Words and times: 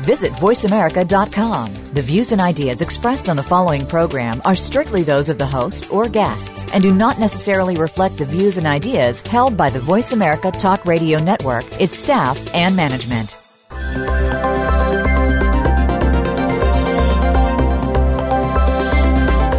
Visit 0.00 0.32
VoiceAmerica.com. 0.32 1.74
The 1.94 2.02
views 2.02 2.32
and 2.32 2.40
ideas 2.40 2.80
expressed 2.80 3.28
on 3.28 3.36
the 3.36 3.42
following 3.42 3.86
program 3.86 4.40
are 4.44 4.54
strictly 4.54 5.02
those 5.02 5.28
of 5.28 5.38
the 5.38 5.46
host 5.46 5.92
or 5.92 6.08
guests 6.08 6.72
and 6.74 6.82
do 6.82 6.94
not 6.94 7.18
necessarily 7.18 7.76
reflect 7.76 8.18
the 8.18 8.24
views 8.24 8.56
and 8.56 8.66
ideas 8.66 9.20
held 9.22 9.56
by 9.56 9.70
the 9.70 9.80
Voice 9.80 10.12
America 10.12 10.50
Talk 10.50 10.84
Radio 10.84 11.18
Network, 11.18 11.64
its 11.80 11.98
staff, 11.98 12.36
and 12.54 12.76
management. 12.76 13.36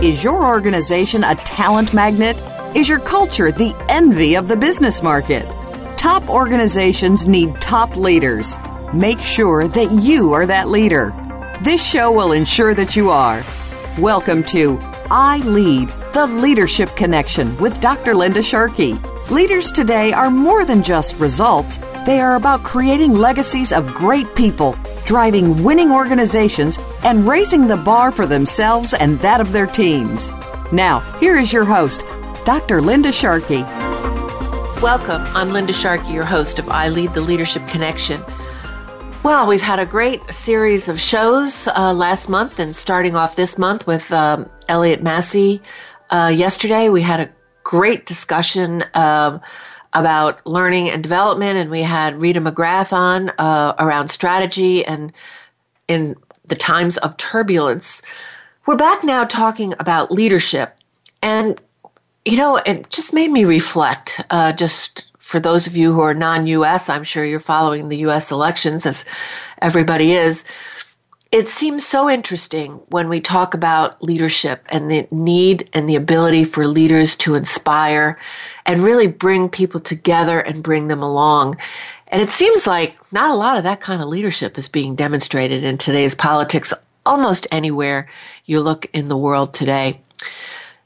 Is 0.04 0.24
your 0.24 0.46
organization 0.46 1.24
a 1.24 1.34
talent 1.36 1.94
magnet? 1.94 2.38
Is 2.76 2.88
your 2.88 3.00
culture 3.00 3.52
the 3.52 3.76
envy 3.90 4.36
of 4.36 4.48
the 4.48 4.56
business 4.56 5.02
market? 5.02 5.46
Top 5.98 6.30
organizations 6.30 7.28
need 7.28 7.54
top 7.56 7.96
leaders. 7.96 8.56
Make 8.94 9.20
sure 9.20 9.68
that 9.68 9.92
you 9.92 10.32
are 10.32 10.46
that 10.46 10.70
leader. 10.70 11.14
This 11.62 11.86
show 11.86 12.10
will 12.10 12.32
ensure 12.32 12.74
that 12.74 12.96
you 12.96 13.10
are. 13.10 13.44
Welcome 13.98 14.44
to 14.44 14.80
I 15.12 15.40
Lead, 15.40 15.90
the 16.14 16.26
Leadership 16.26 16.96
Connection 16.96 17.58
with 17.58 17.82
Dr. 17.82 18.16
Linda 18.16 18.42
Sharkey. 18.42 18.94
Leaders 19.30 19.74
today 19.74 20.14
are 20.14 20.32
more 20.32 20.64
than 20.64 20.82
just 20.82 21.18
results, 21.18 21.80
they 22.06 22.22
are 22.22 22.38
about 22.38 22.64
creating 22.64 23.14
legacies 23.14 23.74
of 23.74 23.94
great 23.94 24.34
people, 24.36 24.78
driving 25.04 25.66
winning 25.66 25.92
organizations, 25.92 26.80
and 27.04 27.28
raising 27.28 27.68
the 27.68 27.76
bar 27.76 28.10
for 28.10 28.26
themselves 28.26 28.94
and 28.94 29.20
that 29.20 29.42
of 29.42 29.52
their 29.52 29.68
teams. 29.68 30.32
Now, 30.72 31.02
here 31.20 31.38
is 31.38 31.52
your 31.52 31.66
host, 31.66 32.06
Dr. 32.46 32.80
Linda 32.80 33.12
Sharkey. 33.12 33.64
Welcome. 34.82 35.24
I'm 35.36 35.50
Linda 35.50 35.74
Sharkey, 35.74 36.14
your 36.14 36.24
host 36.24 36.58
of 36.58 36.70
I 36.70 36.88
Lead 36.88 37.14
the 37.14 37.22
Leadership 37.22 37.68
Connection. 37.68 38.22
Well, 39.24 39.46
we've 39.48 39.62
had 39.62 39.80
a 39.80 39.86
great 39.86 40.32
series 40.32 40.88
of 40.88 41.02
shows 41.02 41.68
uh, 41.68 41.94
last 41.94 42.30
month 42.30 42.60
and 42.60 42.76
starting 42.76 43.16
off 43.16 43.36
this 43.36 43.58
month 43.58 43.86
with 43.86 44.12
um, 44.14 44.50
Elliot 44.70 45.04
Massey. 45.04 45.62
Uh, 46.10 46.32
yesterday, 46.34 46.88
we 46.88 47.02
had 47.02 47.20
a 47.20 47.30
great 47.64 48.06
discussion 48.06 48.86
um, 48.94 49.42
about 49.92 50.46
learning 50.46 50.90
and 50.90 51.04
development, 51.04 51.58
and 51.58 51.70
we 51.70 51.82
had 51.82 52.22
Rita 52.22 52.40
McGrath 52.40 52.94
on 52.94 53.30
uh, 53.38 53.74
around 53.80 54.10
strategy 54.10 54.86
and 54.86 55.12
in 55.88 56.16
the 56.46 56.56
times 56.56 56.98
of 56.98 57.18
turbulence. 57.18 58.02
We're 58.66 58.78
back 58.78 59.04
now 59.04 59.26
talking 59.26 59.74
about 59.80 60.12
leadership, 60.12 60.78
and 61.22 61.60
you 62.24 62.38
know, 62.38 62.58
it 62.58 62.90
just 62.90 63.14
made 63.14 63.32
me 63.32 63.44
reflect. 63.44 64.22
Uh, 64.30 64.54
just 64.54 65.08
for 65.28 65.40
those 65.40 65.68
of 65.68 65.76
you 65.76 65.94
who 65.94 66.00
are 66.00 66.14
non-U.S., 66.14 66.90
I'm 66.90 67.04
sure 67.04 67.26
you're 67.26 67.40
following 67.40 67.90
the 67.90 67.98
U.S. 67.98 68.32
elections 68.32 68.86
as 68.86 69.04
everybody 69.62 70.14
is 70.14 70.46
it 71.32 71.50
seems 71.50 71.86
so 71.86 72.10
interesting 72.10 72.74
when 72.88 73.10
we 73.10 73.20
talk 73.20 73.54
about 73.54 74.02
leadership 74.02 74.66
and 74.70 74.90
the 74.90 75.08
need 75.12 75.70
and 75.74 75.88
the 75.88 75.96
ability 75.96 76.46
for 76.46 76.66
leaders 76.66 77.16
to 77.18 77.36
inspire 77.36 78.18
and 78.66 78.80
really 78.80 79.08
bring 79.08 79.50
people 79.50 79.82
together 79.82 80.40
and 80.40 80.64
bring 80.64 80.88
them 80.88 81.04
along. 81.04 81.58
And 82.10 82.22
it 82.22 82.30
seems 82.30 82.66
like 82.66 82.96
not 83.12 83.30
a 83.30 83.36
lot 83.36 83.58
of 83.58 83.64
that 83.66 83.82
kind 83.82 84.02
of 84.02 84.08
leadership 84.08 84.58
is 84.58 84.70
being 84.70 84.96
demonstrated 84.96 85.66
in 85.66 85.78
today's 85.78 86.16
politics 86.16 86.74
almost 87.06 87.46
anywhere 87.52 88.08
you 88.46 88.62
look 88.62 88.86
in 88.94 89.10
the 89.10 89.18
world 89.18 89.54
today. 89.54 90.02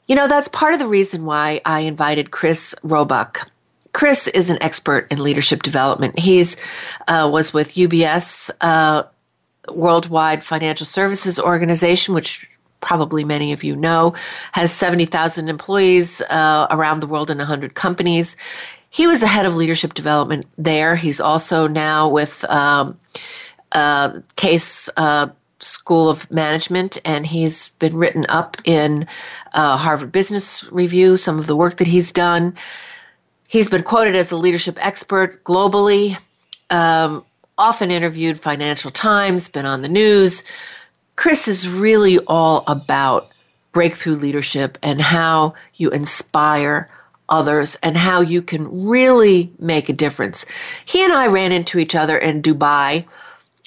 You 0.06 0.16
know, 0.16 0.26
that's 0.26 0.48
part 0.48 0.74
of 0.74 0.80
the 0.80 0.86
reason 0.88 1.24
why 1.24 1.60
I 1.64 1.80
invited 1.80 2.32
Chris 2.32 2.74
Roebuck. 2.82 3.51
Chris 3.92 4.26
is 4.28 4.50
an 4.50 4.58
expert 4.62 5.06
in 5.10 5.22
leadership 5.22 5.62
development. 5.62 6.18
He's 6.18 6.56
uh, 7.08 7.28
was 7.30 7.52
with 7.52 7.74
UBS 7.74 8.50
uh, 8.60 9.04
Worldwide 9.70 10.42
Financial 10.42 10.86
Services 10.86 11.38
Organization, 11.38 12.14
which 12.14 12.48
probably 12.82 13.24
many 13.24 13.52
of 13.52 13.64
you 13.64 13.74
know, 13.74 14.14
has 14.52 14.72
70,000 14.72 15.48
employees 15.48 16.20
uh, 16.22 16.66
around 16.70 17.00
the 17.00 17.06
world 17.06 17.30
in 17.30 17.38
100 17.38 17.74
companies. 17.74 18.36
He 18.90 19.06
was 19.06 19.20
the 19.20 19.26
head 19.26 19.46
of 19.46 19.56
leadership 19.56 19.94
development 19.94 20.44
there. 20.58 20.96
He's 20.96 21.20
also 21.20 21.66
now 21.66 22.08
with 22.08 22.44
um, 22.50 22.98
uh, 23.70 24.20
Case 24.36 24.90
uh, 24.98 25.28
School 25.60 26.10
of 26.10 26.30
Management, 26.30 26.98
and 27.04 27.24
he's 27.24 27.70
been 27.78 27.96
written 27.96 28.26
up 28.28 28.56
in 28.64 29.06
uh, 29.54 29.76
Harvard 29.78 30.12
Business 30.12 30.70
Review, 30.70 31.16
some 31.16 31.38
of 31.38 31.46
the 31.46 31.56
work 31.56 31.78
that 31.78 31.86
he's 31.86 32.12
done. 32.12 32.54
He's 33.52 33.68
been 33.68 33.82
quoted 33.82 34.16
as 34.16 34.32
a 34.32 34.36
leadership 34.38 34.78
expert 34.80 35.44
globally. 35.44 36.18
Um, 36.70 37.22
often 37.58 37.90
interviewed 37.90 38.40
Financial 38.40 38.90
Times, 38.90 39.50
been 39.50 39.66
on 39.66 39.82
the 39.82 39.90
news. 39.90 40.42
Chris 41.16 41.46
is 41.46 41.68
really 41.68 42.18
all 42.20 42.64
about 42.66 43.30
breakthrough 43.72 44.14
leadership 44.14 44.78
and 44.82 45.02
how 45.02 45.52
you 45.74 45.90
inspire 45.90 46.88
others 47.28 47.76
and 47.82 47.94
how 47.94 48.22
you 48.22 48.40
can 48.40 48.88
really 48.88 49.52
make 49.58 49.90
a 49.90 49.92
difference. 49.92 50.46
He 50.86 51.04
and 51.04 51.12
I 51.12 51.26
ran 51.26 51.52
into 51.52 51.78
each 51.78 51.94
other 51.94 52.16
in 52.16 52.40
Dubai. 52.40 53.04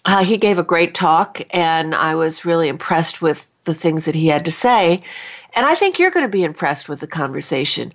Uh, 0.03 0.25
he 0.25 0.37
gave 0.37 0.57
a 0.57 0.63
great 0.63 0.95
talk, 0.95 1.41
and 1.51 1.93
I 1.93 2.15
was 2.15 2.43
really 2.43 2.69
impressed 2.69 3.21
with 3.21 3.53
the 3.65 3.75
things 3.75 4.05
that 4.05 4.15
he 4.15 4.29
had 4.29 4.45
to 4.45 4.51
say. 4.51 5.03
And 5.53 5.63
I 5.63 5.75
think 5.75 5.99
you're 5.99 6.09
going 6.09 6.25
to 6.25 6.31
be 6.31 6.43
impressed 6.43 6.89
with 6.89 7.01
the 7.01 7.07
conversation. 7.07 7.93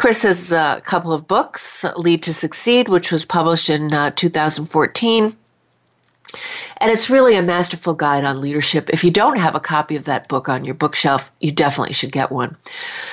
Chris 0.00 0.22
has 0.22 0.50
a 0.50 0.80
couple 0.86 1.12
of 1.12 1.28
books, 1.28 1.84
Lead 1.94 2.22
to 2.22 2.32
Succeed, 2.32 2.88
which 2.88 3.12
was 3.12 3.26
published 3.26 3.68
in 3.68 3.92
uh, 3.92 4.10
2014. 4.12 5.24
And 5.24 6.90
it's 6.90 7.10
really 7.10 7.36
a 7.36 7.42
masterful 7.42 7.92
guide 7.92 8.24
on 8.24 8.40
leadership. 8.40 8.88
If 8.88 9.04
you 9.04 9.10
don't 9.10 9.36
have 9.36 9.54
a 9.54 9.60
copy 9.60 9.96
of 9.96 10.04
that 10.04 10.26
book 10.26 10.48
on 10.48 10.64
your 10.64 10.74
bookshelf, 10.74 11.30
you 11.40 11.52
definitely 11.52 11.92
should 11.92 12.12
get 12.12 12.32
one. 12.32 12.56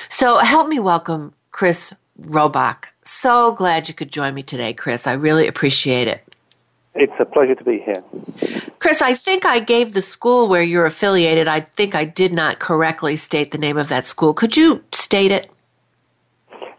So 0.08 0.38
help 0.38 0.66
me 0.66 0.78
welcome 0.78 1.34
Chris 1.50 1.92
Roebuck. 2.16 2.88
So 3.04 3.52
glad 3.52 3.88
you 3.88 3.92
could 3.92 4.10
join 4.10 4.32
me 4.32 4.42
today, 4.42 4.72
Chris. 4.72 5.06
I 5.06 5.12
really 5.12 5.46
appreciate 5.46 6.08
it. 6.08 6.22
It's 6.94 7.12
a 7.18 7.26
pleasure 7.26 7.54
to 7.54 7.64
be 7.64 7.80
here. 7.80 8.02
Chris, 8.78 9.02
I 9.02 9.12
think 9.12 9.44
I 9.44 9.60
gave 9.60 9.92
the 9.92 10.00
school 10.00 10.48
where 10.48 10.62
you're 10.62 10.86
affiliated, 10.86 11.48
I 11.48 11.60
think 11.60 11.94
I 11.94 12.06
did 12.06 12.32
not 12.32 12.60
correctly 12.60 13.16
state 13.16 13.50
the 13.50 13.58
name 13.58 13.76
of 13.76 13.90
that 13.90 14.06
school. 14.06 14.32
Could 14.32 14.56
you 14.56 14.82
state 14.92 15.30
it? 15.32 15.54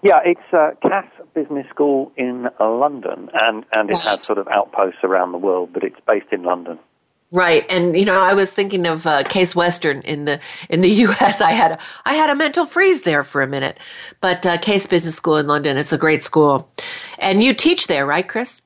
Yeah, 0.02 0.20
it's 0.24 0.54
uh, 0.54 0.72
Cass 0.82 1.06
Business 1.34 1.68
School 1.70 2.12
in 2.16 2.48
uh, 2.60 2.70
London, 2.70 3.30
and, 3.34 3.66
and 3.74 3.90
it 3.90 4.00
has 4.02 4.26
sort 4.26 4.38
of 4.38 4.48
outposts 4.48 5.00
around 5.04 5.34
the 5.34 5.38
world, 5.38 5.72
but 5.74 5.84
it's 5.84 6.00
based 6.08 6.32
in 6.32 6.44
London. 6.44 6.80
Right, 7.32 7.64
and 7.70 7.96
you 7.96 8.06
know, 8.06 8.20
I 8.20 8.34
was 8.34 8.52
thinking 8.52 8.88
of 8.88 9.06
uh, 9.06 9.24
Case 9.24 9.56
Western 9.56 10.02
in 10.02 10.26
the 10.26 10.40
in 10.70 10.82
the 10.82 10.90
U.S. 11.06 11.42
I 11.42 11.52
had 11.52 11.74
a, 11.74 11.80
I 12.06 12.16
had 12.16 12.30
a 12.30 12.36
mental 12.36 12.66
freeze 12.66 13.04
there 13.04 13.24
for 13.24 13.42
a 13.42 13.48
minute, 13.48 13.78
but 14.20 14.46
uh, 14.46 14.58
Case 14.58 14.88
Business 14.88 15.16
School 15.16 15.38
in 15.38 15.48
London, 15.48 15.78
it's 15.78 15.94
a 15.94 15.98
great 15.98 16.24
school, 16.24 16.72
and 17.20 17.44
you 17.44 17.54
teach 17.54 17.88
there, 17.88 18.06
right, 18.06 18.28
Chris? 18.28 18.62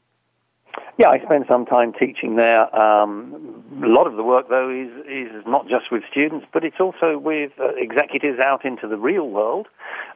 Yeah, 0.98 1.10
I 1.10 1.20
spend 1.24 1.46
some 1.48 1.66
time 1.66 1.92
teaching 1.94 2.36
there. 2.36 2.74
Um, 2.76 3.64
a 3.84 3.88
lot 3.88 4.06
of 4.06 4.16
the 4.16 4.24
work, 4.24 4.50
though, 4.50 4.70
is 4.70 4.92
is 5.08 5.44
not 5.48 5.68
just 5.68 5.92
with 5.92 6.04
students, 6.10 6.46
but 6.54 6.64
it's 6.64 6.80
also 6.80 7.18
with 7.18 7.52
uh, 7.60 7.70
executives 7.78 8.40
out 8.40 8.64
into 8.64 8.88
the 8.88 8.98
real 8.98 9.30
world, 9.30 9.68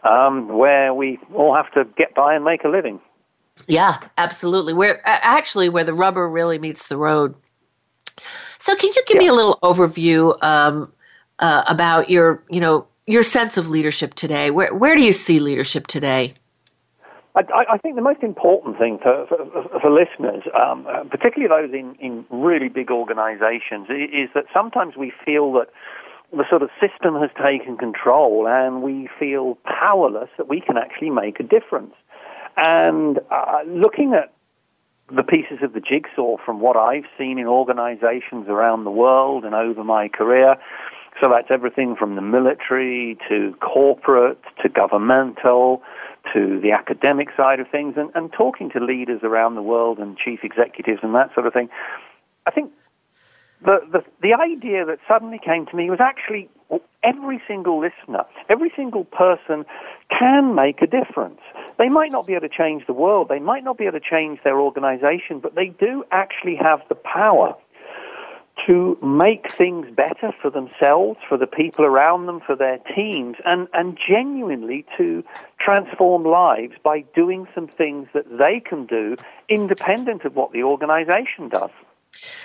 um, 0.03 0.49
where 0.49 0.93
we 0.93 1.17
all 1.33 1.55
have 1.55 1.71
to 1.73 1.85
get 1.97 2.13
by 2.13 2.35
and 2.35 2.45
make 2.45 2.63
a 2.63 2.69
living. 2.69 2.99
Yeah, 3.65 3.97
absolutely. 4.17 4.73
Where 4.73 5.01
actually 5.03 5.67
where 5.69 5.83
the 5.83 5.95
rubber 5.95 6.29
really 6.29 6.59
meets 6.59 6.87
the 6.87 6.97
road. 6.97 7.33
So, 8.59 8.75
can 8.75 8.91
you 8.95 9.03
give 9.07 9.15
yeah. 9.15 9.21
me 9.21 9.27
a 9.27 9.33
little 9.33 9.57
overview 9.63 10.41
um, 10.43 10.93
uh, 11.39 11.63
about 11.67 12.09
your, 12.09 12.43
you 12.49 12.59
know, 12.59 12.87
your 13.07 13.23
sense 13.23 13.57
of 13.57 13.67
leadership 13.67 14.13
today? 14.13 14.51
Where 14.51 14.73
where 14.75 14.95
do 14.95 15.01
you 15.01 15.11
see 15.11 15.39
leadership 15.39 15.87
today? 15.87 16.33
I, 17.37 17.73
I, 17.73 17.77
think 17.77 17.95
the 17.95 18.01
most 18.01 18.23
important 18.23 18.79
thing 18.79 18.97
for, 18.97 19.27
for, 19.27 19.79
for 19.79 19.91
listeners, 19.91 20.43
um, 20.59 20.87
particularly 21.11 21.47
those 21.47 21.73
in, 21.73 21.95
in 21.99 22.25
really 22.31 22.67
big 22.67 22.89
organizations, 22.89 23.87
is 23.89 24.29
that 24.33 24.45
sometimes 24.53 24.95
we 24.97 25.11
feel 25.23 25.53
that 25.53 25.67
the 26.31 26.43
sort 26.49 26.63
of 26.63 26.69
system 26.81 27.15
has 27.15 27.29
taken 27.45 27.77
control 27.77 28.47
and 28.47 28.81
we 28.81 29.07
feel 29.19 29.57
powerless 29.65 30.29
that 30.37 30.49
we 30.49 30.59
can 30.59 30.77
actually 30.77 31.11
make 31.11 31.39
a 31.39 31.43
difference. 31.43 31.93
And 32.57 33.19
uh, 33.29 33.59
looking 33.67 34.13
at 34.13 34.33
the 35.15 35.23
pieces 35.23 35.59
of 35.61 35.73
the 35.73 35.79
jigsaw 35.79 36.37
from 36.43 36.59
what 36.59 36.75
I've 36.75 37.05
seen 37.17 37.37
in 37.37 37.45
organizations 37.45 38.49
around 38.49 38.83
the 38.83 38.93
world 38.93 39.45
and 39.45 39.53
over 39.53 39.83
my 39.83 40.09
career, 40.09 40.55
so 41.21 41.29
that's 41.29 41.47
everything 41.49 41.95
from 41.95 42.15
the 42.15 42.21
military 42.21 43.17
to 43.29 43.55
corporate 43.61 44.39
to 44.61 44.69
governmental 44.69 45.81
to 46.33 46.59
the 46.59 46.71
academic 46.71 47.29
side 47.35 47.59
of 47.59 47.67
things 47.69 47.95
and, 47.97 48.09
and 48.15 48.31
talking 48.31 48.69
to 48.71 48.79
leaders 48.79 49.21
around 49.23 49.55
the 49.55 49.61
world 49.61 49.99
and 49.99 50.17
chief 50.17 50.39
executives 50.43 50.99
and 51.03 51.13
that 51.15 51.33
sort 51.33 51.47
of 51.47 51.53
thing, 51.53 51.69
I 52.45 52.51
think 52.51 52.71
the, 53.61 53.79
the, 53.91 54.03
the 54.21 54.33
idea 54.33 54.85
that 54.85 54.99
suddenly 55.07 55.39
came 55.43 55.65
to 55.65 55.75
me 55.75 55.89
was 55.89 55.99
actually 55.99 56.49
every 57.03 57.41
single 57.47 57.79
listener, 57.79 58.23
every 58.49 58.71
single 58.75 59.05
person 59.05 59.65
can 60.09 60.53
make 60.53 60.81
a 60.81 60.87
difference. 60.87 61.39
They 61.77 61.89
might 61.89 62.11
not 62.11 62.27
be 62.27 62.33
able 62.33 62.47
to 62.47 62.55
change 62.55 62.85
the 62.85 62.93
world, 62.93 63.29
they 63.29 63.39
might 63.39 63.63
not 63.63 63.77
be 63.77 63.85
able 63.85 63.99
to 63.99 64.05
change 64.05 64.39
their 64.43 64.59
organization, 64.59 65.39
but 65.39 65.55
they 65.55 65.67
do 65.67 66.03
actually 66.11 66.55
have 66.55 66.81
the 66.89 66.95
power 66.95 67.55
to 68.65 68.97
make 69.01 69.51
things 69.51 69.87
better 69.95 70.33
for 70.41 70.49
themselves, 70.49 71.19
for 71.27 71.37
the 71.37 71.47
people 71.47 71.85
around 71.85 72.25
them, 72.25 72.39
for 72.39 72.55
their 72.55 72.79
teams, 72.95 73.35
and, 73.45 73.67
and 73.73 73.97
genuinely 74.07 74.85
to 74.97 75.23
transform 75.59 76.23
lives 76.23 76.73
by 76.83 77.01
doing 77.15 77.47
some 77.53 77.67
things 77.67 78.07
that 78.13 78.25
they 78.37 78.59
can 78.59 78.85
do 78.85 79.15
independent 79.47 80.25
of 80.25 80.35
what 80.35 80.51
the 80.51 80.63
organization 80.63 81.49
does. 81.49 81.69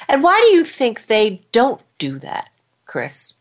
And 0.08 0.22
why 0.22 0.38
do 0.48 0.54
you 0.54 0.64
think 0.64 1.06
they 1.06 1.42
don't 1.52 1.82
do 1.98 2.18
that, 2.18 2.50
Chris? 2.86 3.34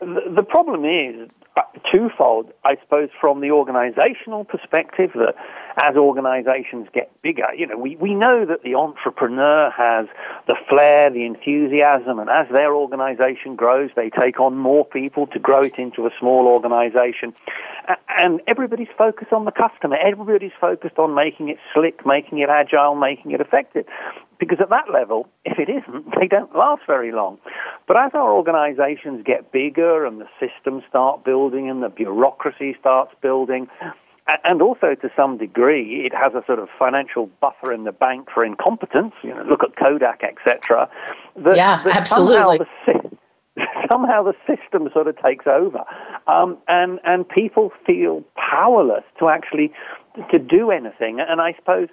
The, 0.00 0.32
the 0.34 0.42
problem 0.42 0.84
is 0.84 1.30
uh, 1.56 1.62
twofold, 1.90 2.52
I 2.64 2.76
suppose, 2.82 3.08
from 3.20 3.40
the 3.40 3.50
organizational 3.50 4.44
perspective, 4.44 5.10
that 5.14 5.34
as 5.80 5.96
organizations 5.96 6.88
get 6.92 7.10
bigger, 7.22 7.46
you 7.56 7.66
know, 7.66 7.76
we, 7.76 7.96
we 7.96 8.14
know 8.14 8.44
that 8.44 8.62
the 8.62 8.74
entrepreneur 8.74 9.70
has 9.70 10.06
the 10.46 10.56
flair, 10.68 11.10
the 11.10 11.24
enthusiasm, 11.24 12.18
and 12.18 12.28
as 12.28 12.48
their 12.50 12.74
organization 12.74 13.54
grows, 13.54 13.90
they 13.94 14.10
take 14.10 14.40
on 14.40 14.56
more 14.56 14.84
people 14.84 15.26
to 15.28 15.38
grow 15.38 15.60
it 15.60 15.78
into 15.78 16.06
a 16.06 16.10
small 16.18 16.46
organization. 16.46 17.32
And 18.08 18.40
everybody's 18.46 18.88
focused 18.96 19.32
on 19.32 19.44
the 19.44 19.52
customer. 19.52 19.96
Everybody's 19.96 20.52
focused 20.60 20.98
on 20.98 21.14
making 21.14 21.48
it 21.48 21.58
slick, 21.72 22.04
making 22.04 22.38
it 22.38 22.48
agile, 22.48 22.94
making 22.94 23.30
it 23.30 23.40
effective. 23.40 23.86
Because 24.38 24.58
at 24.60 24.70
that 24.70 24.92
level, 24.92 25.28
if 25.44 25.58
it 25.58 25.68
isn't, 25.68 26.14
they 26.20 26.26
don't 26.26 26.54
last 26.54 26.82
very 26.86 27.12
long. 27.12 27.38
But 27.86 27.96
as 27.96 28.12
our 28.14 28.32
organizations 28.32 29.22
get 29.24 29.52
bigger 29.52 30.04
and 30.04 30.20
the 30.20 30.28
systems 30.40 30.82
start 30.88 31.24
building 31.24 31.70
and 31.70 31.82
the 31.82 31.88
bureaucracy 31.88 32.76
starts 32.78 33.14
building, 33.20 33.68
and 34.44 34.60
also 34.60 34.94
to 34.94 35.10
some 35.16 35.38
degree, 35.38 36.04
it 36.04 36.14
has 36.14 36.34
a 36.34 36.44
sort 36.46 36.58
of 36.58 36.68
financial 36.78 37.30
buffer 37.40 37.72
in 37.72 37.84
the 37.84 37.92
bank 37.92 38.28
for 38.32 38.44
incompetence. 38.44 39.14
You 39.22 39.34
know, 39.34 39.42
look 39.44 39.62
at 39.64 39.76
Kodak, 39.76 40.22
etc. 40.22 40.88
Yeah, 41.36 41.82
absolutely. 41.86 42.58
Somehow 42.86 43.06
the, 43.06 43.18
somehow 43.88 44.22
the 44.22 44.34
system 44.46 44.88
sort 44.92 45.08
of 45.08 45.20
takes 45.22 45.46
over, 45.46 45.82
um, 46.26 46.58
and 46.68 47.00
and 47.04 47.28
people 47.28 47.72
feel 47.86 48.22
powerless 48.36 49.04
to 49.18 49.28
actually 49.28 49.72
to 50.30 50.38
do 50.38 50.70
anything. 50.70 51.20
And 51.20 51.40
I 51.40 51.54
suppose 51.54 51.88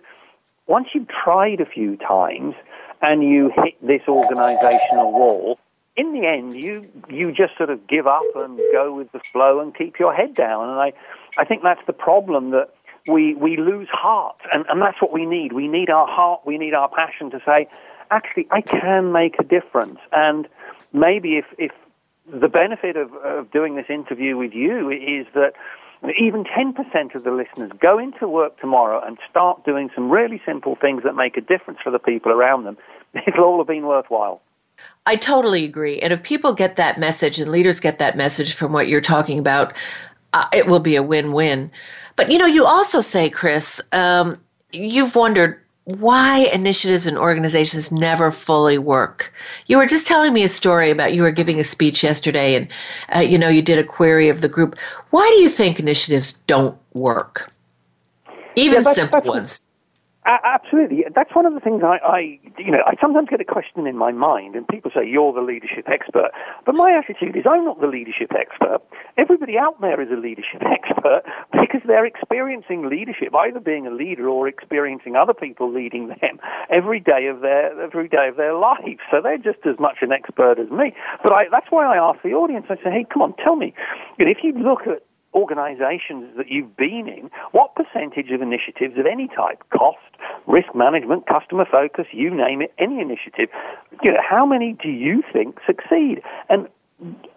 once 0.67 0.87
you've 0.93 1.07
tried 1.07 1.61
a 1.61 1.65
few 1.65 1.95
times 1.97 2.55
and 3.01 3.23
you 3.23 3.51
hit 3.63 3.75
this 3.85 4.01
organizational 4.07 5.11
wall, 5.11 5.59
in 5.95 6.13
the 6.13 6.27
end, 6.27 6.61
you 6.61 6.87
you 7.09 7.31
just 7.31 7.57
sort 7.57 7.69
of 7.69 7.87
give 7.87 8.07
up 8.07 8.23
and 8.35 8.59
go 8.73 8.93
with 8.93 9.11
the 9.11 9.19
flow 9.31 9.61
and 9.61 9.75
keep 9.75 9.99
your 9.99 10.13
head 10.13 10.35
down. 10.35 10.69
And 10.69 10.79
I, 10.79 10.93
I 11.37 11.45
think 11.45 11.63
that's 11.63 11.85
the 11.85 11.93
problem 11.93 12.51
that 12.51 12.69
we 13.07 13.35
we 13.35 13.57
lose 13.57 13.87
heart, 13.91 14.37
and, 14.51 14.65
and 14.67 14.81
that's 14.81 15.01
what 15.01 15.11
we 15.11 15.25
need. 15.25 15.53
We 15.53 15.67
need 15.67 15.89
our 15.89 16.07
heart. 16.07 16.41
We 16.45 16.57
need 16.57 16.73
our 16.73 16.89
passion 16.89 17.29
to 17.31 17.41
say, 17.45 17.67
actually, 18.09 18.47
I 18.51 18.61
can 18.61 19.11
make 19.11 19.35
a 19.39 19.43
difference. 19.43 19.99
And 20.11 20.47
maybe 20.93 21.37
if 21.37 21.45
if 21.57 21.71
the 22.27 22.47
benefit 22.47 22.97
of, 22.97 23.13
of 23.15 23.51
doing 23.51 23.75
this 23.75 23.85
interview 23.89 24.37
with 24.37 24.53
you 24.53 24.89
is 24.89 25.27
that 25.35 25.53
even 26.19 26.43
10% 26.43 27.15
of 27.15 27.23
the 27.23 27.31
listeners 27.31 27.71
go 27.79 27.97
into 27.97 28.27
work 28.27 28.59
tomorrow 28.59 29.01
and 29.05 29.17
start 29.29 29.63
doing 29.63 29.89
some 29.95 30.09
really 30.09 30.41
simple 30.45 30.75
things 30.75 31.03
that 31.03 31.15
make 31.15 31.37
a 31.37 31.41
difference 31.41 31.79
for 31.83 31.91
the 31.91 31.99
people 31.99 32.31
around 32.31 32.63
them, 32.63 32.77
it'll 33.27 33.45
all 33.45 33.57
have 33.59 33.67
been 33.67 33.85
worthwhile. 33.85 34.41
I 35.05 35.15
totally 35.15 35.63
agree. 35.63 35.99
And 35.99 36.11
if 36.11 36.21
people 36.21 36.53
get 36.53 36.75
that 36.75 36.99
message 36.99 37.39
and 37.39 37.49
leaders 37.49 37.79
get 37.79 37.97
that 37.99 38.17
message 38.17 38.53
from 38.53 38.73
what 38.73 38.87
you're 38.87 39.01
talking 39.01 39.39
about, 39.39 39.73
uh, 40.35 40.45
it 40.53 40.67
will 40.67 40.81
be 40.81 40.95
a 40.95 41.01
win 41.01 41.31
win. 41.31 41.71
But 42.17 42.29
you 42.29 42.37
know, 42.37 42.45
you 42.45 42.65
also 42.65 42.99
say, 42.99 43.29
Chris, 43.29 43.81
um, 43.91 44.35
you've 44.71 45.15
wondered 45.15 45.59
why 45.85 46.49
initiatives 46.51 47.05
and 47.05 47.17
organizations 47.17 47.91
never 47.91 48.31
fully 48.31 48.77
work. 48.77 49.31
You 49.67 49.77
were 49.77 49.85
just 49.85 50.07
telling 50.07 50.33
me 50.33 50.43
a 50.43 50.49
story 50.49 50.89
about 50.89 51.13
you 51.13 51.21
were 51.21 51.31
giving 51.31 51.59
a 51.59 51.63
speech 51.63 52.03
yesterday, 52.03 52.55
and 52.55 52.67
uh, 53.15 53.19
you 53.19 53.37
know 53.37 53.47
you 53.47 53.61
did 53.61 53.79
a 53.79 53.83
query 53.83 54.27
of 54.27 54.41
the 54.41 54.49
group. 54.49 54.77
Why 55.11 55.27
do 55.35 55.41
you 55.41 55.49
think 55.49 55.79
initiatives 55.79 56.33
don't 56.47 56.77
work? 56.93 57.49
Even 58.57 58.83
yeah, 58.83 58.93
simple 58.93 59.21
ones. 59.21 59.65
Absolutely. 60.25 61.05
That's 61.13 61.29
one 61.35 61.45
of 61.45 61.53
the 61.53 61.59
things 61.59 61.83
I, 61.85 61.97
I, 62.01 62.19
you 62.57 62.71
know, 62.71 62.81
I 62.87 62.95
sometimes 62.99 63.29
get 63.29 63.41
a 63.41 63.45
question 63.45 63.85
in 63.85 63.95
my 63.95 64.11
mind, 64.11 64.55
and 64.55 64.67
people 64.67 64.89
say, 64.89 65.07
you're 65.07 65.31
the 65.31 65.41
leadership 65.41 65.85
expert. 65.91 66.31
But 66.65 66.73
my 66.73 66.97
attitude 66.97 67.37
is, 67.37 67.45
I'm 67.47 67.63
not 67.63 67.79
the 67.79 67.85
leadership 67.85 68.31
expert. 68.33 68.79
Everybody 69.19 69.53
out 69.59 69.79
there 69.81 70.01
is 70.01 70.09
a 70.09 70.19
leadership 70.19 70.61
expert 70.65 71.21
because 71.51 71.81
they're 71.85 72.07
experiencing 72.07 72.89
leadership, 72.89 73.35
either 73.35 73.59
being 73.59 73.85
a 73.85 73.91
leader 73.91 74.27
or 74.27 74.47
experiencing 74.47 75.15
other 75.15 75.33
people 75.33 75.71
leading 75.71 76.07
them 76.07 76.39
every 76.71 76.99
day 76.99 77.27
of 77.27 77.41
their, 77.41 77.79
every 77.79 78.07
day 78.07 78.27
of 78.27 78.35
their 78.35 78.55
lives. 78.55 79.05
So 79.11 79.21
they're 79.21 79.37
just 79.37 79.61
as 79.69 79.77
much 79.79 79.97
an 80.01 80.11
expert 80.11 80.57
as 80.57 80.71
me. 80.71 80.93
But 81.21 81.33
I, 81.33 81.43
that's 81.51 81.67
why 81.69 81.85
I 81.85 81.97
ask 82.01 82.23
the 82.23 82.33
audience, 82.33 82.65
I 82.69 82.77
say, 82.77 82.89
hey, 82.89 83.05
come 83.13 83.21
on, 83.21 83.35
tell 83.43 83.55
me, 83.55 83.75
know, 84.25 84.31
if 84.31 84.39
you 84.41 84.53
look 84.53 84.87
at 84.87 85.03
organizations 85.35 86.31
that 86.37 86.47
you've 86.49 86.75
been 86.77 87.07
in, 87.11 87.29
what 87.51 87.75
percentage 87.75 88.31
of 88.31 88.41
initiatives 88.41 88.97
of 88.97 89.05
any 89.05 89.27
type, 89.27 89.61
cost, 89.69 89.99
risk 90.47 90.73
management, 90.75 91.25
customer 91.27 91.65
focus, 91.69 92.05
you 92.11 92.29
name 92.29 92.61
it, 92.61 92.73
any 92.77 92.99
initiative, 92.99 93.49
you 94.03 94.11
know, 94.11 94.19
how 94.27 94.45
many 94.45 94.75
do 94.81 94.89
you 94.89 95.23
think 95.33 95.59
succeed? 95.65 96.21
And 96.49 96.67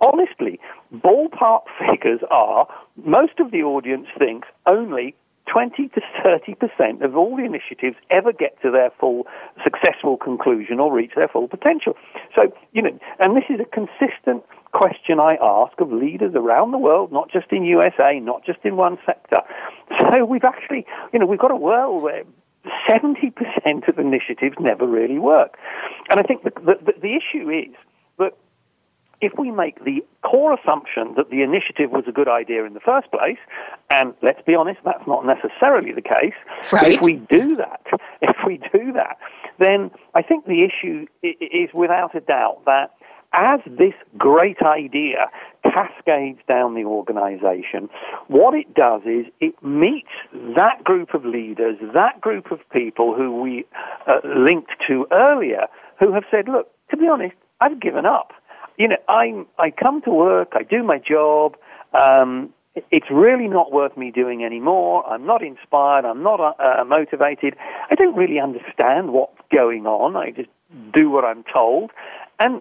honestly, 0.00 0.60
ballpark 0.94 1.62
figures 1.90 2.20
are 2.30 2.68
most 3.04 3.38
of 3.40 3.50
the 3.50 3.62
audience 3.62 4.06
thinks 4.18 4.48
only 4.66 5.14
20 5.52 5.88
to 5.88 6.00
30 6.22 6.54
percent 6.54 7.02
of 7.02 7.16
all 7.16 7.36
the 7.36 7.44
initiatives 7.44 7.96
ever 8.10 8.32
get 8.32 8.60
to 8.62 8.70
their 8.70 8.90
full 9.00 9.26
successful 9.64 10.16
conclusion 10.16 10.78
or 10.78 10.92
reach 10.92 11.12
their 11.16 11.28
full 11.28 11.48
potential. 11.48 11.94
So, 12.34 12.52
you 12.72 12.82
know, 12.82 12.98
and 13.18 13.34
this 13.34 13.44
is 13.48 13.58
a 13.60 13.64
consistent 13.64 14.44
question 14.72 15.18
I 15.18 15.36
ask 15.40 15.80
of 15.80 15.90
leaders 15.90 16.34
around 16.34 16.72
the 16.72 16.78
world, 16.78 17.12
not 17.12 17.30
just 17.30 17.46
in 17.50 17.64
USA, 17.64 18.20
not 18.20 18.44
just 18.44 18.58
in 18.64 18.76
one 18.76 18.98
sector. 19.04 19.40
So 20.12 20.24
we've 20.24 20.44
actually, 20.44 20.86
you 21.12 21.18
know, 21.18 21.26
we've 21.26 21.38
got 21.38 21.50
a 21.50 21.56
world 21.56 22.02
where 22.02 22.22
70% 22.88 23.88
of 23.88 23.98
initiatives 23.98 24.56
never 24.60 24.86
really 24.86 25.18
work. 25.18 25.56
And 26.10 26.20
I 26.20 26.22
think 26.22 26.42
the, 26.42 26.50
the, 26.50 26.92
the 27.00 27.16
issue 27.16 27.50
is 27.50 27.74
that 28.18 28.32
if 29.20 29.32
we 29.38 29.50
make 29.50 29.84
the 29.84 30.04
core 30.22 30.54
assumption 30.54 31.14
that 31.16 31.30
the 31.30 31.42
initiative 31.42 31.90
was 31.90 32.04
a 32.06 32.12
good 32.12 32.28
idea 32.28 32.64
in 32.64 32.74
the 32.74 32.80
first 32.80 33.10
place, 33.10 33.38
and 33.90 34.14
let's 34.22 34.40
be 34.42 34.54
honest, 34.54 34.80
that's 34.84 35.06
not 35.06 35.26
necessarily 35.26 35.92
the 35.92 36.02
case. 36.02 36.34
Right. 36.72 36.92
If 36.92 37.00
we 37.00 37.16
do 37.16 37.56
that, 37.56 37.82
if 38.22 38.36
we 38.46 38.58
do 38.72 38.92
that, 38.92 39.18
then 39.58 39.90
I 40.14 40.22
think 40.22 40.46
the 40.46 40.64
issue 40.64 41.06
is 41.22 41.70
without 41.74 42.14
a 42.14 42.20
doubt 42.20 42.64
that 42.66 42.94
as 43.32 43.60
this 43.66 43.94
great 44.16 44.62
idea 44.62 45.26
cascades 45.72 46.40
down 46.48 46.74
the 46.74 46.84
organization, 46.84 47.88
what 48.28 48.54
it 48.54 48.74
does 48.74 49.02
is 49.04 49.26
it 49.40 49.54
meets 49.62 50.08
that 50.56 50.82
group 50.84 51.14
of 51.14 51.24
leaders, 51.24 51.76
that 51.94 52.20
group 52.20 52.50
of 52.50 52.60
people 52.70 53.14
who 53.14 53.40
we 53.40 53.64
uh, 54.06 54.20
linked 54.24 54.72
to 54.88 55.06
earlier, 55.12 55.66
who 55.98 56.12
have 56.12 56.24
said, 56.30 56.48
look, 56.48 56.68
to 56.90 56.96
be 56.96 57.08
honest, 57.08 57.34
I've 57.60 57.80
given 57.80 58.06
up. 58.06 58.32
You 58.76 58.88
know, 58.88 58.96
I 59.08 59.44
I 59.58 59.70
come 59.70 60.02
to 60.02 60.10
work, 60.10 60.52
I 60.52 60.62
do 60.62 60.82
my 60.82 60.98
job. 60.98 61.56
Um, 61.92 62.54
it's 62.90 63.10
really 63.10 63.46
not 63.46 63.72
worth 63.72 63.96
me 63.96 64.10
doing 64.10 64.44
anymore. 64.44 65.04
I'm 65.06 65.26
not 65.26 65.42
inspired. 65.42 66.04
I'm 66.04 66.22
not 66.22 66.40
uh, 66.40 66.52
uh, 66.62 66.84
motivated. 66.84 67.56
I 67.90 67.94
don't 67.96 68.16
really 68.16 68.38
understand 68.38 69.12
what's 69.12 69.40
going 69.52 69.86
on. 69.86 70.16
I 70.16 70.30
just 70.30 70.50
do 70.92 71.10
what 71.10 71.24
I'm 71.24 71.44
told. 71.52 71.90
And 72.38 72.60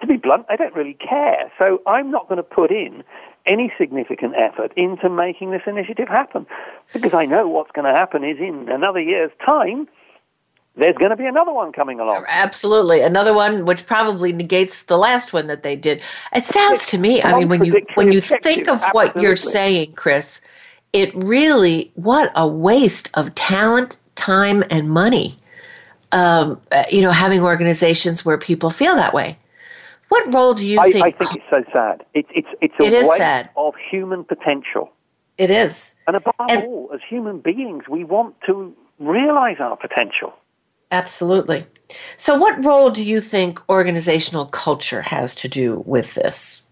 to 0.00 0.06
be 0.06 0.16
blunt, 0.16 0.46
I 0.48 0.56
don't 0.56 0.74
really 0.74 0.94
care. 0.94 1.50
So 1.58 1.80
I'm 1.86 2.10
not 2.10 2.28
going 2.28 2.36
to 2.36 2.42
put 2.42 2.70
in 2.70 3.02
any 3.46 3.72
significant 3.78 4.34
effort 4.36 4.72
into 4.76 5.08
making 5.08 5.52
this 5.52 5.62
initiative 5.66 6.08
happen 6.08 6.46
because 6.92 7.14
I 7.14 7.26
know 7.26 7.48
what's 7.48 7.70
going 7.70 7.86
to 7.86 7.96
happen 7.96 8.24
is 8.24 8.38
in 8.38 8.68
another 8.68 9.00
year's 9.00 9.30
time, 9.44 9.88
there's 10.76 10.96
going 10.96 11.10
to 11.10 11.16
be 11.16 11.24
another 11.24 11.52
one 11.52 11.72
coming 11.72 12.00
along. 12.00 12.26
Absolutely, 12.28 13.00
another 13.00 13.32
one 13.32 13.64
which 13.64 13.86
probably 13.86 14.32
negates 14.32 14.82
the 14.84 14.98
last 14.98 15.32
one 15.32 15.46
that 15.46 15.62
they 15.62 15.74
did. 15.74 16.02
It 16.34 16.44
sounds 16.44 16.80
it's 16.80 16.90
to 16.90 16.98
me, 16.98 17.22
I 17.22 17.38
mean, 17.38 17.48
when 17.48 17.64
you 17.64 17.80
when 17.94 18.12
you 18.12 18.20
think 18.20 18.68
of 18.68 18.82
Absolutely. 18.82 18.90
what 18.92 19.22
you're 19.22 19.36
saying, 19.36 19.92
Chris, 19.92 20.40
it 20.92 21.14
really 21.14 21.90
what 21.94 22.30
a 22.34 22.46
waste 22.46 23.10
of 23.14 23.34
talent, 23.34 23.96
time, 24.16 24.64
and 24.70 24.90
money. 24.90 25.34
Um, 26.12 26.60
uh, 26.70 26.84
you 26.90 27.02
know, 27.02 27.10
having 27.10 27.40
organizations 27.40 28.24
where 28.24 28.38
people 28.38 28.70
feel 28.70 28.94
that 28.94 29.12
way. 29.12 29.36
What 30.08 30.32
role 30.32 30.54
do 30.54 30.66
you 30.66 30.78
I, 30.80 30.90
think? 30.90 31.04
I 31.04 31.10
think 31.10 31.36
it's 31.36 31.44
so 31.50 31.64
sad. 31.72 32.04
It, 32.14 32.26
it's 32.30 32.48
it's 32.60 32.74
a 32.80 32.84
it 32.84 32.92
waste 32.92 33.16
sad. 33.16 33.50
of 33.56 33.74
human 33.90 34.24
potential. 34.24 34.92
It 35.38 35.50
is. 35.50 35.96
And 36.06 36.16
above 36.16 36.34
and, 36.48 36.64
all, 36.64 36.90
as 36.94 37.00
human 37.06 37.40
beings, 37.40 37.84
we 37.88 38.04
want 38.04 38.34
to 38.46 38.74
realize 38.98 39.56
our 39.60 39.76
potential. 39.76 40.32
Absolutely. 40.90 41.66
So, 42.16 42.38
what 42.38 42.64
role 42.64 42.90
do 42.90 43.04
you 43.04 43.20
think 43.20 43.60
organizational 43.68 44.46
culture 44.46 45.02
has 45.02 45.34
to 45.36 45.48
do 45.48 45.82
with 45.84 46.14
this? 46.14 46.62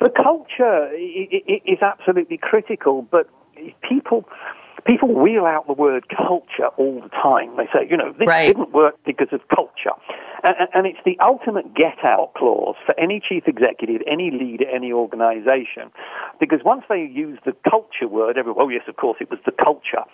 The 0.00 0.10
culture 0.10 0.92
is 0.94 1.78
absolutely 1.82 2.36
critical, 2.36 3.02
but 3.02 3.28
people 3.82 4.28
people 4.88 5.14
wheel 5.14 5.44
out 5.44 5.66
the 5.66 5.74
word 5.74 6.06
culture 6.08 6.68
all 6.78 7.00
the 7.02 7.10
time. 7.10 7.56
They 7.56 7.68
say, 7.72 7.86
you 7.88 7.96
know, 7.96 8.12
this 8.18 8.26
right. 8.26 8.46
didn't 8.48 8.72
work 8.72 8.96
because 9.04 9.28
of 9.32 9.40
culture. 9.54 9.92
And, 10.42 10.68
and, 10.72 10.86
it's 10.86 10.98
the 11.04 11.18
ultimate 11.20 11.74
get 11.74 11.98
out 12.04 12.32
clause 12.34 12.76
for 12.86 12.98
any 12.98 13.20
chief 13.20 13.44
executive, 13.46 14.00
any 14.06 14.30
leader, 14.30 14.64
any 14.72 14.92
organization. 14.92 15.90
Because 16.40 16.60
once 16.64 16.84
they 16.88 17.02
use 17.02 17.38
the 17.44 17.54
culture 17.68 18.08
word, 18.08 18.38
everyone, 18.38 18.64
oh, 18.64 18.68
yes, 18.68 18.82
of 18.88 18.96
course, 18.96 19.18
it 19.20 19.28
was 19.30 19.40
the 19.44 19.52
culture. 19.52 20.04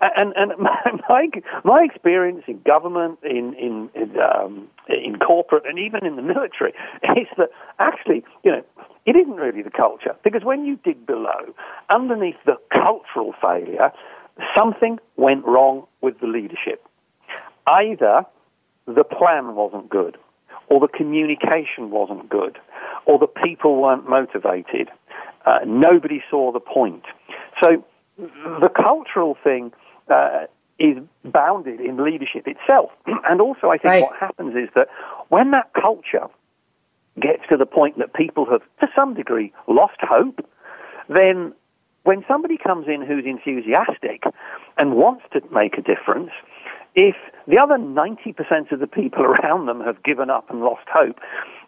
And, 0.00 0.32
and 0.36 0.52
my, 1.08 1.28
my 1.64 1.82
experience 1.84 2.44
in 2.48 2.60
government, 2.66 3.18
in, 3.22 3.54
in, 3.54 3.90
in, 3.94 4.16
um, 4.18 4.68
in 4.88 5.18
corporate, 5.18 5.64
and 5.66 5.78
even 5.78 6.04
in 6.04 6.16
the 6.16 6.22
military 6.22 6.72
is 7.16 7.28
that 7.36 7.50
actually, 7.78 8.24
you 8.42 8.50
know, 8.50 8.64
it 9.06 9.16
isn't 9.16 9.36
really 9.36 9.62
the 9.62 9.70
culture. 9.70 10.16
Because 10.24 10.44
when 10.44 10.64
you 10.64 10.76
dig 10.82 11.06
below, 11.06 11.52
underneath 11.90 12.36
the 12.46 12.56
cultural 12.72 13.34
failure, 13.40 13.92
something 14.56 14.98
went 15.16 15.44
wrong 15.44 15.86
with 16.00 16.20
the 16.20 16.26
leadership. 16.26 16.86
Either 17.66 18.24
the 18.86 19.04
plan 19.04 19.54
wasn't 19.54 19.88
good, 19.88 20.16
or 20.68 20.80
the 20.80 20.88
communication 20.88 21.90
wasn't 21.90 22.28
good, 22.28 22.58
or 23.06 23.18
the 23.18 23.26
people 23.26 23.80
weren't 23.80 24.08
motivated. 24.08 24.90
Uh, 25.46 25.58
nobody 25.66 26.22
saw 26.30 26.52
the 26.52 26.60
point. 26.60 27.04
So 27.62 27.84
the 28.18 28.70
cultural 28.74 29.36
thing 29.42 29.72
uh, 30.08 30.46
is 30.78 30.98
bounded 31.24 31.80
in 31.80 32.02
leadership 32.02 32.46
itself. 32.46 32.90
and 33.28 33.40
also, 33.40 33.68
I 33.68 33.78
think 33.78 33.84
right. 33.84 34.02
what 34.02 34.16
happens 34.18 34.54
is 34.56 34.68
that 34.74 34.88
when 35.28 35.50
that 35.52 35.70
culture 35.74 36.26
gets 37.20 37.42
to 37.48 37.56
the 37.56 37.66
point 37.66 37.98
that 37.98 38.12
people 38.12 38.46
have, 38.50 38.62
to 38.80 38.88
some 38.94 39.14
degree, 39.14 39.52
lost 39.68 39.98
hope, 40.00 40.44
then 41.08 41.52
when 42.04 42.24
somebody 42.28 42.56
comes 42.56 42.86
in 42.86 43.02
who's 43.02 43.24
enthusiastic 43.26 44.22
and 44.78 44.94
wants 44.94 45.24
to 45.32 45.40
make 45.52 45.76
a 45.76 45.82
difference, 45.82 46.30
if 46.94 47.16
the 47.48 47.58
other 47.58 47.76
90% 47.76 48.72
of 48.72 48.78
the 48.80 48.86
people 48.86 49.22
around 49.24 49.66
them 49.66 49.80
have 49.80 50.02
given 50.02 50.30
up 50.30 50.48
and 50.50 50.60
lost 50.60 50.86
hope, 50.88 51.18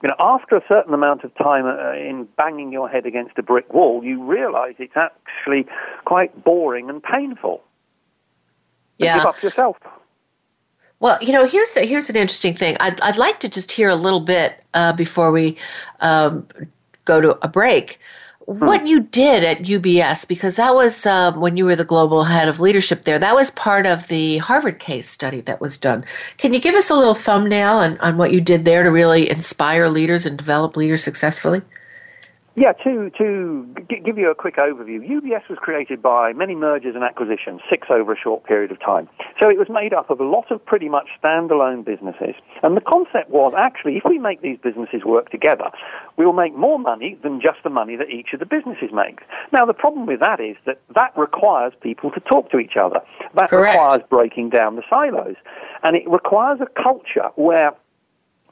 you 0.02 0.09
know, 0.09 0.14
after 0.19 0.57
a 0.57 0.62
certain 0.69 0.95
amount 0.95 1.25
of 1.25 1.35
time 1.37 1.66
uh, 1.66 1.93
in 1.93 2.28
banging 2.37 2.71
your 2.71 2.88
head 2.88 3.07
against 3.07 3.38
a 3.38 3.43
brick 3.43 3.73
wall, 3.73 4.05
you 4.05 4.23
realize 4.23 4.75
it's 4.78 4.97
actually 4.97 5.66
quite 6.05 6.45
boring 6.45 6.90
and 6.90 7.02
painful. 7.02 7.62
And 8.99 9.07
yeah. 9.07 9.16
Give 9.16 9.26
up 9.26 9.43
yourself. 9.43 9.76
Well, 11.00 11.19
you 11.21 11.33
know, 11.33 11.47
here's 11.47 11.75
here's 11.75 12.09
an 12.09 12.16
interesting 12.16 12.55
thing. 12.55 12.78
I'd 12.81 12.99
I'd 13.02 13.19
like 13.19 13.40
to 13.40 13.50
just 13.50 13.71
hear 13.71 13.90
a 13.90 13.97
little 13.97 14.21
bit 14.21 14.64
uh, 14.73 14.95
before 14.95 15.31
we 15.31 15.59
um, 16.00 16.47
go 17.05 17.21
to 17.21 17.38
a 17.45 17.49
break 17.49 17.99
what 18.46 18.82
hmm. 18.82 18.86
you 18.86 19.00
did 19.00 19.42
at 19.42 19.58
UBS, 19.58 20.26
because 20.26 20.56
that 20.56 20.74
was 20.74 21.04
uh, 21.04 21.32
when 21.32 21.56
you 21.56 21.64
were 21.64 21.76
the 21.76 21.84
global 21.84 22.24
head 22.24 22.48
of 22.48 22.60
leadership 22.60 23.02
there, 23.02 23.18
that 23.18 23.34
was 23.34 23.50
part 23.50 23.86
of 23.86 24.06
the 24.06 24.38
Harvard 24.38 24.78
case 24.78 25.08
study 25.08 25.40
that 25.42 25.60
was 25.60 25.76
done. 25.76 26.04
Can 26.38 26.52
you 26.52 26.60
give 26.60 26.76
us 26.76 26.88
a 26.88 26.94
little 26.94 27.14
thumbnail 27.14 27.74
on, 27.74 27.98
on 27.98 28.16
what 28.16 28.32
you 28.32 28.40
did 28.40 28.64
there 28.64 28.84
to 28.84 28.90
really 28.90 29.28
inspire 29.28 29.88
leaders 29.88 30.24
and 30.26 30.38
develop 30.38 30.76
leaders 30.76 31.02
successfully? 31.02 31.60
Yeah, 32.58 32.72
to 32.84 33.10
to 33.18 33.68
g- 33.90 34.00
give 34.02 34.16
you 34.16 34.30
a 34.30 34.34
quick 34.34 34.56
overview, 34.56 35.06
UBS 35.06 35.46
was 35.50 35.58
created 35.60 36.00
by 36.00 36.32
many 36.32 36.54
mergers 36.54 36.94
and 36.94 37.04
acquisitions, 37.04 37.60
six 37.68 37.88
over 37.90 38.14
a 38.14 38.16
short 38.16 38.44
period 38.44 38.72
of 38.72 38.80
time. 38.80 39.10
So 39.38 39.50
it 39.50 39.58
was 39.58 39.68
made 39.68 39.92
up 39.92 40.08
of 40.08 40.20
a 40.20 40.25
lot 40.25 40.50
of 40.50 40.64
pretty 40.64 40.88
much 40.88 41.08
standalone 41.22 41.84
businesses. 41.84 42.34
And 42.62 42.75
the 42.75 42.80
concept 42.80 43.28
was 43.28 43.52
actually, 43.58 43.98
if 43.98 44.04
we 44.06 44.18
make 44.18 44.40
these 44.40 44.56
businesses 44.56 45.04
work 45.04 45.30
together, 45.30 45.70
we 46.16 46.25
will 46.25 46.32
make 46.32 46.56
more 46.56 46.78
money 46.78 47.18
than 47.22 47.42
just 47.42 47.58
the 47.62 47.68
money 47.68 47.94
that 47.94 48.08
each 48.08 48.32
of 48.32 48.40
the 48.40 48.46
businesses 48.46 48.88
makes. 48.90 49.22
Now, 49.52 49.66
the 49.66 49.75
problem 49.75 50.06
with 50.06 50.20
that 50.20 50.40
is 50.40 50.56
that 50.64 50.80
that 50.94 51.12
requires 51.14 51.75
people 51.82 52.10
to 52.12 52.20
talk 52.20 52.50
to 52.52 52.58
each 52.58 52.78
other. 52.80 53.00
That 53.34 53.50
Correct. 53.50 53.75
requires 53.75 54.00
breaking 54.08 54.48
down 54.48 54.76
the 54.76 54.82
silos. 54.88 55.36
And 55.82 55.94
it 55.94 56.08
requires 56.08 56.60
a 56.62 56.82
culture 56.82 57.28
where 57.34 57.75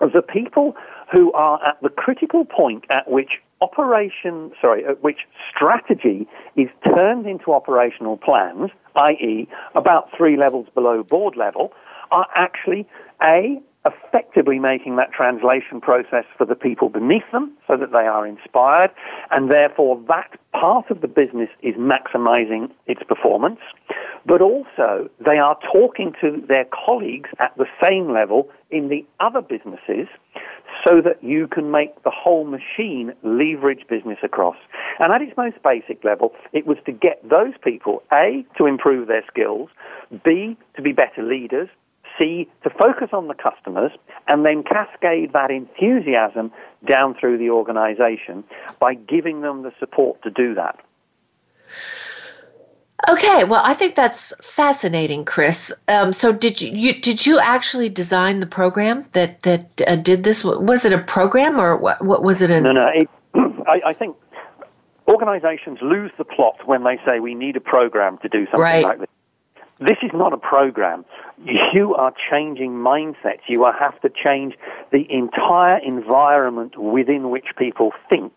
the 0.00 0.20
people 0.20 0.76
who 1.10 1.32
are 1.32 1.58
at 1.66 1.80
the 1.80 1.88
critical 1.88 2.44
point 2.44 2.84
at 2.90 3.10
which 3.10 3.40
operation, 3.64 4.52
sorry, 4.60 4.84
at 4.84 5.02
which 5.02 5.20
strategy 5.50 6.28
is 6.56 6.68
turned 6.94 7.26
into 7.26 7.52
operational 7.52 8.16
plans, 8.18 8.70
i.e., 8.96 9.48
about 9.74 10.08
three 10.16 10.36
levels 10.36 10.66
below 10.74 11.02
board 11.02 11.34
level, 11.36 11.72
are 12.10 12.26
actually 12.34 12.86
A, 13.22 13.60
effectively 13.86 14.58
making 14.58 14.96
that 14.96 15.12
translation 15.12 15.80
process 15.80 16.24
for 16.38 16.46
the 16.46 16.54
people 16.54 16.88
beneath 16.88 17.30
them 17.32 17.52
so 17.66 17.76
that 17.76 17.92
they 17.92 18.06
are 18.06 18.26
inspired, 18.26 18.90
and 19.30 19.50
therefore 19.50 20.02
that 20.08 20.30
part 20.52 20.90
of 20.90 21.00
the 21.00 21.08
business 21.08 21.50
is 21.62 21.74
maximizing 21.74 22.70
its 22.86 23.02
performance, 23.02 23.60
but 24.26 24.40
also 24.40 25.08
they 25.24 25.38
are 25.38 25.58
talking 25.72 26.12
to 26.20 26.42
their 26.48 26.66
colleagues 26.86 27.30
at 27.38 27.54
the 27.58 27.66
same 27.82 28.12
level 28.12 28.48
in 28.70 28.88
the 28.88 29.04
other 29.20 29.42
businesses 29.42 30.08
so 30.86 31.00
that 31.00 31.22
you 31.22 31.46
can 31.48 31.70
make 31.70 32.02
the 32.02 32.10
whole 32.10 32.44
machine 32.44 33.12
leverage 33.22 33.86
business 33.88 34.18
across. 34.22 34.56
And 34.98 35.12
at 35.12 35.22
its 35.22 35.36
most 35.36 35.62
basic 35.62 36.04
level, 36.04 36.32
it 36.52 36.66
was 36.66 36.78
to 36.86 36.92
get 36.92 37.26
those 37.28 37.54
people, 37.62 38.02
A, 38.12 38.44
to 38.58 38.66
improve 38.66 39.08
their 39.08 39.24
skills, 39.26 39.70
B, 40.24 40.56
to 40.76 40.82
be 40.82 40.92
better 40.92 41.22
leaders, 41.22 41.68
C, 42.18 42.48
to 42.62 42.70
focus 42.70 43.08
on 43.12 43.28
the 43.28 43.34
customers, 43.34 43.92
and 44.28 44.44
then 44.44 44.62
cascade 44.62 45.32
that 45.32 45.50
enthusiasm 45.50 46.52
down 46.86 47.14
through 47.18 47.38
the 47.38 47.50
organization 47.50 48.44
by 48.78 48.94
giving 48.94 49.40
them 49.40 49.62
the 49.62 49.72
support 49.80 50.22
to 50.22 50.30
do 50.30 50.54
that. 50.54 50.78
Okay, 53.08 53.44
well, 53.44 53.60
I 53.64 53.74
think 53.74 53.94
that's 53.94 54.34
fascinating, 54.44 55.24
Chris. 55.24 55.72
Um, 55.88 56.12
so, 56.12 56.32
did 56.32 56.60
you, 56.60 56.70
you, 56.74 57.00
did 57.00 57.26
you 57.26 57.38
actually 57.38 57.88
design 57.88 58.40
the 58.40 58.46
program 58.46 59.02
that 59.12 59.42
that 59.42 59.82
uh, 59.86 59.96
did 59.96 60.24
this? 60.24 60.44
Was 60.44 60.84
it 60.84 60.92
a 60.92 60.98
program 60.98 61.60
or 61.60 61.76
what? 61.76 62.02
What 62.04 62.22
was 62.22 62.40
it? 62.40 62.48
no, 62.60 62.72
no. 62.72 62.88
It, 62.94 63.08
I, 63.34 63.80
I, 63.86 63.92
think 63.92 64.16
organizations 65.08 65.78
lose 65.82 66.12
the 66.16 66.24
plot 66.24 66.66
when 66.66 66.84
they 66.84 66.98
say 67.04 67.20
we 67.20 67.34
need 67.34 67.56
a 67.56 67.60
program 67.60 68.18
to 68.18 68.28
do 68.28 68.46
something 68.46 68.60
right. 68.60 68.84
like 68.84 69.00
this. 69.00 69.08
This 69.80 69.98
is 70.02 70.12
not 70.14 70.32
a 70.32 70.36
program. 70.36 71.04
You 71.44 71.94
are 71.96 72.14
changing 72.30 72.72
mindsets. 72.72 73.40
You 73.48 73.64
have 73.64 74.00
to 74.02 74.08
change 74.08 74.54
the 74.92 75.04
entire 75.10 75.78
environment 75.78 76.78
within 76.78 77.30
which 77.30 77.46
people 77.58 77.92
think 78.08 78.32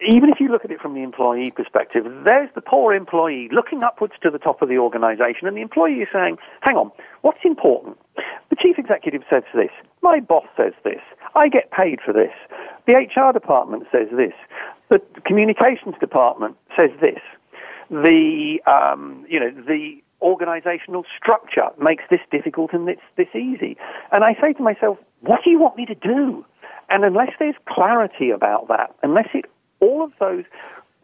even 0.00 0.30
if 0.30 0.38
you 0.38 0.48
look 0.48 0.64
at 0.64 0.70
it 0.70 0.80
from 0.80 0.94
the 0.94 1.02
employee 1.02 1.50
perspective, 1.50 2.04
there's 2.24 2.50
the 2.54 2.60
poor 2.60 2.94
employee 2.94 3.48
looking 3.50 3.82
upwards 3.82 4.14
to 4.22 4.30
the 4.30 4.38
top 4.38 4.62
of 4.62 4.68
the 4.68 4.78
organization, 4.78 5.48
and 5.48 5.56
the 5.56 5.60
employee 5.60 5.94
is 5.94 6.08
saying, 6.12 6.36
hang 6.60 6.76
on, 6.76 6.92
what's 7.22 7.40
important? 7.44 7.98
The 8.50 8.56
chief 8.56 8.78
executive 8.78 9.22
says 9.28 9.42
this, 9.54 9.70
my 10.02 10.20
boss 10.20 10.46
says 10.56 10.72
this, 10.84 11.00
I 11.34 11.48
get 11.48 11.70
paid 11.72 11.98
for 12.04 12.12
this, 12.12 12.32
the 12.86 12.94
HR 12.94 13.32
department 13.32 13.84
says 13.90 14.08
this, 14.16 14.34
the 14.88 15.00
communications 15.26 15.96
department 16.00 16.56
says 16.78 16.90
this, 17.00 17.20
the, 17.90 18.58
um, 18.66 19.26
you 19.28 19.40
know, 19.40 19.50
the 19.50 20.00
organizational 20.22 21.04
structure 21.16 21.68
makes 21.80 22.04
this 22.10 22.20
difficult 22.30 22.72
and 22.72 22.88
it's 22.88 23.00
this 23.16 23.28
easy. 23.34 23.76
And 24.12 24.24
I 24.24 24.34
say 24.40 24.52
to 24.52 24.62
myself, 24.62 24.98
what 25.20 25.40
do 25.44 25.50
you 25.50 25.58
want 25.58 25.76
me 25.76 25.86
to 25.86 25.94
do? 25.94 26.44
And 26.90 27.04
unless 27.04 27.30
there's 27.38 27.54
clarity 27.68 28.30
about 28.30 28.68
that, 28.68 28.94
unless 29.02 29.28
it 29.34 29.44
all 29.80 30.02
of 30.02 30.12
those, 30.20 30.44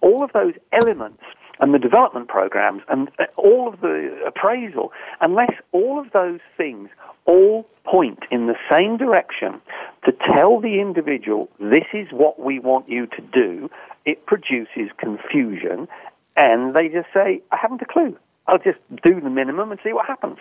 all 0.01 0.23
of 0.23 0.33
those 0.33 0.55
elements 0.73 1.23
and 1.61 1.73
the 1.73 1.79
development 1.79 2.29
programs 2.29 2.83
and 2.89 3.11
uh, 3.19 3.25
all 3.37 3.69
of 3.69 3.81
the 3.81 4.17
appraisal, 4.27 4.93
unless 5.21 5.53
all 5.73 6.01
of 6.01 6.11
those 6.13 6.41
things 6.57 6.89
all 7.27 7.67
point 7.85 8.21
in 8.31 8.47
the 8.47 8.57
same 8.71 8.97
direction 8.97 9.61
to 10.05 10.13
tell 10.35 10.61
the 10.61 10.81
individual 10.81 11.49
this 11.61 11.85
is 11.93 12.09
what 12.11 12.41
we 12.41 12.59
want 12.59 12.89
you 12.89 13.07
to 13.07 13.23
do, 13.33 13.71
it 14.05 14.27
produces 14.27 14.91
confusion 14.99 15.89
and 16.37 16.75
they 16.75 16.89
just 16.89 17.09
say, 17.15 17.41
I 17.53 17.57
haven't 17.57 17.83
a 17.83 17.87
clue. 17.87 18.17
I'll 18.47 18.59
just 18.59 18.79
do 19.03 19.21
the 19.21 19.31
minimum 19.31 19.71
and 19.71 19.81
see 19.83 19.93
what 19.93 20.07
happens. 20.07 20.39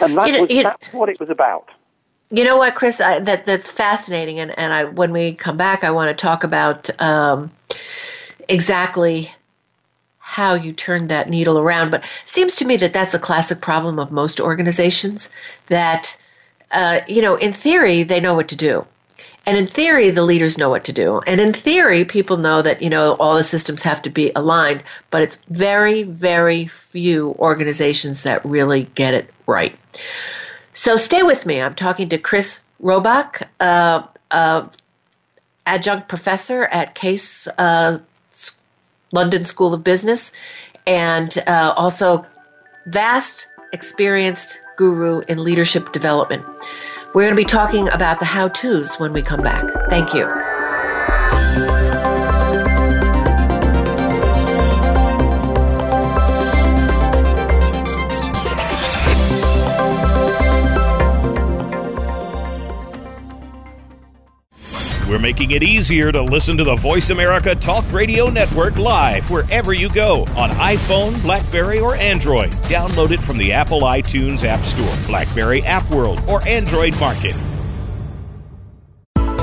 And 0.00 0.16
that 0.16 0.26
you 0.26 0.32
know, 0.32 0.42
was, 0.42 0.50
you, 0.50 0.62
that's 0.64 0.92
what 0.92 1.08
it 1.08 1.18
was 1.20 1.30
about. 1.30 1.68
You 2.32 2.44
know 2.44 2.56
what, 2.56 2.74
Chris? 2.74 3.00
I, 3.00 3.18
that 3.20 3.46
that's 3.46 3.70
fascinating, 3.70 4.40
and 4.40 4.58
and 4.58 4.72
I 4.72 4.84
when 4.84 5.12
we 5.12 5.34
come 5.34 5.58
back, 5.58 5.84
I 5.84 5.90
want 5.92 6.08
to 6.10 6.20
talk 6.20 6.44
about 6.44 6.88
um, 7.00 7.52
exactly 8.48 9.32
how 10.18 10.54
you 10.54 10.72
turned 10.72 11.10
that 11.10 11.28
needle 11.28 11.58
around. 11.58 11.90
But 11.90 12.04
seems 12.26 12.56
to 12.56 12.64
me 12.64 12.78
that 12.78 12.94
that's 12.94 13.14
a 13.14 13.18
classic 13.18 13.60
problem 13.60 13.98
of 13.98 14.10
most 14.10 14.40
organizations. 14.40 15.30
That 15.66 16.18
uh, 16.70 17.00
you 17.06 17.20
know, 17.20 17.36
in 17.36 17.52
theory, 17.52 18.02
they 18.02 18.18
know 18.20 18.34
what 18.34 18.48
to 18.48 18.56
do, 18.56 18.86
And 19.44 19.56
in 19.56 19.66
theory, 19.66 20.10
the 20.10 20.22
leaders 20.22 20.56
know 20.56 20.70
what 20.70 20.84
to 20.84 20.92
do. 20.92 21.20
And 21.26 21.40
in 21.40 21.52
theory, 21.52 22.04
people 22.04 22.36
know 22.36 22.62
that, 22.62 22.80
you 22.80 22.88
know, 22.88 23.16
all 23.18 23.34
the 23.34 23.42
systems 23.42 23.82
have 23.82 24.00
to 24.02 24.10
be 24.10 24.30
aligned, 24.36 24.84
but 25.10 25.22
it's 25.22 25.36
very, 25.50 26.04
very 26.04 26.66
few 26.66 27.34
organizations 27.38 28.22
that 28.22 28.44
really 28.44 28.84
get 28.94 29.14
it 29.14 29.30
right. 29.46 29.76
So 30.72 30.96
stay 30.96 31.22
with 31.22 31.46
me. 31.46 31.60
I'm 31.60 31.74
talking 31.74 32.08
to 32.08 32.18
Chris 32.18 32.62
Roebuck, 32.80 33.42
uh, 33.60 34.06
uh, 34.30 34.68
adjunct 35.66 36.08
professor 36.08 36.64
at 36.64 36.94
Case 36.94 37.46
uh, 37.58 37.98
London 39.12 39.44
School 39.44 39.74
of 39.74 39.84
Business, 39.84 40.32
and 40.86 41.36
uh, 41.46 41.74
also 41.76 42.26
vast, 42.86 43.48
experienced 43.72 44.60
guru 44.76 45.20
in 45.28 45.44
leadership 45.44 45.92
development. 45.92 46.44
We're 47.14 47.24
going 47.24 47.36
to 47.36 47.36
be 47.36 47.44
talking 47.44 47.88
about 47.90 48.18
the 48.18 48.24
how 48.24 48.48
to's 48.48 48.96
when 48.96 49.12
we 49.12 49.22
come 49.22 49.42
back. 49.42 49.64
Thank 49.90 50.14
you. 50.14 50.51
We're 65.12 65.18
making 65.18 65.50
it 65.50 65.62
easier 65.62 66.10
to 66.10 66.22
listen 66.22 66.56
to 66.56 66.64
the 66.64 66.74
Voice 66.74 67.10
America 67.10 67.54
Talk 67.54 67.84
Radio 67.92 68.30
Network 68.30 68.78
live 68.78 69.30
wherever 69.30 69.74
you 69.74 69.90
go 69.90 70.22
on 70.38 70.48
iPhone, 70.52 71.20
Blackberry, 71.20 71.80
or 71.80 71.94
Android. 71.96 72.50
Download 72.62 73.10
it 73.10 73.20
from 73.20 73.36
the 73.36 73.52
Apple 73.52 73.82
iTunes 73.82 74.42
App 74.42 74.64
Store, 74.64 75.06
Blackberry 75.06 75.62
App 75.64 75.88
World, 75.90 76.18
or 76.26 76.42
Android 76.48 76.98
Market. 76.98 77.36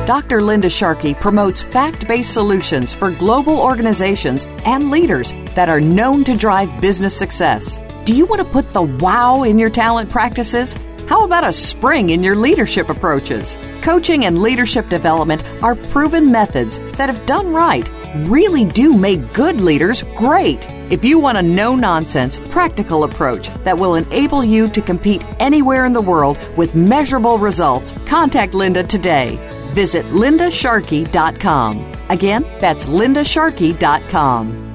Dr. 0.07 0.41
Linda 0.41 0.71
Sharkey 0.71 1.13
promotes 1.13 1.61
fact 1.61 2.07
based 2.07 2.33
solutions 2.33 2.91
for 2.91 3.11
global 3.11 3.59
organizations 3.59 4.45
and 4.65 4.89
leaders 4.89 5.33
that 5.53 5.69
are 5.69 5.79
known 5.79 6.23
to 6.23 6.35
drive 6.35 6.81
business 6.81 7.15
success. 7.15 7.79
Do 8.05 8.15
you 8.15 8.25
want 8.25 8.39
to 8.39 8.51
put 8.51 8.73
the 8.73 8.81
wow 8.81 9.43
in 9.43 9.59
your 9.59 9.69
talent 9.69 10.09
practices? 10.09 10.75
How 11.09 11.25
about 11.25 11.43
a 11.43 11.51
spring 11.51 12.11
in 12.11 12.21
your 12.21 12.35
leadership 12.35 12.87
approaches? 12.87 13.57
Coaching 13.81 14.25
and 14.25 14.37
leadership 14.37 14.89
development 14.89 15.43
are 15.63 15.73
proven 15.73 16.31
methods 16.31 16.77
that, 16.97 17.09
if 17.09 17.25
done 17.25 17.51
right, 17.51 17.89
really 18.27 18.63
do 18.63 18.95
make 18.95 19.33
good 19.33 19.59
leaders 19.59 20.03
great. 20.15 20.67
If 20.91 21.03
you 21.03 21.17
want 21.17 21.39
a 21.39 21.41
no 21.41 21.75
nonsense, 21.75 22.37
practical 22.51 23.05
approach 23.05 23.49
that 23.63 23.75
will 23.75 23.95
enable 23.95 24.43
you 24.43 24.69
to 24.69 24.81
compete 24.83 25.23
anywhere 25.39 25.85
in 25.85 25.93
the 25.93 26.01
world 26.01 26.37
with 26.55 26.75
measurable 26.75 27.39
results, 27.39 27.95
contact 28.05 28.53
Linda 28.53 28.83
today. 28.83 29.39
Visit 29.71 30.05
lindasharkey.com. 30.11 31.91
Again, 32.09 32.45
that's 32.59 32.85
lindasharkey.com. 32.85 34.65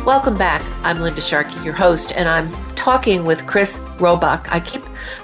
Welcome 0.05 0.35
back. 0.35 0.63
I'm 0.81 0.99
Linda 0.99 1.21
Sharkey, 1.21 1.59
your 1.63 1.75
host, 1.75 2.11
and 2.15 2.27
I'm 2.27 2.49
talking 2.73 3.23
with 3.23 3.45
Chris 3.45 3.77
Roebuck. 3.99 4.51
I 4.51 4.59
keep 4.59 4.81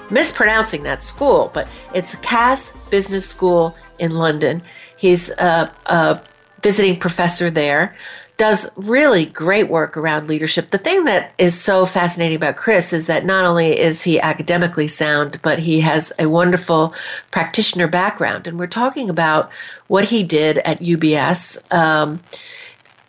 mispronouncing 0.08 0.84
that 0.84 1.02
school, 1.02 1.50
but 1.52 1.66
it's 1.94 2.14
Cass 2.16 2.72
Business 2.88 3.26
School 3.26 3.74
in 3.98 4.12
London. 4.14 4.62
He's 4.96 5.30
a, 5.30 5.74
a 5.86 6.22
visiting 6.62 6.94
professor 6.94 7.50
there, 7.50 7.96
does 8.36 8.70
really 8.76 9.26
great 9.26 9.68
work 9.68 9.96
around 9.96 10.28
leadership. 10.28 10.68
The 10.68 10.78
thing 10.78 11.06
that 11.06 11.34
is 11.38 11.60
so 11.60 11.84
fascinating 11.84 12.36
about 12.36 12.54
Chris 12.54 12.92
is 12.92 13.08
that 13.08 13.24
not 13.24 13.44
only 13.44 13.76
is 13.76 14.04
he 14.04 14.20
academically 14.20 14.86
sound, 14.86 15.42
but 15.42 15.58
he 15.58 15.80
has 15.80 16.12
a 16.20 16.28
wonderful 16.28 16.94
practitioner 17.32 17.88
background. 17.88 18.46
And 18.46 18.60
we're 18.60 18.68
talking 18.68 19.10
about 19.10 19.50
what 19.88 20.04
he 20.04 20.22
did 20.22 20.58
at 20.58 20.78
UBS 20.78 21.60
um, 21.74 22.20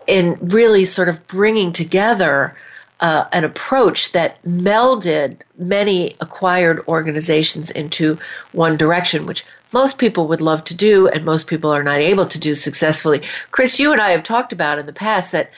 in 0.09 0.37
really 0.41 0.83
sort 0.83 1.07
of 1.07 1.25
bringing 1.27 1.71
together 1.71 2.55
uh, 2.99 3.25
an 3.31 3.43
approach 3.43 4.11
that 4.11 4.41
melded 4.43 5.41
many 5.57 6.15
acquired 6.19 6.85
organizations 6.87 7.71
into 7.71 8.17
one 8.51 8.75
direction, 8.75 9.25
which 9.25 9.45
most 9.71 9.97
people 9.97 10.27
would 10.27 10.41
love 10.41 10.63
to 10.65 10.75
do 10.75 11.07
and 11.07 11.23
most 11.23 11.47
people 11.47 11.71
are 11.71 11.83
not 11.83 11.99
able 11.99 12.25
to 12.25 12.39
do 12.39 12.55
successfully. 12.55 13.21
Chris, 13.51 13.79
you 13.79 13.91
and 13.91 14.01
I 14.01 14.09
have 14.09 14.23
talked 14.23 14.51
about 14.51 14.79
in 14.79 14.85
the 14.85 14.93
past 14.93 15.31
that 15.31 15.51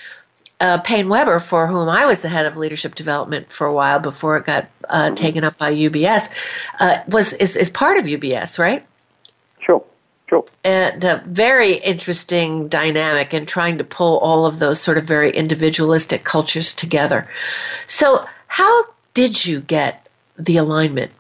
uh, 0.60 0.80
PaineWebber, 0.84 1.44
for 1.44 1.66
whom 1.66 1.90
I 1.90 2.06
was 2.06 2.22
the 2.22 2.30
head 2.30 2.46
of 2.46 2.56
leadership 2.56 2.94
development 2.94 3.52
for 3.52 3.66
a 3.66 3.74
while 3.74 4.00
before 4.00 4.38
it 4.38 4.46
got 4.46 4.68
uh, 4.90 5.06
mm-hmm. 5.06 5.16
taken 5.16 5.44
up 5.44 5.58
by 5.58 5.74
UBS, 5.74 6.30
uh, 6.80 7.00
was 7.08 7.34
is, 7.34 7.56
is 7.56 7.72
part 7.72 7.98
of 7.98 8.06
UBS, 8.06 8.60
right? 8.60 8.86
Sure. 9.60 9.84
Sure. 10.32 10.46
And 10.64 11.04
a 11.04 11.22
very 11.26 11.74
interesting 11.74 12.70
dynamic 12.70 13.34
in 13.34 13.46
trying 13.46 13.78
to 13.80 13.84
pull 13.84 14.18
all 14.20 14.46
of 14.46 14.60
those 14.60 14.80
sort 14.80 14.98
of 14.98 15.04
very 15.04 15.36
individualistic 15.36 16.24
cultures 16.24 16.74
together. 16.74 17.28
So, 17.86 18.26
how 18.48 18.84
did 19.14 19.46
you 19.46 19.60
get 19.60 20.08
the 20.40 20.56
alignment? 20.56 21.12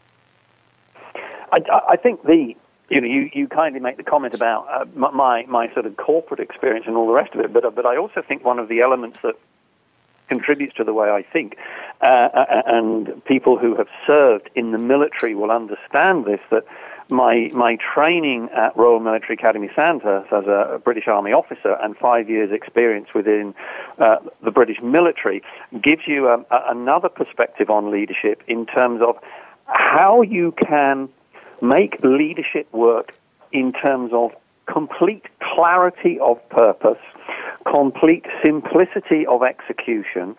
I, 1.51 1.61
I 1.89 1.97
think 1.97 2.23
the 2.23 2.55
you 2.89 3.01
know 3.01 3.07
you, 3.07 3.29
you 3.33 3.49
kindly 3.49 3.81
make 3.81 3.97
the 3.97 4.03
comment 4.03 4.33
about 4.33 4.65
uh, 4.69 4.85
my 4.95 5.43
my 5.45 5.73
sort 5.73 5.85
of 5.85 5.97
corporate 5.97 6.39
experience 6.39 6.85
and 6.87 6.95
all 6.95 7.07
the 7.07 7.11
rest 7.11 7.35
of 7.35 7.41
it, 7.41 7.51
but 7.51 7.75
but 7.75 7.85
I 7.85 7.97
also 7.97 8.21
think 8.21 8.45
one 8.45 8.59
of 8.59 8.69
the 8.69 8.79
elements 8.79 9.19
that 9.23 9.35
contributes 10.29 10.73
to 10.75 10.85
the 10.85 10.93
way 10.93 11.09
I 11.09 11.21
think, 11.21 11.57
uh, 11.99 12.05
uh 12.05 12.61
and 12.65 13.25
people 13.25 13.57
who 13.57 13.75
have 13.75 13.89
served 14.07 14.49
in 14.55 14.71
the 14.71 14.77
military 14.77 15.35
will 15.35 15.51
understand 15.51 16.23
this 16.23 16.39
that 16.49 16.63
my 17.11 17.49
my 17.53 17.77
training 17.93 18.49
at 18.55 18.75
Royal 18.75 18.99
Military 18.99 19.35
Academy 19.35 19.69
Sandhurst 19.75 20.31
as 20.31 20.45
a 20.47 20.81
British 20.83 21.07
Army 21.07 21.33
officer 21.33 21.77
and 21.81 21.95
five 21.97 22.29
years 22.29 22.51
experience 22.51 23.13
within 23.13 23.53
uh, 23.99 24.17
the 24.41 24.51
British 24.51 24.81
military 24.81 25.43
gives 25.81 26.07
you 26.07 26.29
um, 26.29 26.45
a, 26.49 26.61
another 26.69 27.09
perspective 27.09 27.69
on 27.69 27.91
leadership 27.91 28.41
in 28.47 28.65
terms 28.65 29.01
of 29.01 29.17
how 29.65 30.21
you 30.21 30.51
can 30.53 31.09
make 31.61 32.03
leadership 32.03 32.71
work 32.73 33.15
in 33.51 33.71
terms 33.71 34.11
of 34.13 34.33
complete 34.65 35.25
clarity 35.39 36.19
of 36.19 36.37
purpose, 36.49 36.99
complete 37.65 38.25
simplicity 38.43 39.25
of 39.27 39.43
execution 39.43 40.35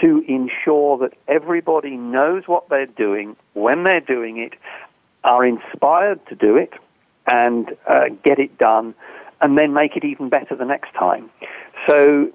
to 0.00 0.24
ensure 0.28 0.98
that 0.98 1.14
everybody 1.26 1.96
knows 1.96 2.46
what 2.46 2.68
they're 2.68 2.86
doing, 2.86 3.36
when 3.54 3.84
they're 3.84 4.00
doing 4.00 4.38
it, 4.38 4.54
are 5.28 5.44
inspired 5.44 6.24
to 6.26 6.34
do 6.34 6.56
it 6.56 6.72
and 7.26 7.76
uh, 7.86 8.06
get 8.24 8.38
it 8.38 8.56
done, 8.56 8.94
and 9.42 9.56
then 9.58 9.74
make 9.74 9.94
it 9.94 10.04
even 10.04 10.30
better 10.30 10.56
the 10.56 10.64
next 10.64 10.92
time. 10.94 11.30
So 11.86 12.32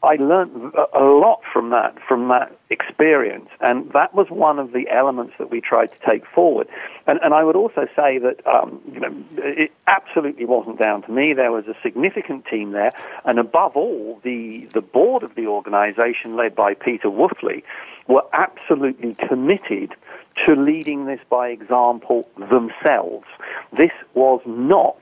I 0.00 0.14
learned 0.14 0.72
a 0.94 1.02
lot 1.02 1.40
from 1.52 1.70
that, 1.70 1.98
from 2.06 2.28
that 2.28 2.56
experience, 2.70 3.48
and 3.60 3.90
that 3.92 4.14
was 4.14 4.30
one 4.30 4.60
of 4.60 4.72
the 4.72 4.88
elements 4.88 5.34
that 5.38 5.50
we 5.50 5.60
tried 5.60 5.88
to 5.88 5.98
take 6.08 6.24
forward. 6.24 6.68
And, 7.08 7.18
and 7.24 7.34
I 7.34 7.42
would 7.42 7.56
also 7.56 7.88
say 7.96 8.18
that 8.18 8.46
um, 8.46 8.80
you 8.92 9.00
know, 9.00 9.12
it 9.38 9.72
absolutely 9.88 10.44
wasn't 10.44 10.78
down 10.78 11.02
to 11.02 11.10
me. 11.10 11.32
There 11.32 11.50
was 11.50 11.66
a 11.66 11.74
significant 11.82 12.46
team 12.46 12.70
there, 12.70 12.92
and 13.24 13.40
above 13.40 13.76
all, 13.76 14.20
the 14.22 14.68
the 14.72 14.82
board 14.82 15.24
of 15.24 15.34
the 15.34 15.48
organisation, 15.48 16.36
led 16.36 16.54
by 16.54 16.74
Peter 16.74 17.08
Wuffli, 17.08 17.64
were 18.06 18.24
absolutely 18.32 19.14
committed 19.14 19.96
to 20.44 20.54
leading 20.54 21.06
this 21.06 21.20
by 21.28 21.48
example 21.48 22.28
themselves. 22.36 23.26
This 23.72 23.92
was 24.14 24.40
not 24.46 24.98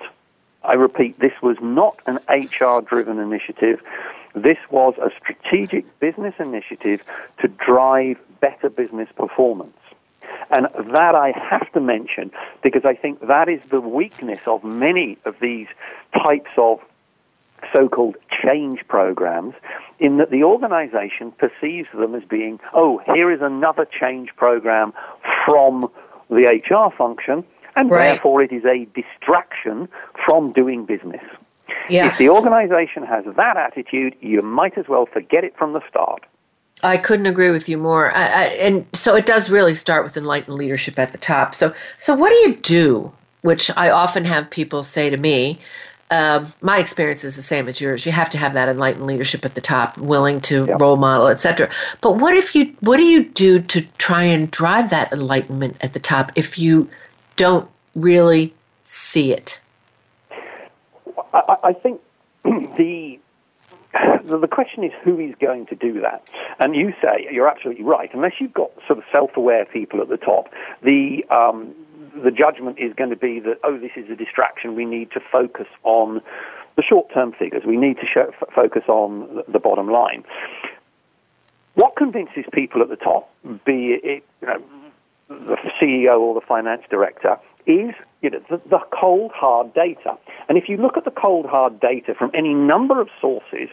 I 0.66 0.74
repeat, 0.74 1.18
this 1.20 1.40
was 1.42 1.56
not 1.60 2.00
an 2.06 2.18
HR 2.28 2.80
driven 2.80 3.20
initiative. 3.20 3.82
This 4.34 4.58
was 4.68 4.94
a 4.98 5.10
strategic 5.16 5.98
business 6.00 6.34
initiative 6.40 7.04
to 7.38 7.48
drive 7.48 8.18
better 8.40 8.68
business 8.68 9.08
performance. 9.14 9.76
And 10.50 10.66
that 10.92 11.14
I 11.14 11.30
have 11.30 11.72
to 11.72 11.80
mention 11.80 12.32
because 12.62 12.84
I 12.84 12.94
think 12.94 13.26
that 13.28 13.48
is 13.48 13.62
the 13.66 13.80
weakness 13.80 14.40
of 14.46 14.64
many 14.64 15.18
of 15.24 15.38
these 15.40 15.68
types 16.12 16.50
of 16.56 16.80
so-called 17.72 18.16
change 18.42 18.86
programs 18.88 19.54
in 19.98 20.18
that 20.18 20.30
the 20.30 20.44
organization 20.44 21.32
perceives 21.32 21.88
them 21.92 22.14
as 22.14 22.24
being, 22.24 22.60
oh, 22.74 22.98
here 22.98 23.30
is 23.30 23.40
another 23.40 23.84
change 23.86 24.34
program 24.36 24.92
from 25.44 25.90
the 26.28 26.44
HR 26.46 26.94
function, 26.94 27.44
and 27.76 27.90
right. 27.90 28.12
therefore 28.12 28.42
it 28.42 28.52
is 28.52 28.64
a 28.64 28.86
distraction 28.94 29.88
from 30.24 30.52
doing 30.52 30.84
business. 30.84 31.22
Yeah. 31.88 32.08
If 32.08 32.18
the 32.18 32.30
organization 32.30 33.04
has 33.04 33.24
that 33.24 33.56
attitude, 33.56 34.16
you 34.20 34.40
might 34.40 34.76
as 34.76 34.88
well 34.88 35.06
forget 35.06 35.44
it 35.44 35.56
from 35.56 35.72
the 35.72 35.82
start. 35.88 36.24
I 36.82 36.98
couldn't 36.98 37.26
agree 37.26 37.50
with 37.50 37.68
you 37.68 37.78
more. 37.78 38.12
I, 38.12 38.22
I, 38.22 38.44
and 38.60 38.86
so 38.92 39.16
it 39.16 39.24
does 39.24 39.48
really 39.48 39.74
start 39.74 40.04
with 40.04 40.16
enlightened 40.16 40.56
leadership 40.56 40.98
at 40.98 41.12
the 41.12 41.18
top. 41.18 41.54
So, 41.54 41.74
so 41.98 42.14
what 42.14 42.30
do 42.30 42.36
you 42.36 42.56
do? 42.56 43.12
Which 43.42 43.70
I 43.76 43.90
often 43.90 44.24
have 44.24 44.50
people 44.50 44.82
say 44.82 45.08
to 45.08 45.16
me. 45.16 45.58
Um, 46.10 46.46
my 46.60 46.78
experience 46.78 47.24
is 47.24 47.34
the 47.34 47.42
same 47.42 47.66
as 47.68 47.80
yours. 47.80 48.06
You 48.06 48.12
have 48.12 48.30
to 48.30 48.38
have 48.38 48.54
that 48.54 48.68
enlightened 48.68 49.06
leadership 49.06 49.44
at 49.44 49.54
the 49.54 49.60
top, 49.60 49.98
willing 49.98 50.40
to 50.42 50.66
role 50.76 50.96
model, 50.96 51.26
etc. 51.26 51.68
But 52.00 52.16
what 52.16 52.34
if 52.36 52.54
you? 52.54 52.76
What 52.80 52.98
do 52.98 53.02
you 53.02 53.24
do 53.24 53.60
to 53.60 53.82
try 53.98 54.22
and 54.22 54.50
drive 54.50 54.90
that 54.90 55.12
enlightenment 55.12 55.76
at 55.80 55.94
the 55.94 56.00
top 56.00 56.30
if 56.36 56.58
you 56.58 56.88
don't 57.34 57.68
really 57.94 58.54
see 58.84 59.32
it? 59.32 59.60
I, 61.34 61.56
I 61.64 61.72
think 61.72 62.00
the 62.44 63.18
the 64.24 64.48
question 64.48 64.84
is 64.84 64.92
who 65.02 65.18
is 65.18 65.34
going 65.40 65.66
to 65.66 65.74
do 65.74 66.00
that. 66.00 66.28
And 66.58 66.74
you 66.74 66.92
say 67.02 67.28
you're 67.30 67.48
absolutely 67.48 67.84
right. 67.84 68.10
Unless 68.12 68.34
you've 68.40 68.54
got 68.54 68.70
sort 68.86 68.98
of 68.98 69.04
self-aware 69.10 69.64
people 69.66 70.00
at 70.00 70.08
the 70.08 70.16
top, 70.16 70.52
the 70.82 71.24
um, 71.30 71.74
the 72.22 72.30
judgment 72.30 72.78
is 72.78 72.92
going 72.94 73.10
to 73.10 73.16
be 73.16 73.40
that 73.40 73.58
oh, 73.64 73.78
this 73.78 73.92
is 73.96 74.10
a 74.10 74.16
distraction. 74.16 74.74
We 74.74 74.84
need 74.84 75.10
to 75.12 75.20
focus 75.20 75.68
on 75.82 76.22
the 76.76 76.82
short-term 76.82 77.32
figures. 77.32 77.64
We 77.64 77.76
need 77.76 77.98
to 77.98 78.06
show, 78.06 78.32
f- 78.40 78.48
focus 78.54 78.84
on 78.88 79.42
the 79.48 79.58
bottom 79.58 79.88
line. 79.90 80.24
What 81.74 81.96
convinces 81.96 82.44
people 82.52 82.82
at 82.82 82.88
the 82.88 82.96
top, 82.96 83.30
be 83.64 83.92
it 83.92 84.24
you 84.40 84.48
know, 84.48 84.62
the 85.28 85.56
CEO 85.80 86.20
or 86.20 86.34
the 86.34 86.46
finance 86.46 86.82
director, 86.88 87.38
is 87.66 87.94
you 88.26 88.30
know, 88.30 88.40
the, 88.50 88.60
the, 88.68 88.80
cold, 88.92 89.30
hard 89.32 89.72
data. 89.72 90.18
And 90.48 90.58
if 90.58 90.68
you 90.68 90.76
look 90.76 90.96
at 90.96 91.04
the 91.04 91.12
cold, 91.12 91.46
hard 91.46 91.78
data 91.78 92.12
from 92.12 92.32
any 92.34 92.54
number 92.54 93.00
of 93.00 93.08
sources, 93.20 93.68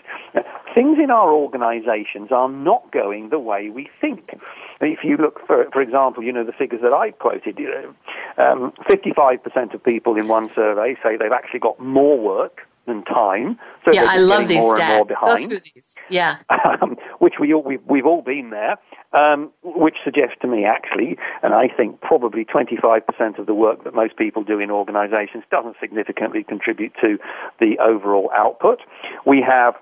things 0.76 1.00
in 1.00 1.10
our 1.10 1.34
organizations 1.34 2.32
are 2.32 2.50
not 2.50 2.92
going 2.92 3.30
the 3.30 3.39
way 3.39 3.70
we 3.70 3.89
think. 4.00 4.39
If 4.80 5.04
you 5.04 5.18
look, 5.18 5.39
for, 5.48 5.68
for 5.72 5.82
example, 5.82 6.24
you 6.24 6.32
know, 6.32 6.44
the 6.44 6.52
figures 6.52 6.82
that 6.82 6.94
I 6.94 7.12
quoted, 7.12 7.58
you 7.58 7.72
know, 7.72 7.94
um, 8.38 8.72
55% 8.88 9.74
of 9.74 9.84
people 9.84 10.18
in 10.18 10.28
one 10.28 10.54
survey 10.54 10.96
say 11.02 11.18
they've 11.18 11.32
actually 11.32 11.62
got 11.62 11.80
more 11.80 12.20
work 12.20 12.68
than 12.86 13.04
time. 13.04 13.58
So 13.86 13.92
yeah, 13.94 14.06
I 14.08 14.18
love 14.18 14.48
these 14.48 14.63
stats. 14.63 15.10
Go 15.20 15.38
through 15.38 15.60
these. 15.60 15.98
Yeah. 16.10 16.38
Um, 16.82 16.98
which 17.20 17.36
we 17.39 17.54
all, 17.54 17.62
we've, 17.62 17.84
we've 17.86 18.06
all 18.06 18.22
been 18.22 18.50
there, 18.50 18.78
um, 19.13 19.52
which 19.63 19.95
suggests 20.04 20.36
to 20.41 20.47
me 20.47 20.65
actually, 20.65 21.17
and 21.41 21.54
I 21.54 21.67
think 21.67 22.02
probably 22.02 22.45
25% 22.45 23.39
of 23.39 23.45
the 23.45 23.54
work 23.54 23.84
that 23.84 23.93
most 23.93 24.17
people 24.17 24.43
do 24.43 24.60
in 24.60 24.71
organizations 24.71 25.43
doesn't 25.52 25.76
significantly 25.80 26.43
contribute 26.43 26.93
to 27.02 27.17
the 27.60 27.78
overall 27.80 28.32
output. 28.36 28.80
We 29.26 29.43
have 29.47 29.76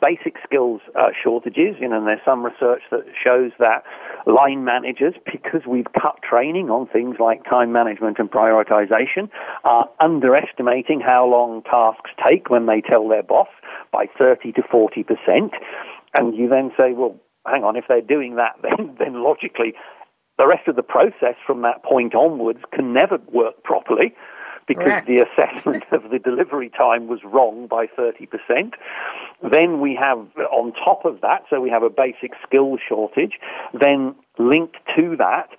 basic 0.00 0.34
skills 0.44 0.80
uh, 0.98 1.08
shortages. 1.22 1.76
You 1.80 1.88
know, 1.88 1.98
and 1.98 2.06
there's 2.06 2.24
some 2.24 2.44
research 2.44 2.82
that 2.90 3.04
shows 3.22 3.52
that 3.58 3.84
line 4.26 4.64
managers, 4.64 5.14
because 5.24 5.62
we've 5.66 5.90
cut 6.00 6.16
training 6.22 6.70
on 6.70 6.86
things 6.86 7.16
like 7.18 7.44
time 7.44 7.72
management 7.72 8.18
and 8.18 8.30
prioritization, 8.30 9.30
are 9.64 9.88
underestimating 10.00 11.00
how 11.00 11.26
long 11.26 11.62
tasks 11.62 12.10
take 12.26 12.50
when 12.50 12.66
they 12.66 12.80
tell 12.80 13.08
their 13.08 13.22
boss 13.22 13.48
by 13.92 14.06
30 14.18 14.52
to 14.52 14.62
40 14.70 15.02
percent. 15.02 15.52
And 16.14 16.34
you 16.36 16.48
then 16.48 16.70
say, 16.76 16.92
well, 16.92 17.16
hang 17.46 17.64
on, 17.64 17.76
if 17.76 17.84
they're 17.88 18.00
doing 18.00 18.36
that, 18.36 18.56
then, 18.62 18.96
then 18.98 19.22
logically 19.22 19.74
the 20.38 20.46
rest 20.46 20.66
of 20.66 20.76
the 20.76 20.82
process 20.82 21.36
from 21.46 21.62
that 21.62 21.82
point 21.84 22.14
onwards 22.14 22.60
can 22.72 22.92
never 22.92 23.18
work 23.32 23.62
properly 23.62 24.14
because 24.66 24.84
Correct. 24.84 25.06
the 25.06 25.20
assessment 25.20 25.84
of 25.92 26.10
the 26.10 26.18
delivery 26.18 26.70
time 26.70 27.06
was 27.06 27.20
wrong 27.24 27.66
by 27.66 27.86
30%. 27.86 28.72
Then 29.42 29.80
we 29.80 29.94
have, 30.00 30.26
on 30.50 30.72
top 30.72 31.04
of 31.04 31.20
that, 31.20 31.44
so 31.50 31.60
we 31.60 31.70
have 31.70 31.82
a 31.82 31.90
basic 31.90 32.32
skill 32.46 32.78
shortage. 32.88 33.34
Then 33.78 34.14
linked 34.38 34.76
to 34.96 35.16
that, 35.18 35.50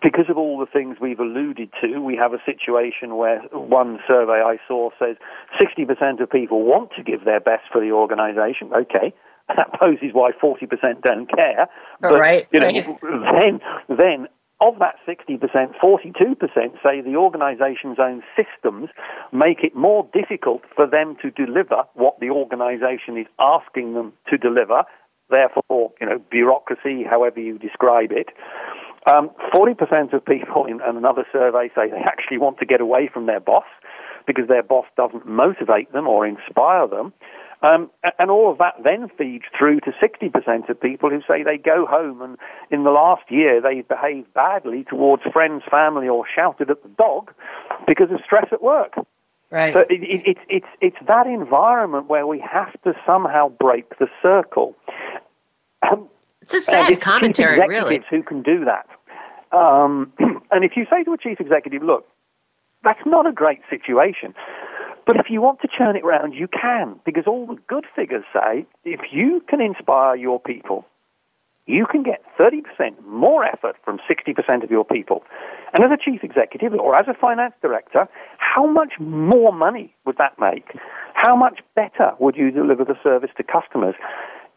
because 0.00 0.26
of 0.30 0.38
all 0.38 0.58
the 0.58 0.66
things 0.66 0.98
we've 1.00 1.18
alluded 1.18 1.70
to, 1.82 1.98
we 1.98 2.16
have 2.16 2.32
a 2.32 2.42
situation 2.46 3.16
where 3.16 3.40
one 3.52 3.98
survey 4.06 4.40
I 4.44 4.58
saw 4.68 4.90
says 4.98 5.16
60% 5.60 6.22
of 6.22 6.30
people 6.30 6.62
want 6.62 6.90
to 6.96 7.02
give 7.02 7.24
their 7.24 7.40
best 7.40 7.64
for 7.72 7.80
the 7.80 7.90
organization. 7.90 8.70
Okay, 8.72 9.12
that 9.56 9.72
poses 9.78 10.10
why 10.12 10.32
40% 10.32 11.02
don't 11.02 11.30
care. 11.30 11.68
But, 12.00 12.18
right. 12.18 12.46
You 12.52 12.60
know, 12.60 12.66
right. 13.02 13.60
then, 13.88 13.96
then 13.96 14.28
of 14.60 14.78
that 14.78 14.96
60%, 15.06 15.38
42% 15.82 16.36
say 16.82 17.00
the 17.02 17.16
organization's 17.16 17.98
own 18.00 18.22
systems 18.34 18.88
make 19.32 19.58
it 19.62 19.76
more 19.76 20.08
difficult 20.14 20.62
for 20.74 20.86
them 20.86 21.16
to 21.20 21.30
deliver 21.30 21.82
what 21.94 22.18
the 22.20 22.30
organization 22.30 23.18
is 23.18 23.26
asking 23.38 23.94
them 23.94 24.12
to 24.30 24.38
deliver. 24.38 24.84
Therefore, 25.28 25.92
you 26.00 26.06
know, 26.06 26.18
bureaucracy, 26.30 27.04
however 27.08 27.40
you 27.40 27.58
describe 27.58 28.12
it. 28.12 28.28
Um, 29.06 29.30
40% 29.54 30.12
of 30.14 30.24
people 30.24 30.64
in 30.64 30.80
another 30.80 31.24
survey 31.32 31.70
say 31.74 31.90
they 31.90 32.02
actually 32.04 32.38
want 32.38 32.58
to 32.58 32.66
get 32.66 32.80
away 32.80 33.08
from 33.12 33.26
their 33.26 33.40
boss 33.40 33.66
because 34.26 34.48
their 34.48 34.62
boss 34.62 34.86
doesn't 34.96 35.26
motivate 35.26 35.92
them 35.92 36.08
or 36.08 36.26
inspire 36.26 36.88
them. 36.88 37.12
Um, 37.62 37.90
and 38.18 38.30
all 38.30 38.52
of 38.52 38.58
that 38.58 38.74
then 38.84 39.08
feeds 39.16 39.44
through 39.58 39.80
to 39.80 39.92
60% 39.92 40.68
of 40.68 40.80
people 40.80 41.10
who 41.10 41.20
say 41.26 41.42
they 41.42 41.56
go 41.56 41.86
home 41.86 42.20
and 42.20 42.36
in 42.70 42.84
the 42.84 42.90
last 42.90 43.22
year 43.30 43.60
they've 43.60 43.86
behaved 43.86 44.32
badly 44.34 44.84
towards 44.84 45.22
friends, 45.32 45.62
family, 45.70 46.08
or 46.08 46.24
shouted 46.32 46.70
at 46.70 46.82
the 46.82 46.88
dog 46.90 47.32
because 47.86 48.10
of 48.10 48.20
stress 48.24 48.48
at 48.52 48.62
work. 48.62 48.94
Right. 49.50 49.72
So 49.72 49.80
it, 49.80 50.02
it, 50.02 50.26
it, 50.26 50.36
it's, 50.48 50.66
it's 50.80 50.96
that 51.06 51.26
environment 51.26 52.08
where 52.08 52.26
we 52.26 52.40
have 52.40 52.72
to 52.82 52.94
somehow 53.06 53.48
break 53.48 53.98
the 53.98 54.08
circle. 54.22 54.74
Um, 55.82 56.08
it's 56.42 56.54
a 56.54 56.60
sad 56.60 56.90
it's 56.90 57.02
commentary, 57.02 57.58
really. 57.66 58.02
Who 58.10 58.22
can 58.22 58.42
do 58.42 58.64
that? 58.64 58.86
Um, 59.56 60.12
and 60.50 60.64
if 60.64 60.72
you 60.76 60.86
say 60.90 61.04
to 61.04 61.12
a 61.12 61.18
chief 61.18 61.40
executive, 61.40 61.82
look, 61.82 62.06
that's 62.84 63.00
not 63.06 63.26
a 63.26 63.32
great 63.32 63.60
situation. 63.70 64.34
But 65.06 65.16
if 65.16 65.26
you 65.30 65.40
want 65.40 65.60
to 65.60 65.68
turn 65.68 65.96
it 65.96 66.04
around, 66.04 66.34
you 66.34 66.48
can, 66.48 66.98
because 67.06 67.24
all 67.26 67.46
the 67.46 67.56
good 67.68 67.84
figures 67.94 68.24
say 68.34 68.66
if 68.84 69.00
you 69.12 69.40
can 69.48 69.60
inspire 69.60 70.16
your 70.16 70.40
people, 70.40 70.84
you 71.66 71.86
can 71.86 72.02
get 72.02 72.22
30% 72.38 72.62
more 73.06 73.44
effort 73.44 73.76
from 73.84 73.98
60% 74.08 74.64
of 74.64 74.70
your 74.70 74.84
people. 74.84 75.22
And 75.72 75.84
as 75.84 75.90
a 75.90 75.96
chief 75.96 76.22
executive 76.22 76.74
or 76.74 76.96
as 76.96 77.06
a 77.08 77.14
finance 77.14 77.54
director, 77.62 78.08
how 78.38 78.66
much 78.66 78.94
more 78.98 79.52
money 79.52 79.94
would 80.04 80.16
that 80.18 80.38
make? 80.40 80.76
How 81.14 81.36
much 81.36 81.60
better 81.74 82.12
would 82.18 82.36
you 82.36 82.50
deliver 82.50 82.84
the 82.84 82.96
service 83.02 83.30
to 83.36 83.42
customers 83.42 83.94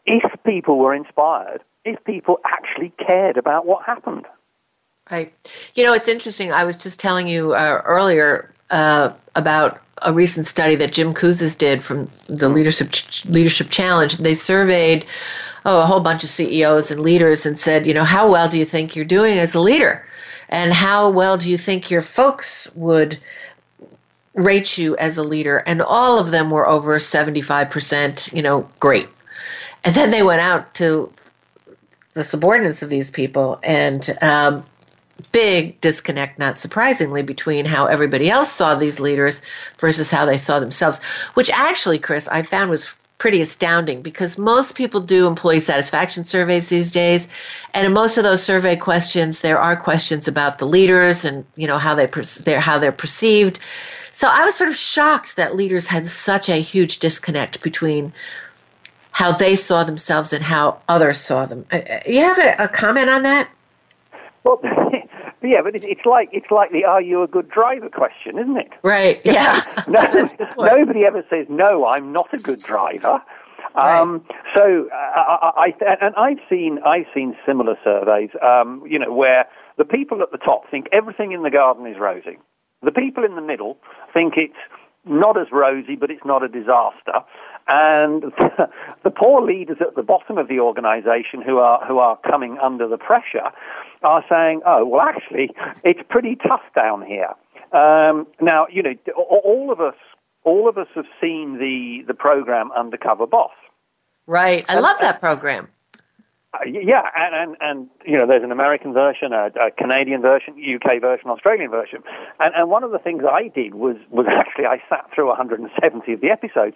if 0.05 0.23
people 0.43 0.77
were 0.77 0.93
inspired, 0.93 1.61
if 1.85 2.03
people 2.05 2.39
actually 2.45 2.91
cared 3.05 3.37
about 3.37 3.65
what 3.65 3.85
happened? 3.85 4.25
Right. 5.11 5.33
You 5.73 5.83
know, 5.83 5.93
it's 5.93 6.07
interesting. 6.07 6.51
I 6.51 6.63
was 6.63 6.77
just 6.77 6.99
telling 6.99 7.27
you 7.27 7.53
uh, 7.53 7.81
earlier 7.85 8.53
uh, 8.71 9.13
about 9.35 9.81
a 10.01 10.13
recent 10.13 10.45
study 10.45 10.75
that 10.75 10.93
Jim 10.93 11.13
Kouzes 11.13 11.57
did 11.57 11.83
from 11.83 12.09
the 12.27 12.49
Leadership 12.49 12.89
Leadership 13.25 13.69
Challenge. 13.69 14.17
They 14.17 14.35
surveyed 14.35 15.05
oh, 15.65 15.81
a 15.81 15.85
whole 15.85 15.99
bunch 15.99 16.23
of 16.23 16.29
CEOs 16.29 16.91
and 16.91 17.01
leaders 17.01 17.45
and 17.45 17.59
said, 17.59 17.85
you 17.85 17.93
know, 17.93 18.05
how 18.05 18.29
well 18.29 18.47
do 18.49 18.57
you 18.57 18.65
think 18.65 18.95
you're 18.95 19.05
doing 19.05 19.37
as 19.37 19.53
a 19.53 19.59
leader? 19.59 20.05
And 20.47 20.73
how 20.73 21.09
well 21.09 21.37
do 21.37 21.49
you 21.49 21.57
think 21.57 21.91
your 21.91 22.01
folks 22.01 22.73
would 22.75 23.19
rate 24.33 24.77
you 24.77 24.95
as 24.97 25.17
a 25.17 25.23
leader, 25.23 25.57
and 25.65 25.81
all 25.81 26.19
of 26.19 26.31
them 26.31 26.49
were 26.49 26.67
over 26.67 26.95
75%, 26.97 28.33
you 28.33 28.41
know, 28.41 28.69
great. 28.79 29.07
And 29.83 29.95
then 29.95 30.11
they 30.11 30.23
went 30.23 30.41
out 30.41 30.73
to 30.75 31.11
the 32.13 32.23
subordinates 32.23 32.81
of 32.81 32.89
these 32.89 33.11
people, 33.11 33.59
and 33.63 34.09
um, 34.21 34.63
big 35.31 35.79
disconnect, 35.81 36.39
not 36.39 36.57
surprisingly, 36.57 37.23
between 37.23 37.65
how 37.65 37.85
everybody 37.85 38.29
else 38.29 38.51
saw 38.51 38.75
these 38.75 38.99
leaders 38.99 39.41
versus 39.77 40.11
how 40.11 40.25
they 40.25 40.37
saw 40.37 40.59
themselves, 40.59 41.03
which 41.33 41.51
actually, 41.51 41.99
Chris, 41.99 42.27
I 42.27 42.41
found 42.41 42.69
was 42.69 42.95
pretty 43.19 43.41
astounding 43.41 44.01
because 44.01 44.37
most 44.37 44.75
people 44.75 45.01
do 45.01 45.27
employee 45.27 45.59
satisfaction 45.59 46.23
surveys 46.23 46.69
these 46.69 46.89
days. 46.89 47.27
And 47.73 47.85
in 47.85 47.93
most 47.93 48.17
of 48.17 48.23
those 48.23 48.41
survey 48.41 48.75
questions 48.77 49.41
there 49.41 49.59
are 49.59 49.75
questions 49.75 50.27
about 50.27 50.57
the 50.57 50.65
leaders 50.65 51.25
and 51.25 51.45
you 51.55 51.67
know 51.67 51.77
how 51.77 51.93
they 51.93 52.07
they're 52.45 52.61
how 52.61 52.79
they're 52.79 52.91
perceived. 52.93 53.59
So 54.11 54.27
i 54.31 54.43
was 54.43 54.55
sort 54.55 54.69
of 54.69 54.77
shocked 54.77 55.35
that 55.35 55.55
leaders 55.55 55.87
had 55.87 56.07
such 56.07 56.49
a 56.49 56.61
huge 56.61 56.99
disconnect 56.99 57.61
between 57.61 58.13
how 59.11 59.33
they 59.33 59.55
saw 59.55 59.83
themselves 59.83 60.31
and 60.31 60.45
how 60.45 60.81
others 60.87 61.19
saw 61.19 61.45
them. 61.45 61.65
Uh, 61.71 61.75
uh, 61.77 61.99
you 62.07 62.21
have 62.21 62.39
a, 62.39 62.55
a 62.63 62.67
comment 62.69 63.09
on 63.09 63.23
that? 63.23 63.49
Well 64.45 64.61
yeah, 65.41 65.61
but 65.63 65.75
it's 65.75 66.05
like 66.05 66.29
it's 66.31 66.51
like 66.51 66.71
the 66.71 66.85
"Are 66.85 67.01
you 67.01 67.23
a 67.23 67.27
good 67.27 67.49
driver?" 67.49 67.89
question, 67.89 68.37
isn't 68.37 68.57
it? 68.57 68.71
Right. 68.83 69.21
Yeah. 69.29 69.61
no, 69.87 70.01
nobody 70.57 71.05
ever 71.05 71.23
says 71.29 71.45
no. 71.49 71.85
I'm 71.85 72.11
not 72.11 72.33
a 72.33 72.37
good 72.37 72.59
driver. 72.59 73.19
Right. 73.75 73.99
Um, 73.99 74.25
so 74.55 74.89
uh, 74.91 75.19
I, 75.55 75.73
I, 75.81 75.95
and 76.01 76.15
I've 76.15 76.39
seen 76.49 76.79
I've 76.85 77.05
seen 77.13 77.35
similar 77.47 77.75
surveys. 77.83 78.31
Um, 78.41 78.83
you 78.87 78.97
know 78.97 79.13
where 79.13 79.45
the 79.77 79.85
people 79.85 80.21
at 80.21 80.31
the 80.31 80.37
top 80.37 80.69
think 80.71 80.87
everything 80.91 81.31
in 81.31 81.43
the 81.43 81.51
garden 81.51 81.85
is 81.85 81.97
rosy. 81.99 82.37
The 82.81 82.91
people 82.91 83.23
in 83.23 83.35
the 83.35 83.41
middle 83.41 83.77
think 84.13 84.33
it's 84.37 84.57
not 85.05 85.39
as 85.39 85.47
rosy, 85.51 85.95
but 85.95 86.11
it's 86.11 86.25
not 86.25 86.43
a 86.43 86.47
disaster. 86.47 87.23
And 87.71 88.23
the 89.03 89.11
poor 89.11 89.41
leaders 89.41 89.77
at 89.79 89.95
the 89.95 90.01
bottom 90.01 90.39
of 90.39 90.47
the 90.47 90.59
organisation 90.59 91.41
who 91.45 91.59
are 91.59 91.85
who 91.85 91.99
are 91.99 92.17
coming 92.29 92.57
under 92.57 92.87
the 92.87 92.97
pressure 92.97 93.51
are 94.01 94.25
saying, 94.27 94.61
"Oh, 94.65 94.85
well, 94.85 95.01
actually, 95.01 95.51
it's 95.83 96.01
pretty 96.09 96.35
tough 96.35 96.63
down 96.75 97.05
here." 97.05 97.35
Um, 97.71 98.25
now, 98.41 98.65
you 98.71 98.81
know, 98.81 98.95
all 99.15 99.69
of 99.71 99.79
us, 99.79 99.93
all 100.43 100.67
of 100.67 100.79
us 100.79 100.87
have 100.95 101.05
seen 101.21 101.59
the 101.59 102.03
the 102.07 102.15
program 102.15 102.71
Undercover 102.71 103.27
Boss. 103.27 103.51
Right, 104.25 104.65
I 104.67 104.79
love 104.79 104.97
that 105.01 105.19
program. 105.19 105.69
Uh, 106.51 106.65
yeah, 106.65 107.03
and, 107.15 107.35
and, 107.35 107.57
and 107.61 107.89
you 108.07 108.17
know, 108.17 108.25
there's 108.25 108.43
an 108.43 108.51
American 108.51 108.91
version, 108.91 109.33
a, 109.33 109.51
a, 109.61 109.69
Canadian 109.69 110.21
version, 110.21 110.55
UK 110.57 110.99
version, 110.99 111.29
Australian 111.29 111.69
version, 111.69 111.99
and 112.39 112.55
and 112.55 112.71
one 112.71 112.83
of 112.83 112.89
the 112.89 112.97
things 112.97 113.21
I 113.23 113.49
did 113.49 113.75
was 113.75 113.97
was 114.09 114.25
actually 114.31 114.65
I 114.65 114.81
sat 114.89 115.05
through 115.13 115.27
170 115.27 116.11
of 116.11 116.21
the 116.21 116.31
episodes, 116.31 116.75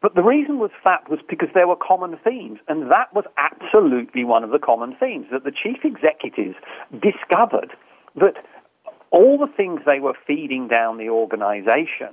but 0.00 0.14
the 0.14 0.22
reason 0.22 0.58
was 0.58 0.70
fat 0.82 1.10
was 1.10 1.20
because 1.28 1.50
there 1.52 1.68
were 1.68 1.76
common 1.76 2.16
themes, 2.24 2.60
and 2.66 2.90
that 2.90 3.12
was 3.12 3.26
absolutely 3.36 4.24
one 4.24 4.42
of 4.42 4.50
the 4.50 4.58
common 4.58 4.96
themes 4.98 5.26
that 5.32 5.44
the 5.44 5.52
chief 5.52 5.84
executives 5.84 6.56
discovered 7.02 7.76
that 8.16 8.36
all 9.14 9.38
the 9.38 9.46
things 9.56 9.80
they 9.86 10.00
were 10.00 10.14
feeding 10.26 10.66
down 10.66 10.98
the 10.98 11.08
organization 11.08 12.08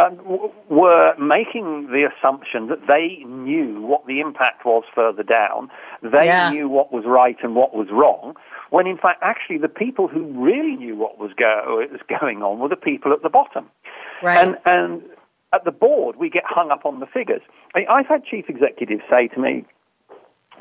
um, 0.00 0.16
w- 0.16 0.50
were 0.68 1.14
making 1.16 1.86
the 1.86 2.08
assumption 2.10 2.66
that 2.66 2.88
they 2.88 3.24
knew 3.24 3.80
what 3.82 4.04
the 4.06 4.18
impact 4.18 4.64
was 4.64 4.82
further 4.92 5.22
down. 5.22 5.70
They 6.02 6.26
yeah. 6.26 6.50
knew 6.50 6.68
what 6.68 6.92
was 6.92 7.04
right 7.06 7.36
and 7.44 7.54
what 7.54 7.72
was 7.72 7.86
wrong. 7.92 8.34
When 8.70 8.88
in 8.88 8.98
fact, 8.98 9.20
actually, 9.22 9.58
the 9.58 9.68
people 9.68 10.08
who 10.08 10.24
really 10.24 10.74
knew 10.74 10.96
what 10.96 11.18
was, 11.18 11.30
go- 11.36 11.86
was 11.90 12.00
going 12.20 12.42
on 12.42 12.58
were 12.58 12.68
the 12.68 12.76
people 12.76 13.12
at 13.12 13.22
the 13.22 13.30
bottom. 13.30 13.70
Right. 14.20 14.44
And, 14.44 14.56
and 14.66 15.02
at 15.52 15.64
the 15.64 15.72
board, 15.72 16.16
we 16.16 16.30
get 16.30 16.42
hung 16.46 16.72
up 16.72 16.84
on 16.84 16.98
the 16.98 17.06
figures. 17.06 17.42
I 17.74 17.80
mean, 17.80 17.88
I've 17.88 18.06
had 18.06 18.24
chief 18.24 18.46
executives 18.48 19.02
say 19.08 19.28
to 19.28 19.40
me, 19.40 19.64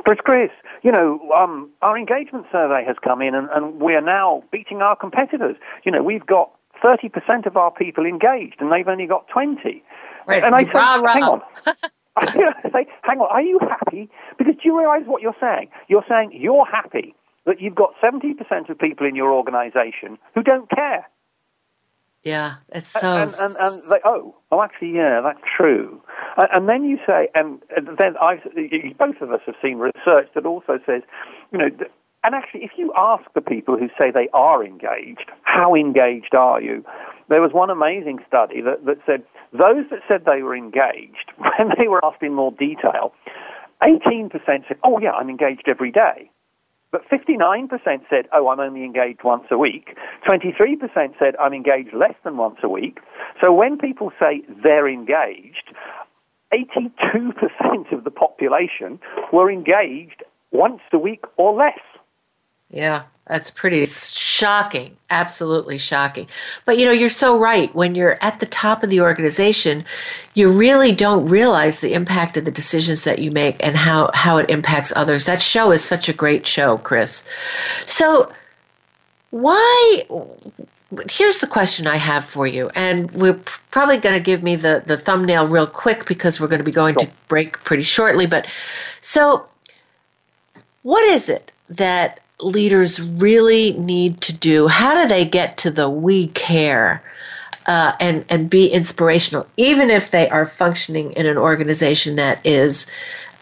Chris, 0.05 0.19
Chris, 0.23 0.49
you 0.83 0.91
know, 0.91 1.19
um, 1.35 1.69
our 1.81 1.97
engagement 1.97 2.45
survey 2.51 2.83
has 2.85 2.95
come 3.03 3.21
in 3.21 3.35
and, 3.35 3.49
and 3.53 3.79
we 3.79 3.93
are 3.93 4.01
now 4.01 4.43
beating 4.51 4.81
our 4.81 4.95
competitors. 4.95 5.55
You 5.83 5.91
know, 5.91 6.03
we've 6.03 6.25
got 6.25 6.51
30% 6.83 7.45
of 7.45 7.57
our 7.57 7.71
people 7.71 8.05
engaged 8.05 8.55
and 8.59 8.71
they've 8.71 8.87
only 8.87 9.05
got 9.05 9.27
20. 9.27 9.83
Right. 10.27 10.43
And 10.43 10.55
I 10.55 10.63
say, 10.63 10.69
hang 10.73 11.23
on. 11.23 11.41
I 12.15 12.69
say, 12.71 12.87
hang 13.03 13.19
on, 13.19 13.29
are 13.29 13.41
you 13.41 13.59
happy? 13.61 14.09
Because 14.37 14.55
do 14.55 14.61
you 14.63 14.77
realize 14.77 15.03
what 15.05 15.21
you're 15.21 15.35
saying? 15.39 15.69
You're 15.87 16.05
saying 16.07 16.31
you're 16.33 16.65
happy 16.65 17.15
that 17.45 17.61
you've 17.61 17.75
got 17.75 17.93
70% 18.03 18.69
of 18.69 18.77
people 18.77 19.07
in 19.07 19.15
your 19.15 19.33
organization 19.33 20.17
who 20.35 20.43
don't 20.43 20.69
care. 20.69 21.07
Yeah, 22.23 22.55
it's 22.69 22.89
so. 22.89 23.07
And, 23.07 23.31
and, 23.31 23.55
and 23.59 23.81
they, 23.89 23.99
oh, 24.03 24.35
oh, 24.51 24.61
actually, 24.61 24.93
yeah, 24.93 25.21
that's 25.23 25.39
true. 25.55 26.01
And, 26.37 26.47
and 26.53 26.69
then 26.69 26.83
you 26.83 26.97
say, 27.07 27.29
and, 27.33 27.61
then 27.97 28.15
I, 28.21 28.37
both 28.97 29.21
of 29.21 29.31
us 29.31 29.39
have 29.45 29.55
seen 29.61 29.77
research 29.77 30.27
that 30.35 30.45
also 30.45 30.77
says, 30.85 31.03
you 31.51 31.59
know, 31.59 31.69
and 32.23 32.35
actually, 32.35 32.63
if 32.63 32.71
you 32.77 32.91
ask 32.97 33.23
the 33.33 33.41
people 33.41 33.77
who 33.77 33.87
say 33.97 34.11
they 34.11 34.27
are 34.33 34.65
engaged, 34.65 35.31
how 35.43 35.73
engaged 35.73 36.35
are 36.35 36.61
you? 36.61 36.83
There 37.29 37.41
was 37.41 37.53
one 37.53 37.69
amazing 37.69 38.19
study 38.27 38.59
that, 38.61 38.85
that 38.85 38.97
said 39.05 39.23
those 39.53 39.85
that 39.89 39.99
said 40.07 40.25
they 40.25 40.41
were 40.41 40.55
engaged, 40.55 41.31
when 41.37 41.71
they 41.77 41.87
were 41.87 42.03
asked 42.03 42.21
in 42.21 42.33
more 42.33 42.51
detail, 42.51 43.13
18% 43.81 44.31
said, 44.45 44.77
oh, 44.83 44.99
yeah, 44.99 45.11
I'm 45.11 45.29
engaged 45.29 45.63
every 45.67 45.91
day. 45.91 46.29
But 46.91 47.07
59% 47.09 47.69
said, 48.09 48.27
oh, 48.33 48.47
I'm 48.49 48.59
only 48.59 48.83
engaged 48.83 49.23
once 49.23 49.45
a 49.51 49.57
week. 49.57 49.95
23% 50.27 51.19
said, 51.19 51.35
I'm 51.39 51.53
engaged 51.53 51.93
less 51.93 52.15
than 52.23 52.37
once 52.37 52.57
a 52.63 52.69
week. 52.69 52.99
So 53.43 53.53
when 53.53 53.77
people 53.77 54.11
say 54.19 54.41
they're 54.63 54.89
engaged, 54.89 55.73
82% 56.51 57.91
of 57.91 58.03
the 58.03 58.11
population 58.11 58.99
were 59.31 59.51
engaged 59.51 60.23
once 60.51 60.81
a 60.91 60.97
week 60.97 61.25
or 61.37 61.53
less. 61.53 61.79
Yeah, 62.71 63.03
that's 63.29 63.51
pretty 63.51 63.85
shocking. 63.85 64.97
Absolutely 65.11 65.77
shocking. 65.77 66.27
But 66.65 66.79
you 66.79 66.85
know, 66.85 66.91
you're 66.91 67.09
so 67.09 67.39
right. 67.39 67.73
When 67.75 67.93
you're 67.93 68.17
at 68.23 68.39
the 68.39 68.47
top 68.47 68.83
of 68.83 68.89
the 68.89 69.01
organization, 69.01 69.85
you 70.33 70.51
really 70.51 70.95
don't 70.95 71.27
realize 71.27 71.79
the 71.79 71.93
impact 71.93 72.37
of 72.37 72.45
the 72.45 72.51
decisions 72.51 73.03
that 73.03 73.19
you 73.19 73.29
make 73.29 73.57
and 73.63 73.75
how, 73.75 74.09
how 74.15 74.37
it 74.37 74.49
impacts 74.49 74.91
others. 74.95 75.27
That 75.27 75.43
show 75.43 75.71
is 75.71 75.83
such 75.83 76.09
a 76.09 76.13
great 76.13 76.47
show, 76.47 76.79
Chris. 76.79 77.23
So, 77.85 78.31
why? 79.29 80.01
Here's 81.11 81.37
the 81.37 81.45
question 81.45 81.85
I 81.85 81.97
have 81.97 82.25
for 82.25 82.47
you, 82.47 82.71
and 82.73 83.11
we're 83.11 83.39
probably 83.69 83.97
going 83.97 84.17
to 84.17 84.23
give 84.23 84.41
me 84.41 84.55
the, 84.55 84.81
the 84.87 84.97
thumbnail 84.97 85.45
real 85.45 85.67
quick 85.67 86.07
because 86.07 86.41
we're 86.41 86.47
going 86.47 86.61
to 86.61 86.65
be 86.65 86.71
going 86.71 86.95
to 86.95 87.07
break 87.27 87.63
pretty 87.63 87.83
shortly. 87.83 88.25
But 88.25 88.47
so, 89.01 89.47
what 90.81 91.03
is 91.05 91.29
it 91.29 91.51
that 91.69 92.21
leaders 92.41 93.01
really 93.01 93.73
need 93.73 94.21
to 94.21 94.33
do? 94.33 94.67
How 94.67 94.99
do 95.01 95.07
they 95.07 95.25
get 95.25 95.57
to 95.57 95.71
the 95.71 95.89
we 95.89 96.27
care 96.27 97.03
uh, 97.65 97.93
and 97.99 98.25
and 98.29 98.49
be 98.49 98.67
inspirational, 98.67 99.47
even 99.57 99.89
if 99.89 100.11
they 100.11 100.29
are 100.29 100.45
functioning 100.45 101.11
in 101.13 101.25
an 101.25 101.37
organization 101.37 102.15
that 102.15 102.45
is 102.45 102.89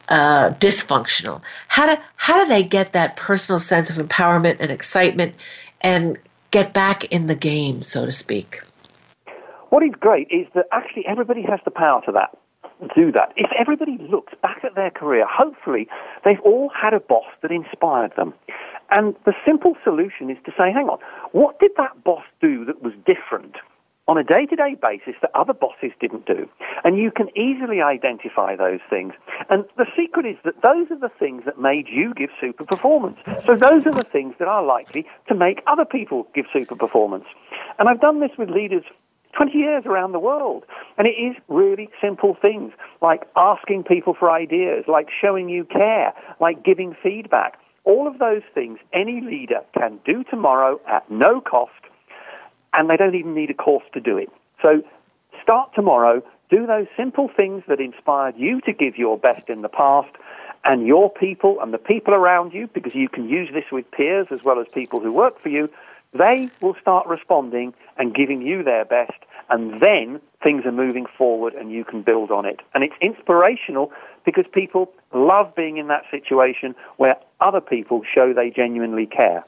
uh, 0.09 0.51
dysfunctional? 0.51 1.41
How 1.67 1.95
do 1.95 2.01
how 2.15 2.43
do 2.43 2.49
they 2.49 2.63
get 2.63 2.93
that 2.93 3.15
personal 3.15 3.59
sense 3.59 3.89
of 3.89 3.95
empowerment 3.97 4.57
and 4.59 4.71
excitement 4.71 5.35
and 5.81 6.17
get 6.51 6.73
back 6.73 7.05
in 7.05 7.27
the 7.27 7.35
game, 7.35 7.81
so 7.81 8.05
to 8.05 8.11
speak? 8.11 8.61
What 9.69 9.83
is 9.83 9.91
great 9.99 10.27
is 10.31 10.47
that 10.55 10.65
actually 10.71 11.05
everybody 11.05 11.41
has 11.43 11.59
the 11.65 11.71
power 11.71 12.01
to 12.05 12.11
that 12.13 12.37
do 12.95 13.11
that. 13.11 13.33
If 13.35 13.49
everybody 13.57 13.97
looks 13.97 14.33
back 14.41 14.63
at 14.63 14.75
their 14.75 14.91
career, 14.91 15.25
hopefully 15.29 15.87
they've 16.23 16.39
all 16.43 16.69
had 16.69 16.93
a 16.93 16.99
boss 16.99 17.25
that 17.41 17.51
inspired 17.51 18.15
them. 18.15 18.33
And 18.89 19.15
the 19.25 19.33
simple 19.45 19.75
solution 19.83 20.29
is 20.29 20.37
to 20.45 20.51
say, 20.51 20.71
hang 20.71 20.87
on, 20.87 20.99
what 21.31 21.59
did 21.59 21.71
that 21.77 22.03
boss 22.03 22.23
do 22.41 22.65
that 22.65 22.81
was 22.81 22.93
different 23.05 23.55
on 24.07 24.17
a 24.17 24.23
day 24.23 24.45
to 24.45 24.55
day 24.55 24.75
basis 24.81 25.15
that 25.21 25.29
other 25.33 25.53
bosses 25.53 25.91
didn't 25.99 26.25
do? 26.25 26.47
And 26.85 26.97
you 26.97 27.11
can 27.11 27.27
easily 27.37 27.81
identify 27.81 28.55
those 28.55 28.79
things. 28.89 29.13
And 29.49 29.65
the 29.75 29.85
secret 29.97 30.25
is 30.25 30.37
that 30.45 30.61
those 30.61 30.89
are 30.91 30.99
the 30.99 31.11
things 31.19 31.43
that 31.45 31.59
made 31.59 31.87
you 31.89 32.13
give 32.13 32.29
super 32.39 32.63
performance. 32.63 33.17
So 33.45 33.55
those 33.55 33.85
are 33.85 33.93
the 33.93 34.07
things 34.09 34.35
that 34.39 34.47
are 34.47 34.63
likely 34.63 35.05
to 35.27 35.35
make 35.35 35.61
other 35.67 35.85
people 35.85 36.27
give 36.33 36.45
super 36.53 36.75
performance. 36.75 37.25
And 37.79 37.89
I've 37.89 37.99
done 37.99 38.21
this 38.21 38.31
with 38.37 38.49
leaders 38.49 38.83
20 39.35 39.57
years 39.57 39.83
around 39.85 40.11
the 40.11 40.19
world. 40.19 40.63
And 40.97 41.07
it 41.07 41.11
is 41.11 41.35
really 41.47 41.89
simple 42.01 42.35
things 42.41 42.73
like 43.01 43.23
asking 43.35 43.83
people 43.83 44.13
for 44.13 44.31
ideas, 44.31 44.85
like 44.87 45.07
showing 45.21 45.49
you 45.49 45.65
care, 45.65 46.13
like 46.39 46.63
giving 46.63 46.95
feedback. 47.01 47.59
All 47.83 48.07
of 48.07 48.19
those 48.19 48.41
things 48.53 48.79
any 48.93 49.21
leader 49.21 49.61
can 49.73 49.99
do 50.05 50.23
tomorrow 50.23 50.79
at 50.87 51.09
no 51.09 51.39
cost, 51.39 51.71
and 52.73 52.89
they 52.89 52.97
don't 52.97 53.15
even 53.15 53.33
need 53.33 53.49
a 53.49 53.53
course 53.53 53.85
to 53.93 54.01
do 54.01 54.17
it. 54.17 54.29
So 54.61 54.83
start 55.41 55.71
tomorrow, 55.73 56.21
do 56.49 56.65
those 56.65 56.87
simple 56.97 57.29
things 57.35 57.63
that 57.67 57.79
inspired 57.79 58.35
you 58.37 58.59
to 58.61 58.73
give 58.73 58.97
your 58.97 59.17
best 59.17 59.49
in 59.49 59.61
the 59.61 59.69
past, 59.69 60.09
and 60.65 60.85
your 60.85 61.09
people 61.09 61.59
and 61.61 61.73
the 61.73 61.77
people 61.77 62.13
around 62.13 62.53
you, 62.53 62.67
because 62.73 62.93
you 62.93 63.07
can 63.07 63.29
use 63.29 63.49
this 63.53 63.65
with 63.71 63.89
peers 63.91 64.27
as 64.31 64.43
well 64.43 64.59
as 64.59 64.67
people 64.73 64.99
who 64.99 65.13
work 65.13 65.39
for 65.39 65.49
you, 65.49 65.69
they 66.13 66.49
will 66.61 66.75
start 66.81 67.07
responding 67.07 67.73
and 67.97 68.13
giving 68.13 68.41
you 68.41 68.63
their 68.63 68.85
best, 68.85 69.17
and 69.49 69.79
then 69.79 70.19
things 70.43 70.65
are 70.65 70.71
moving 70.71 71.05
forward 71.17 71.53
and 71.53 71.71
you 71.71 71.83
can 71.85 72.01
build 72.01 72.31
on 72.31 72.45
it. 72.45 72.59
And 72.73 72.83
it's 72.83 72.95
inspirational 73.01 73.91
because 74.25 74.45
people 74.47 74.91
love 75.13 75.55
being 75.55 75.77
in 75.77 75.87
that 75.87 76.03
situation 76.11 76.75
where 76.97 77.15
other 77.39 77.61
people 77.61 78.03
show 78.13 78.33
they 78.33 78.49
genuinely 78.49 79.05
care. 79.05 79.45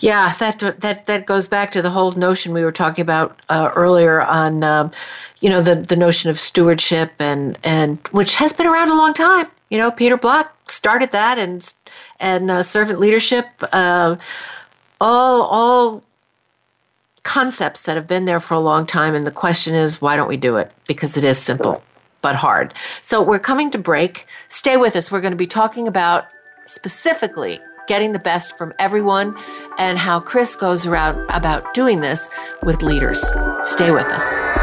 Yeah, 0.00 0.32
that 0.38 0.60
that 0.80 1.06
that 1.06 1.26
goes 1.26 1.48
back 1.48 1.72
to 1.72 1.82
the 1.82 1.90
whole 1.90 2.12
notion 2.12 2.52
we 2.52 2.62
were 2.62 2.72
talking 2.72 3.02
about 3.02 3.38
uh, 3.48 3.70
earlier 3.74 4.20
on, 4.20 4.62
um, 4.62 4.92
you 5.40 5.50
know, 5.50 5.60
the 5.60 5.74
the 5.74 5.96
notion 5.96 6.30
of 6.30 6.38
stewardship 6.38 7.12
and 7.18 7.58
and 7.64 7.98
which 8.12 8.36
has 8.36 8.52
been 8.52 8.66
around 8.66 8.90
a 8.90 8.94
long 8.94 9.12
time. 9.12 9.46
You 9.70 9.78
know, 9.78 9.90
Peter 9.90 10.16
Block 10.16 10.70
started 10.70 11.10
that, 11.12 11.38
and 11.38 11.72
and 12.20 12.50
uh, 12.50 12.62
servant 12.62 13.00
leadership, 13.00 13.46
uh, 13.72 14.16
all 15.00 15.42
all 15.42 16.02
concepts 17.22 17.82
that 17.82 17.96
have 17.96 18.06
been 18.06 18.24
there 18.24 18.40
for 18.40 18.54
a 18.54 18.58
long 18.58 18.86
time. 18.86 19.14
And 19.14 19.26
the 19.26 19.30
question 19.30 19.74
is, 19.74 20.00
why 20.00 20.16
don't 20.16 20.28
we 20.28 20.36
do 20.38 20.56
it? 20.56 20.72
Because 20.86 21.16
it 21.16 21.24
is 21.24 21.36
simple 21.38 21.82
but 22.22 22.34
hard. 22.34 22.74
So 23.02 23.22
we're 23.22 23.38
coming 23.38 23.70
to 23.72 23.78
break. 23.78 24.26
Stay 24.48 24.76
with 24.76 24.96
us. 24.96 25.12
We're 25.12 25.20
going 25.20 25.32
to 25.32 25.36
be 25.36 25.46
talking 25.46 25.86
about 25.86 26.32
specifically 26.66 27.60
getting 27.86 28.12
the 28.12 28.18
best 28.18 28.56
from 28.58 28.72
everyone 28.78 29.36
and 29.78 29.98
how 29.98 30.20
Chris 30.20 30.56
goes 30.56 30.86
around 30.86 31.24
about 31.30 31.74
doing 31.74 32.00
this 32.00 32.30
with 32.62 32.82
leaders. 32.82 33.20
Stay 33.64 33.90
with 33.90 34.06
us. 34.06 34.57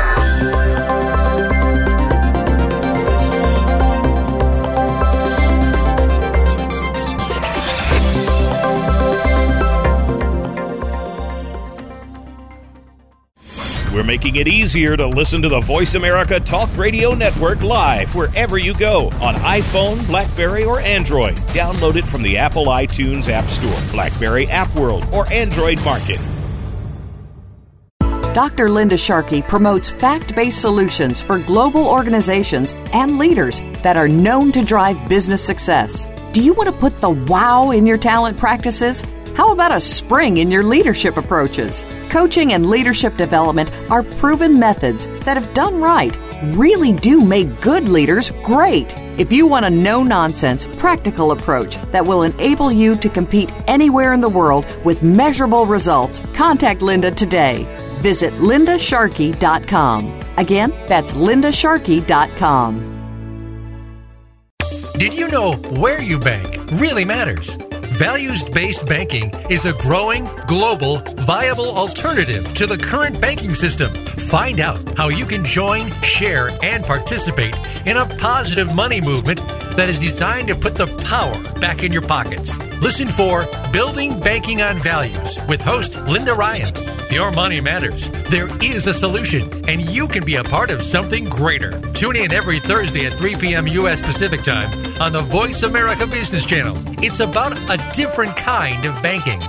We're 13.96 14.04
making 14.04 14.36
it 14.36 14.50
easier 14.50 14.98
to 14.98 15.08
listen 15.08 15.42
to 15.44 15.48
the 15.48 15.62
Voice 15.62 15.96
America 15.96 16.38
Talk 16.38 16.70
Radio 16.76 17.14
Network 17.14 17.62
live 17.62 18.14
wherever 18.14 18.58
you 18.58 18.74
go 18.74 19.06
on 19.22 19.36
iPhone, 19.36 20.06
Blackberry, 20.08 20.66
or 20.66 20.82
Android. 20.82 21.38
Download 21.54 21.96
it 21.96 22.04
from 22.04 22.22
the 22.22 22.36
Apple 22.36 22.66
iTunes 22.66 23.30
App 23.30 23.50
Store, 23.50 23.92
Blackberry 23.94 24.50
App 24.50 24.76
World, 24.76 25.06
or 25.14 25.32
Android 25.32 25.82
Market. 25.86 26.20
Dr. 28.34 28.68
Linda 28.70 28.98
Sharkey 28.98 29.42
promotes 29.42 29.90
fact 29.90 30.36
based 30.36 30.60
solutions 30.60 31.22
for 31.22 31.40
global 31.40 31.88
organizations 31.88 32.74
and 32.92 33.18
leaders 33.18 33.62
that 33.82 33.96
are 33.96 34.10
known 34.10 34.52
to 34.52 34.62
drive 34.62 35.08
business 35.08 35.42
success. 35.42 36.10
Do 36.34 36.44
you 36.44 36.54
want 36.54 36.68
to 36.68 36.78
put 36.82 37.00
the 37.00 37.12
wow 37.12 37.72
in 37.72 37.86
your 37.86 37.98
talent 37.98 38.38
practices? 38.38 39.06
How 39.36 39.52
about 39.52 39.76
a 39.76 39.82
spring 39.82 40.38
in 40.38 40.50
your 40.50 40.64
leadership 40.64 41.18
approaches? 41.18 41.86
Coaching 42.10 42.54
and 42.54 42.66
leadership 42.66 43.18
development 43.18 43.70
are 43.90 44.02
proven 44.02 44.58
methods 44.58 45.08
that, 45.26 45.36
if 45.36 45.54
done 45.54 45.82
right, 45.82 46.18
really 46.56 46.94
do 46.94 47.20
make 47.20 47.60
good 47.60 47.90
leaders 47.90 48.32
great. 48.44 48.98
If 49.18 49.34
you 49.34 49.46
want 49.46 49.66
a 49.66 49.70
no 49.70 50.04
nonsense, 50.04 50.68
practical 50.78 51.32
approach 51.32 51.76
that 51.92 52.06
will 52.06 52.24
enable 52.24 52.72
you 52.72 52.96
to 52.96 53.10
compete 53.10 53.52
anywhere 53.68 54.14
in 54.14 54.22
the 54.22 54.30
world 54.30 54.66
with 54.86 55.04
measurable 55.04 55.66
results, 55.66 56.24
contact 56.34 56.82
Linda 56.82 57.12
today. 57.12 57.66
Visit 57.98 58.34
lindasharkey.com. 58.36 60.22
Again, 60.38 60.74
that's 60.88 61.14
lindasharkey.com. 61.14 62.92
Did 64.98 65.14
you 65.14 65.28
know 65.28 65.56
where 65.82 66.02
you 66.02 66.20
bank 66.20 66.58
really 66.72 67.04
matters? 67.04 67.58
Values 67.98 68.44
based 68.44 68.86
banking 68.88 69.34
is 69.50 69.64
a 69.64 69.72
growing, 69.72 70.28
global, 70.48 70.98
viable 71.16 71.78
alternative 71.78 72.54
to 72.54 72.68
the 72.68 72.78
current 72.78 73.22
banking 73.22 73.56
system. 73.56 73.90
Find 74.06 74.60
out 74.60 74.98
how 74.98 75.08
you 75.08 75.26
can 75.26 75.46
join, 75.46 75.94
share, 76.02 76.50
and 76.62 76.84
participate 76.84 77.56
in 77.86 77.96
a 77.96 78.06
positive 78.18 78.76
money 78.76 79.00
movement 79.00 79.40
that 79.78 79.88
is 79.88 79.98
designed 79.98 80.50
to 80.50 80.56
put 80.56 80.76
the 80.76 80.88
power 81.06 81.42
back 81.62 81.84
in 81.84 81.94
your 81.94 82.02
pockets. 82.02 82.58
Listen 82.82 83.08
for 83.08 83.48
Building 83.72 84.20
Banking 84.20 84.62
on 84.62 84.78
Values 84.80 85.40
with 85.48 85.62
host 85.62 85.96
Linda 86.02 86.34
Ryan. 86.34 86.74
Your 87.10 87.32
money 87.32 87.62
matters. 87.62 88.10
There 88.30 88.50
is 88.62 88.88
a 88.88 88.94
solution, 88.94 89.50
and 89.70 89.80
you 89.80 90.10
can 90.10 90.26
be 90.26 90.36
a 90.36 90.44
part 90.44 90.70
of 90.70 90.82
something 90.82 91.24
greater. 91.26 91.80
Tune 91.94 92.18
in 92.18 92.34
every 92.34 92.60
Thursday 92.60 93.06
at 93.06 93.14
3 93.14 93.38
p.m. 93.38 93.68
U.S. 93.68 94.02
Pacific 94.02 94.44
Time 94.44 94.95
on 95.00 95.12
the 95.12 95.22
Voice 95.22 95.62
America 95.64 96.06
Business 96.08 96.46
Channel. 96.46 96.76
It's 97.04 97.20
about 97.20 97.58
a 97.70 97.92
different 97.94 98.36
kind 98.36 98.86
of 98.86 99.02
banking. 99.02 99.40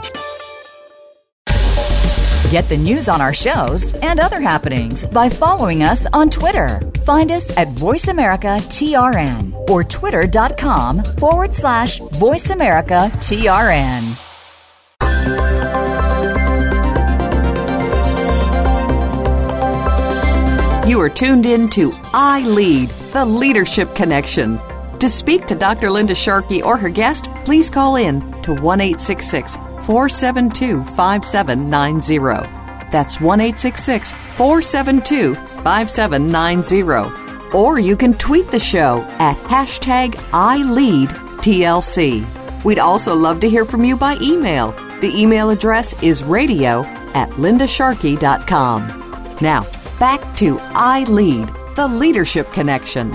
Get 2.51 2.69
the 2.69 2.77
news 2.77 3.09
on 3.09 3.21
our 3.21 3.35
shows 3.35 3.93
and 3.95 4.21
other 4.21 4.41
happenings 4.41 5.05
by 5.05 5.29
following 5.29 5.83
us 5.83 6.07
on 6.13 6.31
Twitter. 6.31 6.81
Find 7.05 7.33
us 7.33 7.51
at 7.57 7.75
VoiceAmericaTRN 7.75 9.69
or 9.69 9.83
twitter.com 9.83 11.03
forward 11.19 11.53
slash 11.55 11.99
VoiceAmericaTRN. 12.01 14.17
You 20.89 21.01
are 21.01 21.11
tuned 21.11 21.47
in 21.47 21.69
to 21.71 21.93
I 22.15 22.47
Lead, 22.47 22.91
the 23.13 23.25
Leadership 23.25 23.93
Connection. 23.97 24.61
To 25.01 25.11
speak 25.11 25.45
to 25.47 25.55
Dr. 25.55 25.91
Linda 25.91 26.15
Sharkey 26.15 26.63
or 26.63 26.79
her 26.79 26.89
guest, 26.89 27.27
please 27.45 27.69
call 27.69 27.97
in 27.97 28.21
to 28.43 28.55
1 28.55 28.79
472 28.99 30.83
5790. 30.83 32.49
That's 32.91 33.21
1 33.21 33.39
472 33.41 35.35
5790. 35.35 37.53
Or 37.55 37.79
you 37.79 37.95
can 37.97 38.15
tweet 38.15 38.51
the 38.51 38.59
show 38.59 39.03
at 39.19 39.37
hashtag 39.49 40.15
ILeadTLC. 40.33 42.25
We'd 42.65 42.79
also 42.79 43.15
love 43.15 43.41
to 43.41 43.51
hear 43.51 43.67
from 43.67 43.85
you 43.85 43.97
by 43.97 44.17
email. 44.23 44.73
The 45.01 45.13
email 45.15 45.51
address 45.51 45.93
is 46.03 46.25
radio 46.25 46.85
at 47.15 47.29
lindasharkey.com. 47.33 49.37
Now, 49.43 49.67
back 50.01 50.37
to 50.39 50.59
I 50.61 51.05
Lead, 51.05 51.49
the 51.77 51.87
Leadership 51.87 52.51
Connection. 52.53 53.13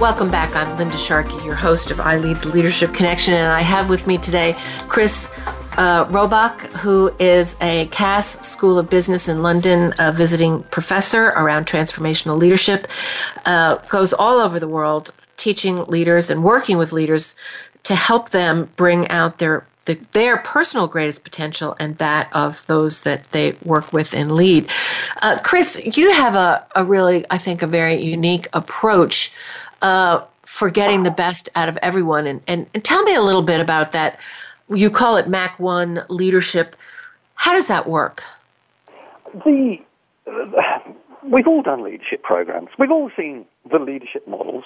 Welcome 0.00 0.30
back. 0.30 0.54
I'm 0.54 0.76
Linda 0.76 0.98
Sharkey, 0.98 1.42
your 1.42 1.54
host 1.54 1.90
of 1.90 2.00
I 2.00 2.18
Lead 2.18 2.36
the 2.36 2.48
Leadership 2.48 2.92
Connection, 2.92 3.32
and 3.32 3.48
I 3.48 3.62
have 3.62 3.88
with 3.88 4.06
me 4.06 4.18
today 4.18 4.54
Chris 4.88 5.26
uh, 5.78 6.06
Roebuck, 6.10 6.60
who 6.72 7.14
is 7.18 7.56
a 7.62 7.86
Cass 7.86 8.46
School 8.46 8.78
of 8.78 8.90
Business 8.90 9.26
in 9.26 9.40
London 9.40 9.94
uh, 9.98 10.12
visiting 10.12 10.64
professor 10.64 11.28
around 11.28 11.64
transformational 11.64 12.36
leadership, 12.36 12.88
uh, 13.46 13.76
goes 13.88 14.12
all 14.12 14.38
over 14.38 14.60
the 14.60 14.68
world 14.68 15.14
teaching 15.38 15.82
leaders 15.86 16.28
and 16.28 16.44
working 16.44 16.76
with 16.76 16.92
leaders 16.92 17.34
to 17.84 17.94
help 17.94 18.30
them 18.30 18.68
bring 18.76 19.08
out 19.08 19.38
their 19.38 19.66
the, 19.86 19.94
their 20.12 20.38
personal 20.38 20.88
greatest 20.88 21.24
potential 21.24 21.74
and 21.80 21.96
that 21.98 22.28
of 22.32 22.66
those 22.66 23.02
that 23.02 23.24
they 23.30 23.52
work 23.64 23.92
with 23.92 24.14
and 24.14 24.32
lead. 24.32 24.68
Uh, 25.22 25.38
Chris, 25.42 25.80
you 25.96 26.12
have 26.12 26.34
a, 26.34 26.66
a 26.74 26.84
really, 26.84 27.24
I 27.30 27.38
think, 27.38 27.62
a 27.62 27.66
very 27.66 27.94
unique 27.94 28.48
approach 28.52 29.32
uh, 29.86 30.24
for 30.42 30.68
getting 30.68 31.04
the 31.04 31.12
best 31.12 31.48
out 31.54 31.68
of 31.68 31.76
everyone. 31.80 32.26
And, 32.26 32.40
and, 32.48 32.66
and 32.74 32.84
tell 32.84 33.02
me 33.04 33.14
a 33.14 33.22
little 33.22 33.42
bit 33.42 33.60
about 33.60 33.92
that. 33.92 34.18
You 34.68 34.90
call 34.90 35.16
it 35.16 35.28
Mac 35.28 35.60
1 35.60 36.06
leadership. 36.08 36.74
How 37.36 37.52
does 37.52 37.68
that 37.68 37.86
work? 37.86 38.24
The, 39.44 39.78
uh, 40.26 40.92
we've 41.22 41.46
all 41.46 41.62
done 41.62 41.84
leadership 41.84 42.24
programs. 42.24 42.70
We've 42.78 42.90
all 42.90 43.10
seen 43.16 43.46
the 43.70 43.78
leadership 43.78 44.26
models. 44.26 44.64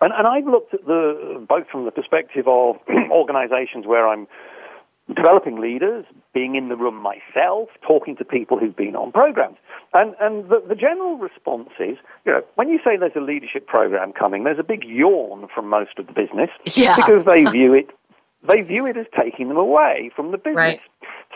And, 0.00 0.12
and 0.12 0.28
I've 0.28 0.46
looked 0.46 0.74
at 0.74 0.84
the 0.86 1.44
both 1.48 1.66
from 1.68 1.84
the 1.86 1.90
perspective 1.90 2.46
of 2.46 2.76
organizations 3.10 3.84
where 3.84 4.06
I'm 4.06 4.28
developing 5.12 5.60
leaders, 5.60 6.04
being 6.34 6.56
in 6.56 6.68
the 6.68 6.76
room 6.76 6.96
myself, 6.96 7.68
talking 7.86 8.16
to 8.16 8.24
people 8.24 8.58
who've 8.58 8.76
been 8.76 8.96
on 8.96 9.12
programs. 9.12 9.56
And, 9.94 10.14
and 10.20 10.50
the, 10.50 10.62
the 10.68 10.74
general 10.74 11.16
response 11.16 11.70
is, 11.78 11.96
you 12.26 12.32
know, 12.32 12.42
when 12.56 12.68
you 12.68 12.78
say 12.84 12.96
there's 12.96 13.16
a 13.16 13.20
leadership 13.20 13.66
program 13.66 14.12
coming, 14.12 14.44
there's 14.44 14.58
a 14.58 14.64
big 14.64 14.84
yawn 14.84 15.48
from 15.54 15.68
most 15.68 15.98
of 15.98 16.06
the 16.06 16.12
business 16.12 16.50
yeah. 16.74 16.96
because 16.96 17.24
they 17.24 17.44
view 17.44 17.72
it 17.72 17.90
they 18.46 18.60
view 18.60 18.86
it 18.86 18.96
as 18.96 19.06
taking 19.18 19.48
them 19.48 19.56
away 19.56 20.10
from 20.14 20.30
the 20.30 20.36
business. 20.38 20.54
Right. 20.54 20.80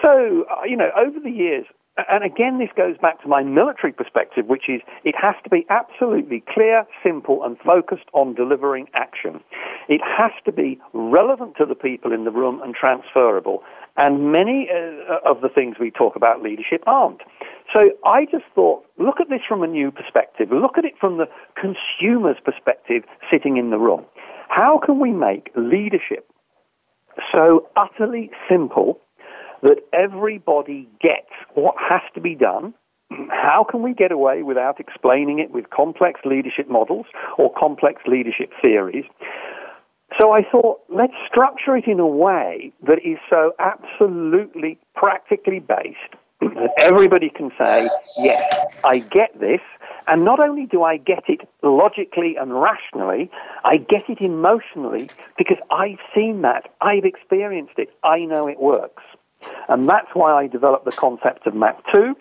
So, 0.03 0.45
uh, 0.51 0.64
you 0.64 0.77
know, 0.77 0.91
over 0.97 1.18
the 1.18 1.31
years, 1.31 1.64
and 2.09 2.22
again, 2.22 2.59
this 2.59 2.68
goes 2.76 2.96
back 2.99 3.20
to 3.22 3.28
my 3.28 3.42
military 3.42 3.92
perspective, 3.92 4.46
which 4.46 4.68
is 4.68 4.80
it 5.05 5.14
has 5.20 5.34
to 5.44 5.51
be 5.51 5.66
absolutely 5.68 6.44
clear, 6.49 6.86
simple, 7.03 7.42
and 7.44 7.59
focused 7.59 8.09
on 8.12 8.34
delivering 8.34 8.86
action. 8.94 9.40
It 9.88 10.01
has 10.05 10.30
to 10.44 10.53
be 10.53 10.80
relevant 10.92 11.57
to 11.59 11.66
the 11.66 11.74
people 11.74 12.12
in 12.12 12.24
the 12.24 12.30
room 12.30 12.61
and 12.62 12.74
transferable. 12.74 13.62
And 13.96 14.30
many 14.30 14.68
uh, 14.70 15.28
of 15.28 15.40
the 15.40 15.49
things 15.49 15.76
we 15.80 15.90
talk 15.90 16.14
about 16.14 16.40
leadership 16.40 16.84
aren't. 16.86 17.20
So 17.74 17.90
I 18.05 18.26
just 18.26 18.44
thought, 18.55 18.84
look 18.96 19.20
at 19.20 19.28
this 19.28 19.40
from 19.46 19.62
a 19.62 19.66
new 19.66 19.90
perspective. 19.90 20.51
Look 20.53 20.78
at 20.78 20.84
it 20.84 20.94
from 21.01 21.18
the 21.18 21.26
consumer's 21.57 22.38
perspective 22.44 23.03
sitting 23.30 23.57
in 23.57 23.70
the 23.70 23.78
room. 23.78 24.05
How 24.49 24.78
can 24.78 25.01
we 25.01 25.11
make 25.11 25.51
leadership 25.57 26.30
so 27.32 27.68
utterly 27.76 28.30
simple 28.49 29.01
that 29.63 29.79
everybody 29.93 30.89
gets 31.01 31.31
what 31.55 31.75
has 31.79 32.03
to 32.15 32.21
be 32.21 32.35
done 32.35 32.75
how 33.31 33.65
can 33.69 33.83
we 33.83 33.95
get 33.95 34.13
away 34.13 34.43
without 34.43 34.79
explaining 34.81 35.39
it 35.39 35.51
with 35.51 35.71
complex 35.71 36.21
leadership 36.25 36.69
models 36.69 37.07
or 37.39 37.53
complex 37.55 38.03
leadership 38.07 38.53
theories? 38.63 39.05
So 40.19 40.33
I 40.33 40.43
thought, 40.43 40.81
let's 40.89 41.13
structure 41.27 41.77
it 41.77 41.87
in 41.87 42.01
a 42.01 42.07
way 42.07 42.73
that 42.87 42.99
is 43.05 43.19
so 43.29 43.53
absolutely 43.59 44.79
practically 44.95 45.61
based 45.61 46.15
that 46.41 46.71
everybody 46.79 47.31
can 47.31 47.51
say, 47.59 47.89
yes, 48.19 48.67
I 48.85 48.99
get 48.99 49.39
this. 49.39 49.61
And 50.07 50.25
not 50.25 50.41
only 50.41 50.65
do 50.65 50.83
I 50.83 50.97
get 50.97 51.25
it 51.29 51.47
logically 51.63 52.37
and 52.37 52.55
rationally, 52.55 53.31
I 53.65 53.77
get 53.77 54.09
it 54.09 54.23
emotionally 54.23 55.11
because 55.37 55.59
I've 55.71 55.99
seen 56.15 56.41
that. 56.43 56.73
I've 56.81 57.05
experienced 57.05 57.75
it. 57.77 57.91
I 58.03 58.25
know 58.25 58.47
it 58.49 58.59
works. 58.59 59.03
And 59.68 59.89
that's 59.89 60.11
why 60.14 60.32
I 60.32 60.47
developed 60.47 60.84
the 60.84 60.93
concept 60.93 61.47
of 61.47 61.55
MAC 61.55 61.78
2, 61.93 62.16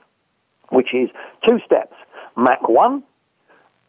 which 0.70 0.94
is 0.94 1.10
two 1.46 1.60
steps. 1.66 1.96
MAC 2.36 2.68
1, 2.68 3.04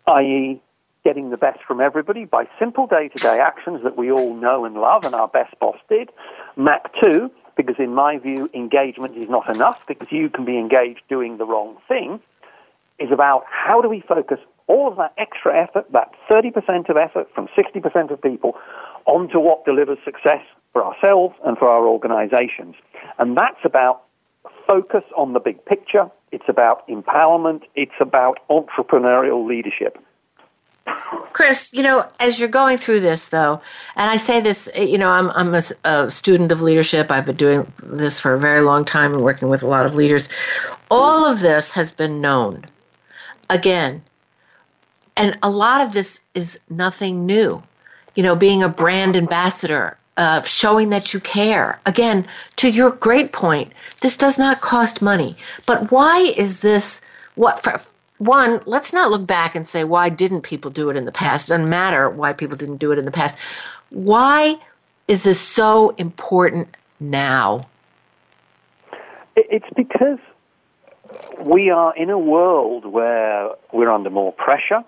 i.e., 0.09 0.61
getting 1.05 1.31
the 1.31 1.37
best 1.37 1.63
from 1.67 1.81
everybody 1.81 2.25
by 2.25 2.47
simple 2.59 2.87
day 2.87 3.09
to 3.09 3.23
day 3.23 3.39
actions 3.39 3.83
that 3.83 3.97
we 3.97 4.11
all 4.11 4.35
know 4.35 4.65
and 4.65 4.75
love 4.75 5.05
and 5.05 5.15
our 5.15 5.29
best 5.29 5.59
boss 5.59 5.79
did. 5.89 6.11
MAC 6.57 6.93
2, 7.01 7.31
because 7.57 7.77
in 7.79 7.95
my 7.95 8.19
view, 8.19 8.51
engagement 8.55 9.17
is 9.17 9.29
not 9.29 9.49
enough 9.55 9.87
because 9.87 10.11
you 10.13 10.29
can 10.29 10.45
be 10.45 10.59
engaged 10.59 11.03
doing 11.09 11.39
the 11.39 11.47
wrong 11.47 11.77
thing, 11.89 12.21
is 12.99 13.11
about 13.11 13.45
how 13.49 13.81
do 13.81 13.89
we 13.89 14.01
focus 14.01 14.39
all 14.67 14.89
of 14.89 14.97
that 14.97 15.15
extra 15.17 15.57
effort, 15.59 15.91
that 15.93 16.13
30% 16.31 16.89
of 16.89 16.97
effort 16.97 17.29
from 17.35 17.49
60% 17.57 18.11
of 18.11 18.21
people, 18.21 18.57
onto 19.07 19.39
what 19.41 19.65
delivers 19.65 19.99
success 20.05 20.45
for 20.73 20.85
ourselves 20.85 21.35
and 21.45 21.57
for 21.57 21.69
our 21.69 21.87
organizations. 21.87 22.75
And 23.19 23.37
that's 23.37 23.65
about 23.65 24.03
focus 24.67 25.05
on 25.17 25.33
the 25.33 25.41
big 25.41 25.65
picture. 25.65 26.11
It's 26.31 26.45
about 26.49 26.87
empowerment. 26.89 27.63
It's 27.75 27.99
about 28.01 28.39
entrepreneurial 28.49 29.47
leadership. 29.47 29.99
Chris, 31.33 31.71
you 31.73 31.83
know, 31.83 32.07
as 32.21 32.41
you're 32.41 32.49
going 32.49 32.79
through 32.79 33.01
this, 33.01 33.27
though, 33.27 33.61
and 33.95 34.11
I 34.11 34.17
say 34.17 34.41
this, 34.41 34.69
you 34.77 34.99
know, 34.99 35.11
I'm, 35.11 35.31
I'm 35.31 35.55
a, 35.55 35.63
a, 35.85 36.11
student 36.11 36.51
of 36.51 36.61
leadership. 36.63 37.11
I've 37.11 37.27
been 37.27 37.37
doing 37.37 37.71
this 37.83 38.21
for 38.21 38.35
a 38.35 38.39
very 38.39 38.63
long 38.63 38.85
time 38.85 39.13
and 39.13 39.21
working 39.21 39.49
with 39.49 39.63
a 39.63 39.69
lot 39.69 39.87
of 39.87 39.95
leaders. 39.95 40.29
All 40.91 41.27
of 41.27 41.41
this 41.41 41.73
has 41.73 41.93
been 41.93 42.21
known. 42.21 42.65
Again, 43.51 44.03
and 45.17 45.39
a 45.43 45.51
lot 45.51 45.81
of 45.81 45.93
this 45.93 46.21
is 46.35 46.61
nothing 46.69 47.27
new. 47.27 47.63
You 48.15 48.23
know, 48.23 48.35
being 48.35 48.63
a 48.63 48.69
brand 48.69 49.17
ambassador, 49.17 49.99
uh, 50.19 50.43
showing 50.43 50.91
that 50.91 51.15
you 51.15 51.21
care. 51.21 51.81
Again, 51.87 52.27
to 52.57 52.69
your 52.69 52.91
great 52.91 53.33
point, 53.33 53.73
this 54.03 54.17
does 54.17 54.37
not 54.39 54.61
cost 54.61 55.01
money. 55.01 55.37
But 55.65 55.91
why 55.91 56.35
is 56.37 56.61
this? 56.61 57.01
What 57.37 57.63
for? 57.63 57.81
One, 58.19 58.61
let's 58.67 58.93
not 58.93 59.11
look 59.11 59.29
back 59.29 59.55
and 59.55 59.67
say 59.67 59.85
why 59.85 60.09
didn't 60.09 60.41
people 60.43 60.73
do 60.73 60.91
it 60.91 60.97
in 60.97 61.05
the 61.05 61.13
past. 61.13 61.49
It 61.49 61.55
doesn't 61.55 61.71
matter 61.71 62.11
why 62.11 62.33
people 62.33 62.57
didn't 62.57 62.79
do 62.79 62.91
it 62.91 62.99
in 62.99 63.05
the 63.05 63.13
past. 63.13 63.39
Why 63.91 64.57
is 65.07 65.23
this 65.23 65.41
so 65.41 65.91
important 65.91 66.77
now? 66.99 67.61
It's 69.37 69.71
because 69.77 70.19
we 71.41 71.71
are 71.71 71.95
in 71.95 72.11
a 72.11 72.19
world 72.19 72.85
where 72.85 73.51
we're 73.73 73.91
under 73.91 74.11
more 74.11 74.33
pressure. 74.33 74.83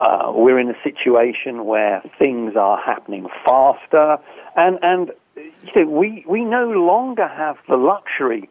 Uh, 0.00 0.32
we're 0.34 0.58
in 0.58 0.70
a 0.70 0.82
situation 0.82 1.66
where 1.66 2.00
things 2.18 2.56
are 2.56 2.78
happening 2.78 3.28
faster, 3.44 4.18
and 4.56 4.78
and 4.82 5.12
you 5.36 5.84
know, 5.84 5.90
we 5.90 6.24
we 6.26 6.44
no 6.44 6.70
longer 6.70 7.28
have 7.28 7.58
the 7.68 7.76
luxury 7.76 8.48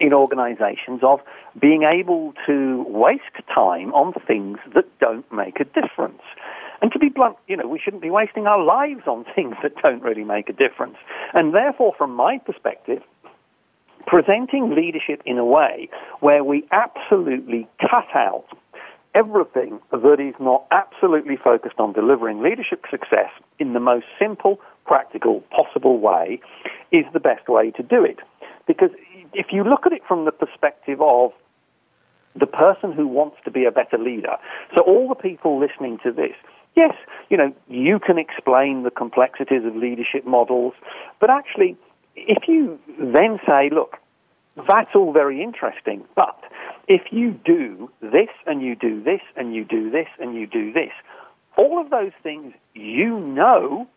in 0.00 0.12
organisations 0.12 1.02
of 1.02 1.20
being 1.58 1.82
able 1.82 2.34
to 2.46 2.82
waste 2.88 3.22
time 3.52 3.92
on 3.92 4.12
things 4.26 4.58
that 4.74 4.86
don't 4.98 5.30
make 5.32 5.60
a 5.60 5.64
difference. 5.64 6.22
And 6.82 6.90
to 6.92 6.98
be 6.98 7.10
blunt, 7.10 7.36
you 7.46 7.56
know, 7.56 7.66
we 7.66 7.78
shouldn't 7.78 8.02
be 8.02 8.10
wasting 8.10 8.46
our 8.46 8.62
lives 8.62 9.06
on 9.06 9.24
things 9.34 9.56
that 9.62 9.76
don't 9.82 10.02
really 10.02 10.24
make 10.24 10.48
a 10.48 10.52
difference. 10.52 10.96
And 11.34 11.54
therefore, 11.54 11.94
from 11.96 12.14
my 12.14 12.38
perspective, 12.38 13.02
presenting 14.06 14.74
leadership 14.74 15.22
in 15.26 15.38
a 15.38 15.44
way 15.44 15.88
where 16.20 16.42
we 16.42 16.66
absolutely 16.70 17.68
cut 17.80 18.14
out 18.14 18.46
everything 19.14 19.80
that 19.90 20.20
is 20.20 20.34
not 20.38 20.64
absolutely 20.70 21.36
focused 21.36 21.78
on 21.78 21.92
delivering 21.92 22.40
leadership 22.42 22.84
success 22.90 23.30
in 23.58 23.72
the 23.72 23.80
most 23.80 24.06
simple, 24.18 24.60
practical, 24.86 25.40
possible 25.50 25.98
way 25.98 26.40
is 26.92 27.04
the 27.12 27.20
best 27.20 27.48
way 27.48 27.70
to 27.72 27.82
do 27.82 28.04
it. 28.04 28.18
Because 28.66 28.90
if 29.32 29.46
you 29.52 29.64
look 29.64 29.86
at 29.86 29.92
it 29.92 30.02
from 30.06 30.24
the 30.24 30.32
perspective 30.32 31.00
of 31.00 31.32
the 32.36 32.46
person 32.46 32.92
who 32.92 33.06
wants 33.06 33.36
to 33.44 33.50
be 33.50 33.64
a 33.64 33.70
better 33.70 33.98
leader, 33.98 34.36
so 34.74 34.82
all 34.82 35.08
the 35.08 35.14
people 35.14 35.58
listening 35.58 35.98
to 36.04 36.12
this, 36.12 36.34
yes, 36.76 36.94
you 37.28 37.36
know, 37.36 37.52
you 37.68 37.98
can 37.98 38.18
explain 38.18 38.82
the 38.82 38.90
complexities 38.90 39.64
of 39.64 39.74
leadership 39.74 40.24
models, 40.24 40.74
but 41.18 41.30
actually, 41.30 41.76
if 42.14 42.48
you 42.48 42.78
then 42.98 43.40
say, 43.46 43.70
look, 43.70 43.96
that's 44.68 44.94
all 44.94 45.12
very 45.12 45.42
interesting, 45.42 46.04
but 46.14 46.38
if 46.88 47.12
you 47.12 47.32
do 47.44 47.90
this 48.00 48.28
and 48.46 48.62
you 48.62 48.74
do 48.74 49.02
this 49.02 49.20
and 49.36 49.54
you 49.54 49.64
do 49.64 49.90
this 49.90 50.08
and 50.18 50.34
you 50.34 50.46
do 50.46 50.72
this, 50.72 50.92
all 51.56 51.80
of 51.80 51.90
those 51.90 52.12
things 52.22 52.54
you 52.74 53.18
know 53.18 53.88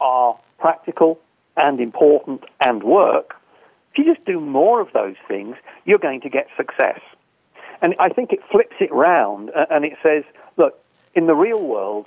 are 0.00 0.38
practical 0.58 1.20
and 1.56 1.80
important 1.80 2.44
and 2.60 2.82
work. 2.82 3.34
If 3.92 3.98
you 3.98 4.14
just 4.14 4.24
do 4.26 4.40
more 4.40 4.80
of 4.80 4.92
those 4.92 5.16
things, 5.26 5.56
you're 5.84 5.98
going 5.98 6.20
to 6.22 6.28
get 6.28 6.48
success. 6.56 7.00
And 7.80 7.94
I 7.98 8.08
think 8.08 8.32
it 8.32 8.40
flips 8.50 8.76
it 8.80 8.92
round 8.92 9.50
and 9.70 9.84
it 9.84 9.94
says, 10.02 10.24
look, 10.56 10.78
in 11.14 11.26
the 11.26 11.34
real 11.34 11.62
world, 11.62 12.06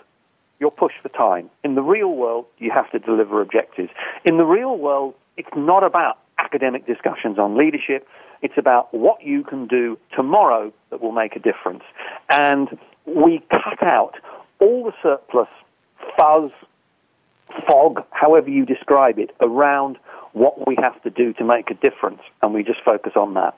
you're 0.59 0.71
pushed 0.71 0.99
for 1.01 1.09
time. 1.09 1.49
In 1.63 1.75
the 1.75 1.81
real 1.81 2.13
world, 2.13 2.45
you 2.59 2.71
have 2.71 2.89
to 2.91 2.99
deliver 2.99 3.41
objectives. 3.41 3.89
In 4.23 4.37
the 4.37 4.45
real 4.45 4.77
world, 4.77 5.15
it's 5.37 5.49
not 5.55 5.83
about 5.83 6.19
academic 6.37 6.85
discussions 6.85 7.39
on 7.39 7.57
leadership. 7.57 8.07
It's 8.41 8.57
about 8.57 8.93
what 8.93 9.23
you 9.23 9.43
can 9.43 9.67
do 9.67 9.97
tomorrow 10.15 10.73
that 10.89 11.01
will 11.01 11.11
make 11.11 11.35
a 11.35 11.39
difference. 11.39 11.83
And 12.29 12.77
we 13.05 13.41
cut 13.51 13.83
out 13.83 14.15
all 14.59 14.85
the 14.85 14.93
surplus 15.01 15.49
fuzz, 16.17 16.51
fog, 17.67 18.03
however 18.11 18.49
you 18.49 18.65
describe 18.65 19.19
it, 19.19 19.35
around 19.39 19.97
what 20.33 20.67
we 20.67 20.75
have 20.79 21.01
to 21.03 21.09
do 21.09 21.33
to 21.33 21.43
make 21.43 21.69
a 21.69 21.73
difference. 21.73 22.21
And 22.41 22.53
we 22.53 22.63
just 22.63 22.81
focus 22.83 23.13
on 23.15 23.33
that. 23.35 23.57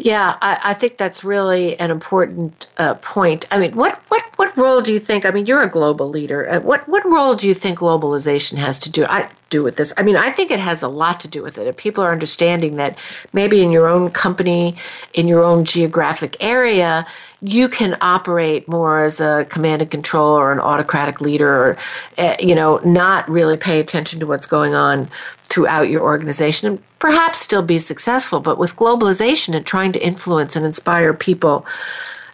Yeah, 0.00 0.36
I, 0.40 0.60
I, 0.62 0.74
think 0.74 0.96
that's 0.96 1.24
really 1.24 1.76
an 1.80 1.90
important 1.90 2.68
uh, 2.78 2.94
point. 2.94 3.46
I 3.50 3.58
mean, 3.58 3.74
what, 3.74 3.96
what, 4.06 4.22
what 4.36 4.56
role 4.56 4.80
do 4.80 4.92
you 4.92 5.00
think? 5.00 5.26
I 5.26 5.32
mean, 5.32 5.46
you're 5.46 5.62
a 5.62 5.68
global 5.68 6.08
leader. 6.08 6.48
Uh, 6.48 6.60
what, 6.60 6.88
what 6.88 7.04
role 7.04 7.34
do 7.34 7.48
you 7.48 7.54
think 7.54 7.80
globalization 7.80 8.58
has 8.58 8.78
to 8.80 8.90
do? 8.90 9.04
I 9.06 9.28
do 9.50 9.64
with 9.64 9.74
this. 9.74 9.92
I 9.96 10.04
mean, 10.04 10.16
I 10.16 10.30
think 10.30 10.52
it 10.52 10.60
has 10.60 10.84
a 10.84 10.88
lot 10.88 11.18
to 11.20 11.28
do 11.28 11.42
with 11.42 11.58
it. 11.58 11.66
If 11.66 11.76
people 11.76 12.04
are 12.04 12.12
understanding 12.12 12.76
that 12.76 12.96
maybe 13.32 13.60
in 13.60 13.72
your 13.72 13.88
own 13.88 14.10
company, 14.10 14.76
in 15.14 15.26
your 15.26 15.42
own 15.42 15.64
geographic 15.64 16.36
area, 16.38 17.04
you 17.40 17.68
can 17.68 17.96
operate 18.00 18.66
more 18.66 19.04
as 19.04 19.20
a 19.20 19.46
command 19.48 19.82
and 19.82 19.90
control 19.90 20.36
or 20.36 20.50
an 20.50 20.58
autocratic 20.58 21.20
leader, 21.20 21.54
or 21.54 21.78
uh, 22.18 22.34
you 22.40 22.54
know, 22.54 22.78
not 22.84 23.28
really 23.28 23.56
pay 23.56 23.78
attention 23.78 24.18
to 24.20 24.26
what's 24.26 24.46
going 24.46 24.74
on 24.74 25.08
throughout 25.44 25.88
your 25.88 26.02
organization 26.02 26.68
and 26.68 26.98
perhaps 26.98 27.38
still 27.38 27.62
be 27.62 27.78
successful. 27.78 28.40
But 28.40 28.58
with 28.58 28.76
globalization 28.76 29.54
and 29.54 29.64
trying 29.64 29.92
to 29.92 30.04
influence 30.04 30.56
and 30.56 30.66
inspire 30.66 31.14
people 31.14 31.64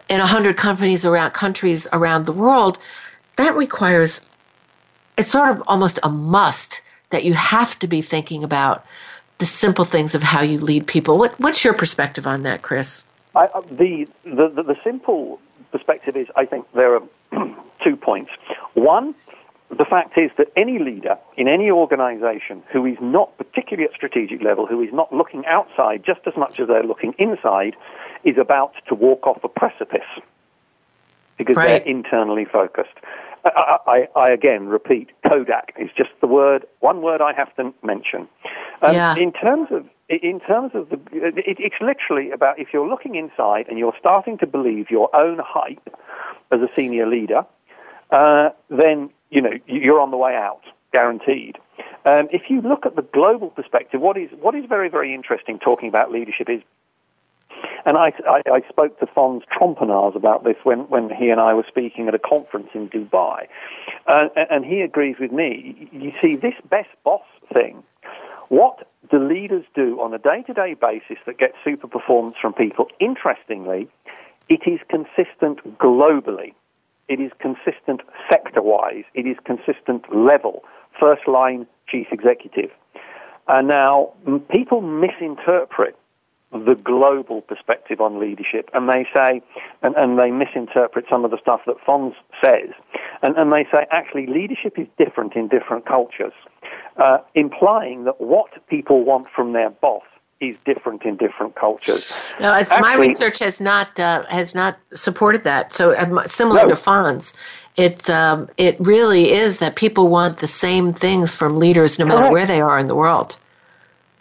in 0.08 0.20
a 0.20 0.26
hundred 0.26 0.56
companies 0.56 1.04
around 1.04 1.32
countries 1.32 1.86
around 1.92 2.24
the 2.24 2.32
world, 2.32 2.78
that 3.36 3.54
requires 3.54 4.26
it's 5.16 5.30
sort 5.30 5.50
of 5.50 5.62
almost 5.66 5.98
a 6.02 6.08
must 6.08 6.82
that 7.10 7.24
you 7.24 7.34
have 7.34 7.78
to 7.78 7.86
be 7.86 8.00
thinking 8.00 8.42
about 8.42 8.84
the 9.38 9.46
simple 9.46 9.84
things 9.84 10.14
of 10.14 10.22
how 10.22 10.40
you 10.40 10.58
lead 10.58 10.86
people. 10.86 11.18
What, 11.18 11.38
what's 11.38 11.64
your 11.64 11.74
perspective 11.74 12.26
on 12.26 12.42
that, 12.42 12.62
Chris? 12.62 13.04
I, 13.34 13.46
uh, 13.46 13.60
the, 13.62 14.08
the, 14.24 14.48
the, 14.48 14.62
the 14.62 14.78
simple 14.82 15.40
perspective 15.72 16.16
is 16.16 16.28
I 16.36 16.46
think 16.46 16.70
there 16.72 16.96
are 16.96 17.02
two 17.82 17.96
points. 17.96 18.30
One, 18.74 19.14
the 19.70 19.84
fact 19.84 20.16
is 20.18 20.30
that 20.36 20.52
any 20.56 20.78
leader 20.78 21.18
in 21.36 21.48
any 21.48 21.70
organization 21.70 22.62
who 22.70 22.86
is 22.86 22.98
not 23.00 23.36
particularly 23.38 23.88
at 23.88 23.94
strategic 23.94 24.42
level, 24.42 24.66
who 24.66 24.80
is 24.82 24.92
not 24.92 25.12
looking 25.12 25.44
outside 25.46 26.04
just 26.04 26.20
as 26.26 26.36
much 26.36 26.60
as 26.60 26.68
they're 26.68 26.84
looking 26.84 27.14
inside, 27.18 27.76
is 28.22 28.38
about 28.38 28.74
to 28.88 28.94
walk 28.94 29.26
off 29.26 29.42
a 29.42 29.48
precipice 29.48 30.00
because 31.36 31.56
right. 31.56 31.66
they're 31.66 31.94
internally 31.94 32.44
focused. 32.44 32.94
I, 33.44 33.78
I, 33.86 34.08
I, 34.16 34.30
again 34.30 34.66
repeat, 34.68 35.10
Kodak 35.26 35.74
is 35.78 35.90
just 35.96 36.10
the 36.20 36.26
word, 36.26 36.66
one 36.80 37.02
word 37.02 37.20
I 37.20 37.32
have 37.34 37.54
to 37.56 37.74
mention. 37.82 38.28
Um, 38.80 38.94
yeah. 38.94 39.16
In 39.16 39.32
terms 39.32 39.68
of 39.70 39.86
in 40.08 40.40
terms 40.40 40.72
of 40.74 40.90
the, 40.90 40.96
it, 41.12 41.56
it's 41.58 41.80
literally 41.80 42.30
about 42.30 42.58
if 42.58 42.68
you're 42.72 42.88
looking 42.88 43.14
inside 43.14 43.66
and 43.68 43.78
you're 43.78 43.96
starting 43.98 44.38
to 44.38 44.46
believe 44.46 44.90
your 44.90 45.14
own 45.14 45.38
hype 45.42 45.94
as 46.50 46.60
a 46.60 46.68
senior 46.76 47.06
leader, 47.06 47.44
uh, 48.10 48.50
then 48.68 49.10
you 49.30 49.40
know 49.40 49.52
you're 49.66 50.00
on 50.00 50.10
the 50.10 50.16
way 50.16 50.34
out, 50.34 50.62
guaranteed. 50.92 51.58
Um, 52.04 52.28
if 52.30 52.50
you 52.50 52.60
look 52.60 52.84
at 52.84 52.96
the 52.96 53.02
global 53.02 53.48
perspective, 53.48 54.00
what 54.00 54.16
is 54.16 54.30
what 54.40 54.54
is 54.54 54.64
very 54.66 54.88
very 54.88 55.14
interesting 55.14 55.58
talking 55.58 55.88
about 55.88 56.12
leadership 56.12 56.48
is 56.50 56.62
And 57.86 57.96
I, 57.96 58.12
I, 58.28 58.42
I 58.50 58.60
spoke 58.68 58.98
to 59.00 59.06
Fons 59.06 59.42
Trompenaars 59.54 60.16
about 60.16 60.44
this 60.44 60.56
when, 60.64 60.80
when 60.88 61.10
he 61.10 61.30
and 61.30 61.40
I 61.40 61.54
were 61.54 61.66
speaking 61.68 62.08
at 62.08 62.14
a 62.14 62.18
conference 62.18 62.70
in 62.74 62.88
Dubai. 62.88 63.46
Uh, 64.06 64.28
and 64.50 64.64
he 64.64 64.80
agrees 64.80 65.16
with 65.18 65.32
me. 65.32 65.88
You 65.92 66.12
see, 66.20 66.34
this 66.36 66.54
best 66.68 66.90
boss 67.04 67.26
thing, 67.52 67.82
what 68.48 68.86
the 69.10 69.18
leaders 69.18 69.64
do 69.74 70.00
on 70.00 70.14
a 70.14 70.18
day 70.18 70.42
to 70.46 70.52
day 70.52 70.74
basis 70.74 71.18
that 71.26 71.38
gets 71.38 71.54
super 71.64 71.88
performance 71.88 72.36
from 72.40 72.52
people, 72.52 72.88
interestingly, 73.00 73.88
it 74.48 74.62
is 74.66 74.80
consistent 74.88 75.78
globally. 75.78 76.54
It 77.08 77.20
is 77.20 77.32
consistent 77.38 78.00
sector 78.30 78.62
wise. 78.62 79.04
It 79.14 79.26
is 79.26 79.36
consistent 79.44 80.14
level. 80.14 80.64
First 80.98 81.28
line 81.28 81.66
chief 81.88 82.08
executive. 82.12 82.70
And 83.46 83.68
now, 83.68 84.12
people 84.48 84.80
misinterpret 84.80 85.96
the 86.50 86.76
global 86.76 87.42
perspective 87.42 88.00
on 88.00 88.20
leadership, 88.20 88.70
and 88.72 88.88
they 88.88 89.04
say, 89.12 89.42
and, 89.82 89.94
and 89.96 90.18
they 90.18 90.30
misinterpret 90.30 91.04
some 91.10 91.24
of 91.24 91.32
the 91.32 91.38
stuff 91.42 91.60
that 91.66 91.76
Fons 91.84 92.14
says, 92.42 92.70
and, 93.22 93.36
and 93.36 93.50
they 93.50 93.64
say 93.72 93.86
actually 93.90 94.26
leadership 94.26 94.78
is 94.78 94.86
different 94.96 95.34
in 95.34 95.48
different 95.48 95.84
cultures, 95.84 96.32
uh, 96.96 97.18
implying 97.34 98.04
that 98.04 98.20
what 98.20 98.50
people 98.68 99.04
want 99.04 99.28
from 99.34 99.52
their 99.52 99.70
boss 99.70 100.02
is 100.40 100.56
different 100.58 101.04
in 101.04 101.16
different 101.16 101.54
cultures. 101.54 102.12
No, 102.40 102.52
Actually, 102.52 102.80
my 102.80 102.96
research 102.96 103.38
has 103.38 103.60
not 103.60 103.98
uh, 103.98 104.24
has 104.26 104.54
not 104.54 104.78
supported 104.92 105.44
that. 105.44 105.74
So 105.74 105.96
um, 105.96 106.20
similar 106.26 106.62
no. 106.62 106.68
to 106.70 106.76
Fons, 106.76 107.34
it 107.76 108.08
um, 108.10 108.48
it 108.56 108.76
really 108.78 109.32
is 109.32 109.58
that 109.58 109.76
people 109.76 110.08
want 110.08 110.38
the 110.38 110.48
same 110.48 110.92
things 110.92 111.34
from 111.34 111.58
leaders, 111.58 111.98
no 111.98 112.04
matter 112.04 112.18
Correct. 112.18 112.32
where 112.32 112.46
they 112.46 112.60
are 112.60 112.78
in 112.78 112.86
the 112.86 112.96
world. 112.96 113.36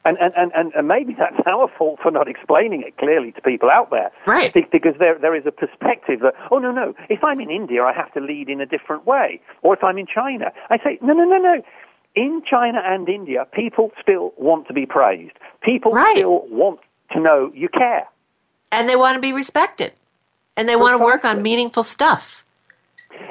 And, 0.05 0.17
and, 0.17 0.51
and, 0.53 0.73
and 0.73 0.87
maybe 0.87 1.13
that's 1.13 1.39
our 1.45 1.69
fault 1.69 1.99
for 2.01 2.11
not 2.11 2.27
explaining 2.27 2.81
it 2.81 2.97
clearly 2.97 3.31
to 3.33 3.41
people 3.41 3.69
out 3.69 3.89
there. 3.89 4.11
Right. 4.25 4.53
Because 4.53 4.95
there, 4.99 5.17
there 5.17 5.33
is 5.33 5.45
a 5.45 5.51
perspective 5.51 6.19
that, 6.19 6.33
oh, 6.51 6.59
no, 6.59 6.73
no, 6.73 6.93
if 7.09 7.23
I'm 7.23 7.39
in 7.39 7.49
India, 7.49 7.83
I 7.83 7.93
have 7.93 8.11
to 8.13 8.19
lead 8.19 8.49
in 8.49 8.59
a 8.59 8.65
different 8.65 9.05
way. 9.05 9.39
Or 9.61 9.73
if 9.73 9.81
I'm 9.81 9.97
in 9.97 10.05
China, 10.05 10.51
I 10.69 10.77
say, 10.79 10.97
no, 11.01 11.13
no, 11.13 11.23
no, 11.23 11.37
no 11.37 11.63
in 12.15 12.43
China 12.49 12.81
and 12.83 13.07
India, 13.09 13.45
people 13.53 13.91
still 14.01 14.33
want 14.37 14.67
to 14.67 14.73
be 14.73 14.85
praised. 14.85 15.33
People 15.61 15.91
right. 15.91 16.17
still 16.17 16.45
want 16.49 16.79
to 17.11 17.19
know 17.19 17.51
you 17.53 17.69
care. 17.69 18.07
And 18.71 18.87
they 18.87 18.95
want 18.95 19.15
to 19.15 19.21
be 19.21 19.33
respected. 19.33 19.93
And 20.55 20.69
they 20.69 20.75
want 20.75 20.97
to 20.97 21.03
work 21.03 21.25
on 21.25 21.41
meaningful 21.41 21.83
stuff. 21.83 22.42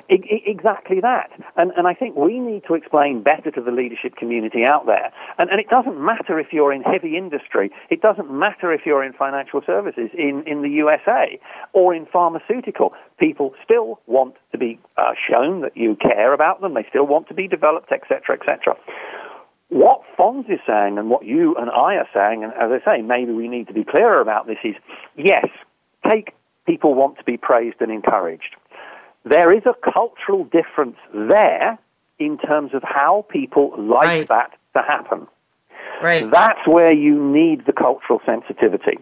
Exactly 0.09 1.01
that. 1.01 1.31
And, 1.57 1.73
and 1.77 1.87
I 1.87 1.95
think 1.95 2.17
we 2.17 2.39
need 2.39 2.65
to 2.67 2.75
explain 2.75 3.23
better 3.23 3.51
to 3.51 3.61
the 3.61 3.71
leadership 3.71 4.17
community 4.17 4.65
out 4.65 4.87
there. 4.87 5.13
And, 5.39 5.51
and 5.51 5.61
it 5.61 5.69
doesn't 5.69 5.99
matter 5.99 6.39
if 6.39 6.53
you're 6.53 6.73
in 6.73 6.83
heavy 6.83 7.17
industry, 7.17 7.71
it 7.91 8.03
doesn't 8.03 8.31
matter 8.31 8.73
if 8.73 8.83
you're 8.85 9.03
in 9.03 9.13
financial 9.13 9.63
services 9.65 10.11
in, 10.13 10.43
in 10.47 10.63
the 10.63 10.69
USA 10.71 11.41
or 11.73 11.95
in 11.95 12.07
pharmaceutical. 12.07 12.95
People 13.19 13.55
still 13.65 14.01
want 14.07 14.37
to 14.53 14.59
be 14.59 14.79
uh, 14.97 15.13
shown 15.29 15.63
that 15.63 15.77
you 15.77 15.97
care 15.97 16.33
about 16.33 16.61
them, 16.61 16.75
they 16.75 16.87
still 16.89 17.07
want 17.07 17.29
to 17.29 17.35
be 17.35 17.49
developed, 17.49 17.93
etc., 17.93 18.37
etc. 18.37 18.77
What 19.69 20.03
Fons 20.17 20.47
is 20.51 20.61
saying 20.67 20.99
and 20.99 21.09
what 21.09 21.25
you 21.25 21.55
and 21.57 21.71
I 21.71 21.95
are 21.95 22.09
saying, 22.13 22.45
and 22.45 22.53
as 22.53 22.71
I 22.71 22.85
say, 22.85 23.03
maybe 23.03 23.33
we 23.33 23.49
need 23.49 23.69
to 23.69 23.73
be 23.73 23.85
clearer 23.85 24.21
about 24.21 24.47
this, 24.47 24.59
is 24.65 24.75
yes, 25.17 25.47
take 26.07 26.35
people 26.67 26.95
want 26.95 27.19
to 27.19 27.25
be 27.25 27.37
praised 27.37 27.81
and 27.81 27.91
encouraged 27.91 28.57
there 29.25 29.53
is 29.53 29.63
a 29.67 29.75
cultural 29.93 30.45
difference 30.45 30.97
there 31.15 31.79
in 32.19 32.39
terms 32.39 32.75
of 32.75 32.83
how 32.83 33.27
people 33.29 33.75
like 33.79 34.07
right. 34.07 34.29
that 34.29 34.53
to 34.75 34.83
happen. 34.83 35.27
Right. 36.03 36.29
That's 36.31 36.67
where 36.67 36.93
you 36.93 37.15
need 37.23 37.67
the 37.67 37.73
cultural 37.73 38.21
sensitivity. 38.27 38.99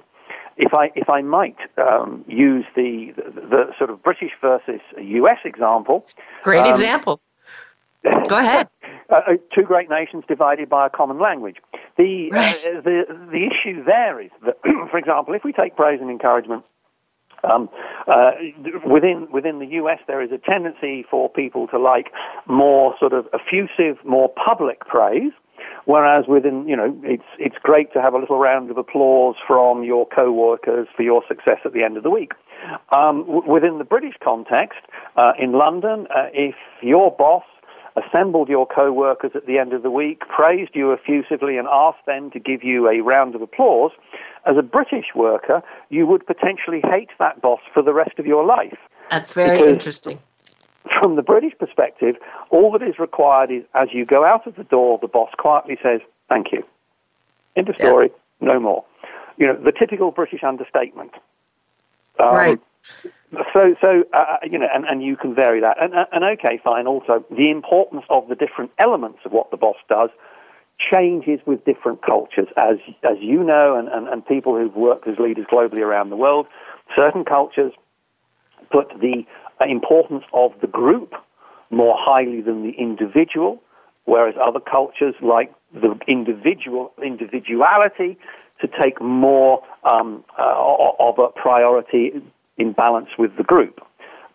If 0.57 0.75
I, 0.75 0.91
if 0.95 1.09
I 1.09 1.23
might 1.23 1.57
um, 1.79 2.25
use 2.29 2.67
the, 2.77 3.15
the, 3.17 3.41
the, 3.41 3.75
sort 3.79 3.89
of 3.89 4.03
British 4.03 4.33
versus 4.43 4.81
US 4.99 5.39
example. 5.45 6.05
Great 6.43 6.61
um, 6.61 6.71
examples. 6.71 7.29
Go 8.05 8.37
ahead. 8.37 8.69
Uh, 9.11 9.17
uh, 9.27 9.33
two 9.53 9.63
great 9.63 9.91
nations 9.91 10.23
divided 10.29 10.69
by 10.69 10.87
a 10.87 10.89
common 10.89 11.19
language. 11.19 11.57
The, 11.99 12.31
right. 12.31 12.55
uh, 12.65 12.81
the, 12.81 13.03
the 13.33 13.49
issue 13.51 13.83
there 13.83 14.21
is 14.21 14.31
that, 14.47 14.57
for 14.89 14.99
example, 14.99 15.35
if 15.35 15.43
we 15.43 15.53
take 15.53 15.75
praise 15.75 16.01
and 16.01 16.09
encouragement 16.09 16.65
um, 17.45 17.69
uh, 18.07 18.33
within 18.87 19.29
within 19.33 19.59
the 19.59 19.67
US, 19.67 19.99
there 20.07 20.23
is 20.23 20.31
a 20.33 20.39
tendency 20.39 21.05
for 21.11 21.29
people 21.29 21.67
to 21.69 21.79
like 21.79 22.13
more 22.47 22.95
sort 22.99 23.13
of 23.13 23.27
effusive, 23.33 24.05
more 24.05 24.29
public 24.29 24.81
praise. 24.81 25.33
Whereas 25.85 26.27
within, 26.27 26.67
you 26.69 26.77
know, 26.77 26.99
it's 27.03 27.25
it's 27.39 27.57
great 27.63 27.93
to 27.93 28.01
have 28.01 28.15
a 28.15 28.19
little 28.19 28.39
round 28.39 28.71
of 28.71 28.79
applause 28.79 29.37
from 29.47 29.85
your 29.85 30.07
co-workers 30.07 30.89
for 30.97 31.03
your 31.03 31.23
success 31.29 31.59
at 31.65 31.73
the 31.73 31.83
end 31.83 31.97
of 31.97 32.03
the 32.03 32.11
week. 32.11 32.33
Um, 32.93 33.23
w- 33.23 33.51
within 33.51 33.79
the 33.79 33.85
British 33.85 34.15
context, 34.23 34.79
uh, 35.17 35.33
in 35.39 35.53
London, 35.53 36.07
uh, 36.15 36.29
if 36.33 36.55
your 36.83 37.11
boss 37.11 37.45
assembled 37.97 38.49
your 38.49 38.67
co-workers 38.67 39.33
at 39.35 39.47
the 39.47 39.59
end 39.59 39.73
of 39.73 39.83
the 39.83 39.91
week, 39.91 40.21
praised 40.29 40.71
you 40.75 40.93
effusively, 40.93 41.57
and 41.59 41.67
asked 41.71 42.05
them 42.07 42.31
to 42.31 42.39
give 42.39 42.63
you 42.63 42.89
a 42.89 43.01
round 43.01 43.35
of 43.35 43.43
applause, 43.43 43.93
as 44.47 44.57
a 44.57 44.63
British 44.63 45.07
worker, 45.15 45.63
you 45.89 46.07
would 46.07 46.27
potentially 46.27 46.81
hate 46.85 47.11
that 47.19 47.41
boss 47.41 47.61
for 47.73 47.83
the 47.83 47.93
rest 47.93 48.19
of 48.19 48.27
your 48.27 48.45
life. 48.45 48.79
That's 49.11 49.33
very 49.33 49.59
because 49.59 49.73
interesting. 49.73 50.19
From 50.99 51.17
the 51.17 51.23
British 51.23 51.53
perspective, 51.59 52.17
all 52.49 52.73
that 52.73 52.83
is 52.83 52.99
required 52.99 53.53
is 53.53 53.65
as 53.75 53.89
you 53.93 54.05
go 54.05 54.25
out 54.25 54.47
of 54.47 54.57
the 54.57 54.65
door, 54.65 54.99
the 55.01 55.09
boss 55.09 55.31
quietly 55.37 55.77
says, 55.83 56.01
Thank 56.29 56.53
you. 56.53 56.65
End 57.57 57.69
of 57.69 57.77
story, 57.77 58.11
yeah. 58.41 58.49
no 58.53 58.61
more. 58.61 58.85
You 59.37 59.49
know, 59.49 59.57
the 59.57 59.73
typical 59.73 60.11
British 60.13 60.45
understatement. 60.45 61.13
Um, 62.19 62.35
right. 62.35 62.61
So, 63.53 63.75
so 63.81 64.05
uh, 64.13 64.17
uh, 64.17 64.37
you 64.43 64.59
know, 64.59 64.69
and, 64.73 64.85
and 64.85 65.03
you 65.03 65.17
can 65.17 65.35
vary 65.35 65.61
that. 65.61 65.83
And, 65.83 65.95
uh, 65.95 66.07
and 66.13 66.25
okay, 66.25 66.61
fine. 66.63 66.87
Also, 66.87 67.25
the 67.31 67.51
importance 67.51 68.05
of 68.09 68.29
the 68.29 68.35
different 68.35 68.71
elements 68.79 69.21
of 69.25 69.33
what 69.33 69.51
the 69.51 69.57
boss 69.57 69.77
does 69.89 70.11
changes 70.91 71.41
with 71.47 71.65
different 71.65 72.03
cultures. 72.03 72.49
As, 72.57 72.77
as 73.03 73.19
you 73.21 73.43
know, 73.43 73.77
and, 73.77 73.89
and, 73.89 74.09
and 74.09 74.27
people 74.27 74.57
who've 74.57 74.77
worked 74.77 75.07
as 75.07 75.19
leaders 75.19 75.47
globally 75.47 75.85
around 75.85 76.11
the 76.11 76.17
world, 76.17 76.47
certain 76.97 77.25
cultures 77.25 77.73
put 78.71 78.89
the 79.01 79.25
importance 79.69 80.25
of 80.33 80.53
the 80.61 80.67
group 80.67 81.15
more 81.71 81.97
highly 81.99 82.41
than 82.41 82.63
the 82.63 82.71
individual, 82.71 83.63
whereas 84.05 84.35
other 84.41 84.61
cultures 84.61 85.15
like 85.21 85.53
the 85.73 85.99
individual 86.09 86.93
individuality 87.03 88.19
to 88.61 88.69
take 88.81 89.01
more 89.01 89.63
um, 89.85 90.25
uh, 90.39 90.95
of 90.99 91.19
a 91.19 91.29
priority 91.29 92.13
in 92.59 92.73
balance 92.73 93.09
with 93.19 93.37
the 93.37 93.43
group. 93.43 93.81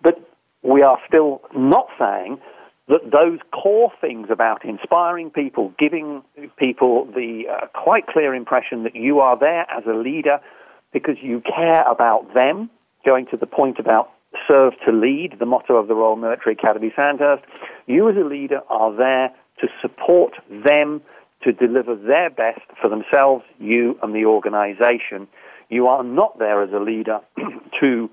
But 0.02 0.20
we 0.64 0.82
are 0.82 0.98
still 1.08 1.42
not 1.56 1.88
saying 2.00 2.40
that 2.88 3.12
those 3.12 3.40
core 3.52 3.92
things 4.00 4.28
about 4.30 4.64
inspiring 4.64 5.32
people, 5.32 5.74
giving 5.80 6.24
people 6.58 7.06
the 7.06 7.44
uh, 7.50 7.68
quite 7.68 8.06
clear 8.08 8.36
impression 8.36 8.84
that 8.84 8.96
you 8.96 9.20
are 9.20 9.38
there 9.38 9.66
as 9.72 9.84
a 9.88 9.94
leader 9.94 10.40
because 10.94 11.16
you 11.22 11.42
care 11.42 11.82
about 11.90 12.34
them, 12.34 12.70
going 13.04 13.26
to 13.28 13.38
the 13.38 13.48
point 13.48 13.80
about 13.80 14.12
serve 14.48 14.74
to 14.86 14.92
lead, 14.92 15.38
the 15.40 15.46
motto 15.46 15.76
of 15.76 15.88
the 15.88 15.96
Royal 15.96 16.16
Military 16.16 16.54
Academy 16.54 16.92
Sandhurst, 16.96 17.44
you 17.88 18.08
as 18.10 18.16
a 18.18 18.24
leader 18.24 18.62
are 18.70 18.96
there 18.96 19.30
to 19.62 19.68
support 19.82 20.34
them 20.50 21.02
to 21.44 21.52
deliver 21.52 21.96
their 21.96 22.30
best 22.30 22.62
for 22.82 22.90
themselves, 22.90 23.44
you 23.60 23.98
and 24.04 24.14
the 24.14 24.26
organization. 24.26 25.28
You 25.70 25.88
are 25.88 26.04
not 26.04 26.38
there 26.38 26.62
as 26.64 26.72
a 26.74 26.80
leader 26.80 27.20
to 27.80 28.10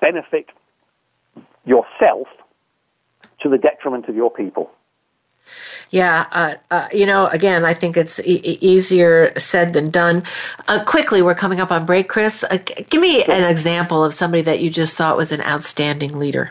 benefit 0.00 0.46
yourself 1.64 2.28
to 3.42 3.48
the 3.48 3.58
detriment 3.58 4.08
of 4.08 4.16
your 4.16 4.30
people. 4.30 4.70
Yeah, 5.90 6.26
uh, 6.30 6.54
uh, 6.70 6.88
you 6.92 7.06
know, 7.06 7.26
again, 7.26 7.64
I 7.64 7.74
think 7.74 7.96
it's 7.96 8.20
e- 8.20 8.58
easier 8.60 9.32
said 9.36 9.72
than 9.72 9.90
done. 9.90 10.22
Uh, 10.68 10.84
quickly, 10.84 11.22
we're 11.22 11.34
coming 11.34 11.60
up 11.60 11.72
on 11.72 11.84
break, 11.84 12.08
Chris. 12.08 12.44
Uh, 12.44 12.58
give 12.88 13.00
me 13.00 13.24
an 13.24 13.50
example 13.50 14.04
of 14.04 14.14
somebody 14.14 14.42
that 14.44 14.60
you 14.60 14.70
just 14.70 14.96
thought 14.96 15.16
was 15.16 15.32
an 15.32 15.40
outstanding 15.40 16.16
leader. 16.16 16.50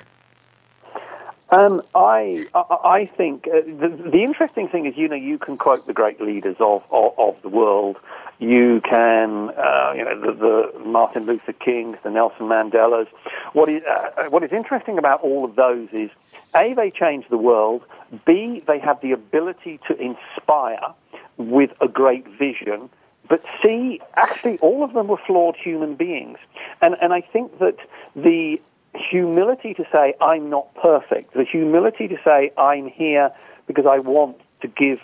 Um, 1.51 1.81
I 1.95 2.45
I 2.53 3.05
think 3.05 3.47
uh, 3.47 3.61
the, 3.61 3.89
the 3.89 4.23
interesting 4.23 4.67
thing 4.67 4.85
is, 4.85 4.95
you 4.95 5.07
know, 5.07 5.15
you 5.15 5.39
can 5.39 5.57
quote 5.57 5.85
the 5.87 5.93
great 5.93 6.21
leaders 6.21 6.57
of 6.59 6.83
of, 6.91 7.17
of 7.17 7.41
the 7.41 7.49
world. 7.49 7.97
You 8.39 8.79
can, 8.81 9.49
uh, 9.49 9.93
you 9.97 10.05
know, 10.05 10.21
the, 10.21 10.31
the, 10.31 10.79
Martin 10.85 11.25
Luther 11.25 11.51
Kings, 11.51 11.97
the 12.03 12.09
Nelson 12.09 12.45
Mandelas. 12.45 13.07
What 13.53 13.67
is 13.67 13.83
uh, 13.83 14.29
what 14.29 14.43
is 14.43 14.51
interesting 14.51 14.97
about 14.97 15.21
all 15.21 15.43
of 15.43 15.55
those 15.55 15.89
is, 15.91 16.11
a 16.55 16.73
they 16.73 16.91
change 16.91 17.27
the 17.29 17.37
world. 17.37 17.85
B 18.25 18.61
they 18.65 18.79
have 18.79 19.01
the 19.01 19.11
ability 19.11 19.79
to 19.87 19.95
inspire 19.99 20.93
with 21.37 21.71
a 21.81 21.87
great 21.87 22.27
vision. 22.27 22.89
But 23.27 23.43
C, 23.61 24.01
actually, 24.15 24.57
all 24.59 24.83
of 24.83 24.93
them 24.93 25.07
were 25.07 25.17
flawed 25.17 25.55
human 25.55 25.95
beings, 25.95 26.39
and 26.81 26.95
and 27.01 27.13
I 27.13 27.21
think 27.21 27.59
that 27.59 27.77
the 28.15 28.59
humility 28.95 29.73
to 29.75 29.85
say, 29.91 30.15
I'm 30.19 30.49
not 30.49 30.73
perfect, 30.75 31.33
the 31.33 31.43
humility 31.43 32.07
to 32.07 32.17
say, 32.23 32.51
I'm 32.57 32.87
here 32.87 33.31
because 33.67 33.85
I 33.85 33.99
want 33.99 34.39
to 34.61 34.67
give 34.67 34.99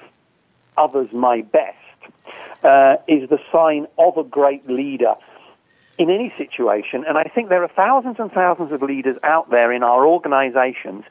others 0.78 1.12
my 1.14 1.42
best, 1.42 1.78
uh, 2.64 2.98
is 3.08 3.30
the 3.30 3.40
sign 3.52 3.88
of 3.98 4.18
a 4.18 4.24
great 4.24 4.68
leader. 4.68 5.16
In 5.98 6.10
any 6.10 6.34
situation. 6.38 7.06
And 7.08 7.18
I 7.18 7.24
think 7.24 7.50
there 7.50 7.64
are 7.64 7.70
thousands 7.70 8.20
and 8.20 8.32
thousands 8.32 8.72
of 8.72 8.82
leaders 8.82 9.18
out 9.24 9.50
there 9.50 9.72
in 9.72 9.82
our 9.82 10.06
organizations 10.06 11.06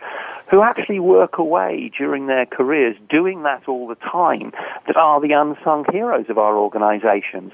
who 0.51 0.63
actually 0.63 1.01
work 1.01 1.39
away 1.39 1.91
during 1.97 2.27
their 2.27 2.45
careers 2.45 2.97
doing 3.09 3.43
that 3.45 3.67
all 3.67 3.87
the 3.87 3.95
time 3.97 4.53
that 4.87 4.97
are 4.97 5.21
the 5.21 5.33
unsung 5.33 5.87
heroes 5.91 6.29
of 6.29 6.39
our 6.39 6.57
organizations. 6.57 7.53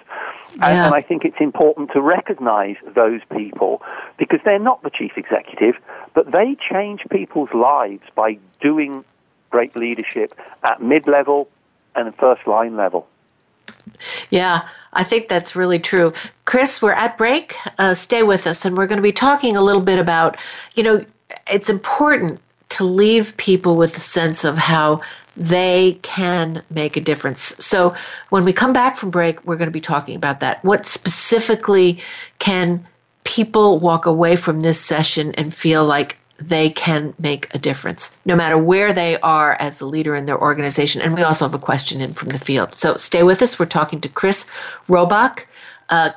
Yeah. 0.56 0.66
And, 0.66 0.78
and 0.78 0.94
I 0.94 1.00
think 1.00 1.24
it's 1.24 1.40
important 1.40 1.92
to 1.92 2.00
recognize 2.00 2.76
those 2.82 3.20
people 3.32 3.82
because 4.18 4.40
they're 4.44 4.58
not 4.58 4.82
the 4.82 4.90
chief 4.90 5.16
executive, 5.16 5.76
but 6.14 6.32
they 6.32 6.56
change 6.56 7.02
people's 7.10 7.54
lives 7.54 8.04
by 8.16 8.38
doing 8.60 9.04
great 9.50 9.76
leadership 9.76 10.32
at 10.64 10.82
mid 10.82 11.06
level 11.06 11.48
and 11.94 12.12
first 12.16 12.46
line 12.46 12.76
level. 12.76 13.06
Yeah, 14.30 14.68
I 14.92 15.04
think 15.04 15.28
that's 15.28 15.54
really 15.54 15.78
true. 15.78 16.12
Chris, 16.44 16.82
we're 16.82 16.92
at 16.92 17.16
break. 17.16 17.54
Uh, 17.78 17.94
stay 17.94 18.22
with 18.22 18.46
us, 18.46 18.64
and 18.64 18.76
we're 18.76 18.86
going 18.86 18.98
to 18.98 19.02
be 19.02 19.12
talking 19.12 19.56
a 19.56 19.62
little 19.62 19.82
bit 19.82 19.98
about, 19.98 20.36
you 20.74 20.82
know, 20.82 21.04
it's 21.50 21.70
important 21.70 22.40
to 22.70 22.84
leave 22.84 23.36
people 23.36 23.76
with 23.76 23.96
a 23.96 24.00
sense 24.00 24.44
of 24.44 24.56
how 24.56 25.00
they 25.36 25.98
can 26.02 26.62
make 26.70 26.96
a 26.96 27.00
difference. 27.00 27.40
So 27.64 27.94
when 28.30 28.44
we 28.44 28.52
come 28.52 28.72
back 28.72 28.96
from 28.96 29.10
break, 29.10 29.44
we're 29.44 29.56
going 29.56 29.68
to 29.68 29.72
be 29.72 29.80
talking 29.80 30.16
about 30.16 30.40
that. 30.40 30.62
What 30.64 30.86
specifically 30.86 32.00
can 32.38 32.86
people 33.24 33.78
walk 33.78 34.06
away 34.06 34.34
from 34.36 34.60
this 34.60 34.80
session 34.80 35.32
and 35.36 35.54
feel 35.54 35.84
like 35.84 36.18
they 36.40 36.70
can 36.70 37.14
make 37.18 37.52
a 37.54 37.58
difference, 37.58 38.16
no 38.24 38.34
matter 38.34 38.56
where 38.56 38.92
they 38.92 39.20
are 39.20 39.54
as 39.60 39.80
a 39.80 39.86
leader 39.86 40.14
in 40.14 40.24
their 40.26 40.40
organization. 40.40 41.02
And 41.02 41.14
we 41.14 41.22
also 41.22 41.44
have 41.44 41.54
a 41.54 41.58
question 41.58 42.00
in 42.00 42.12
from 42.12 42.30
the 42.30 42.38
field. 42.38 42.74
So 42.74 42.94
stay 42.94 43.22
with 43.22 43.42
us. 43.42 43.58
We're 43.58 43.66
talking 43.66 44.00
to 44.00 44.08
Chris 44.08 44.46
Roebuck, 44.88 45.46
uh, 45.90 46.10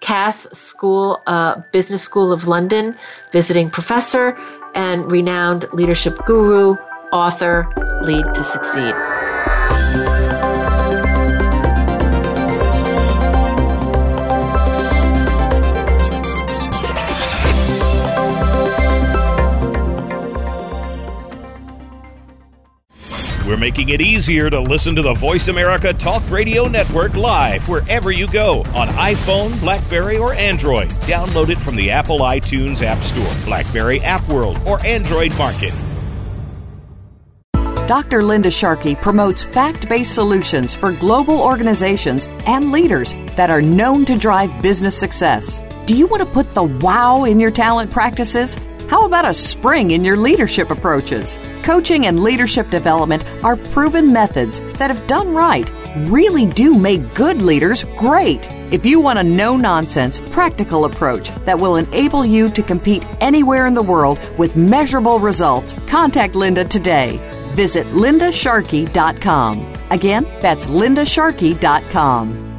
Cass 0.00 0.48
School, 0.52 1.20
uh, 1.26 1.62
Business 1.72 2.02
School 2.02 2.32
of 2.32 2.46
London, 2.46 2.96
visiting 3.32 3.70
professor 3.70 4.36
and 4.74 5.10
renowned 5.10 5.66
leadership 5.72 6.18
guru, 6.26 6.76
author, 7.12 7.72
Lead 8.02 8.24
to 8.34 8.44
Succeed. 8.44 8.94
We're 23.46 23.58
making 23.58 23.90
it 23.90 24.00
easier 24.00 24.48
to 24.48 24.58
listen 24.58 24.96
to 24.96 25.02
the 25.02 25.12
Voice 25.12 25.48
America 25.48 25.92
Talk 25.92 26.22
Radio 26.30 26.66
Network 26.66 27.14
live 27.14 27.68
wherever 27.68 28.10
you 28.10 28.26
go 28.26 28.60
on 28.74 28.88
iPhone, 28.88 29.60
Blackberry, 29.60 30.16
or 30.16 30.32
Android. 30.32 30.88
Download 31.02 31.50
it 31.50 31.58
from 31.58 31.76
the 31.76 31.90
Apple 31.90 32.20
iTunes 32.20 32.80
App 32.80 33.02
Store, 33.02 33.44
Blackberry 33.44 34.00
App 34.00 34.26
World, 34.30 34.58
or 34.66 34.84
Android 34.86 35.36
Market. 35.36 35.74
Dr. 37.86 38.22
Linda 38.22 38.50
Sharkey 38.50 38.94
promotes 38.94 39.42
fact 39.42 39.90
based 39.90 40.14
solutions 40.14 40.72
for 40.72 40.90
global 40.92 41.38
organizations 41.38 42.24
and 42.46 42.72
leaders 42.72 43.12
that 43.36 43.50
are 43.50 43.60
known 43.60 44.06
to 44.06 44.16
drive 44.16 44.62
business 44.62 44.98
success. 44.98 45.60
Do 45.84 45.94
you 45.94 46.06
want 46.06 46.22
to 46.22 46.32
put 46.32 46.54
the 46.54 46.62
wow 46.62 47.24
in 47.24 47.38
your 47.38 47.50
talent 47.50 47.90
practices? 47.90 48.56
How 48.88 49.06
about 49.06 49.24
a 49.24 49.34
spring 49.34 49.92
in 49.92 50.04
your 50.04 50.16
leadership 50.16 50.70
approaches? 50.70 51.38
Coaching 51.62 52.06
and 52.06 52.20
leadership 52.20 52.70
development 52.70 53.24
are 53.42 53.56
proven 53.56 54.12
methods 54.12 54.60
that, 54.78 54.90
if 54.90 55.06
done 55.06 55.34
right, 55.34 55.70
really 56.08 56.46
do 56.46 56.76
make 56.76 57.14
good 57.14 57.40
leaders 57.40 57.84
great. 57.96 58.46
If 58.70 58.84
you 58.84 59.00
want 59.00 59.18
a 59.18 59.22
no 59.22 59.56
nonsense, 59.56 60.20
practical 60.30 60.84
approach 60.84 61.30
that 61.46 61.58
will 61.58 61.76
enable 61.76 62.24
you 62.24 62.50
to 62.50 62.62
compete 62.62 63.04
anywhere 63.20 63.66
in 63.66 63.74
the 63.74 63.82
world 63.82 64.18
with 64.38 64.56
measurable 64.56 65.18
results, 65.18 65.76
contact 65.86 66.34
Linda 66.34 66.64
today. 66.64 67.18
Visit 67.52 67.86
lindasharkey.com. 67.88 69.72
Again, 69.90 70.24
that's 70.40 70.66
lindasharkey.com. 70.66 72.50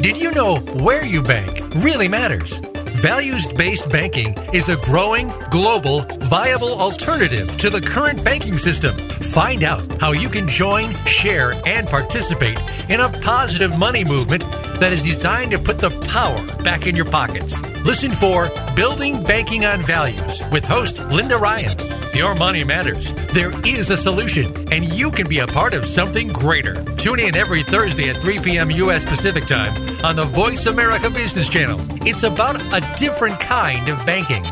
Did 0.00 0.16
you 0.16 0.32
know 0.32 0.56
where 0.56 1.04
you 1.04 1.22
bank 1.22 1.62
really 1.76 2.08
matters? 2.08 2.60
Values 3.04 3.46
based 3.46 3.90
banking 3.90 4.34
is 4.54 4.70
a 4.70 4.76
growing, 4.76 5.30
global, 5.50 6.00
viable 6.20 6.80
alternative 6.80 7.54
to 7.58 7.68
the 7.68 7.78
current 7.78 8.24
banking 8.24 8.56
system. 8.56 8.96
Find 9.20 9.62
out 9.62 10.00
how 10.00 10.12
you 10.12 10.30
can 10.30 10.48
join, 10.48 10.94
share, 11.04 11.52
and 11.66 11.86
participate 11.86 12.58
in 12.88 13.00
a 13.00 13.10
positive 13.20 13.78
money 13.78 14.04
movement 14.04 14.42
that 14.80 14.92
is 14.92 15.02
designed 15.02 15.52
to 15.52 15.58
put 15.58 15.78
the 15.78 15.90
power 16.08 16.44
back 16.62 16.86
in 16.86 16.96
your 16.96 17.04
pockets. 17.04 17.60
Listen 17.84 18.12
for 18.12 18.50
Building 18.74 19.22
Banking 19.22 19.64
on 19.64 19.82
Values 19.82 20.42
with 20.50 20.64
host 20.64 20.98
Linda 21.10 21.36
Ryan. 21.36 21.76
Your 22.14 22.34
money 22.34 22.64
matters. 22.64 23.12
There 23.32 23.52
is 23.66 23.90
a 23.90 23.96
solution, 23.96 24.54
and 24.72 24.84
you 24.84 25.10
can 25.10 25.28
be 25.28 25.40
a 25.40 25.46
part 25.46 25.74
of 25.74 25.84
something 25.84 26.28
greater. 26.28 26.82
Tune 26.96 27.20
in 27.20 27.36
every 27.36 27.62
Thursday 27.62 28.08
at 28.08 28.16
3 28.16 28.38
p.m. 28.40 28.70
U.S. 28.70 29.04
Pacific 29.04 29.46
Time 29.46 30.04
on 30.04 30.16
the 30.16 30.24
Voice 30.24 30.66
America 30.66 31.10
Business 31.10 31.48
Channel. 31.48 31.80
It's 32.06 32.22
about 32.22 32.60
a 32.72 32.80
different 32.96 33.40
kind 33.40 33.88
of 33.88 33.98
banking. 34.06 34.44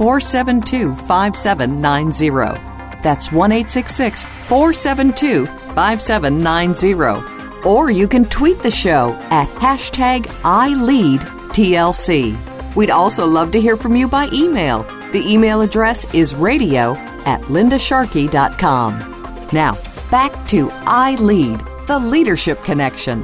472 0.04 0.94
5790. 1.08 2.60
That's 3.02 3.32
1 3.32 3.52
472 3.52 5.46
5790. 5.46 7.66
Or 7.66 7.90
you 7.90 8.10
can 8.10 8.26
tweet 8.26 8.62
the 8.62 8.70
show 8.70 9.14
at 9.30 9.48
hashtag 9.52 10.24
ILeadTLC. 10.44 12.36
We'd 12.76 12.92
also 12.92 13.26
love 13.26 13.54
to 13.54 13.62
hear 13.62 13.78
from 13.78 13.96
you 13.96 14.10
by 14.10 14.28
email. 14.34 14.84
The 15.14 15.24
email 15.26 15.62
address 15.62 16.06
is 16.14 16.36
radio 16.36 16.96
at 17.26 17.40
lindasharkey.com. 17.44 19.48
Now, 19.54 19.78
back 20.12 20.48
to 20.50 20.70
I 20.86 21.16
Lead, 21.16 21.62
the 21.88 22.00
Leadership 22.00 22.62
Connection. 22.66 23.24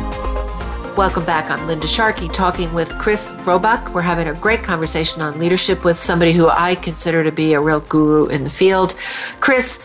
Welcome 0.95 1.23
back. 1.23 1.49
I'm 1.49 1.65
Linda 1.65 1.87
Sharkey 1.87 2.27
talking 2.29 2.73
with 2.73 2.89
Chris 2.97 3.31
Roebuck. 3.45 3.93
We're 3.93 4.01
having 4.01 4.27
a 4.27 4.33
great 4.33 4.63
conversation 4.63 5.21
on 5.21 5.39
leadership 5.39 5.85
with 5.85 5.97
somebody 5.97 6.33
who 6.33 6.49
I 6.49 6.75
consider 6.75 7.23
to 7.23 7.31
be 7.31 7.53
a 7.53 7.61
real 7.61 7.79
guru 7.79 8.27
in 8.27 8.43
the 8.43 8.49
field. 8.49 8.95
Chris, 9.39 9.79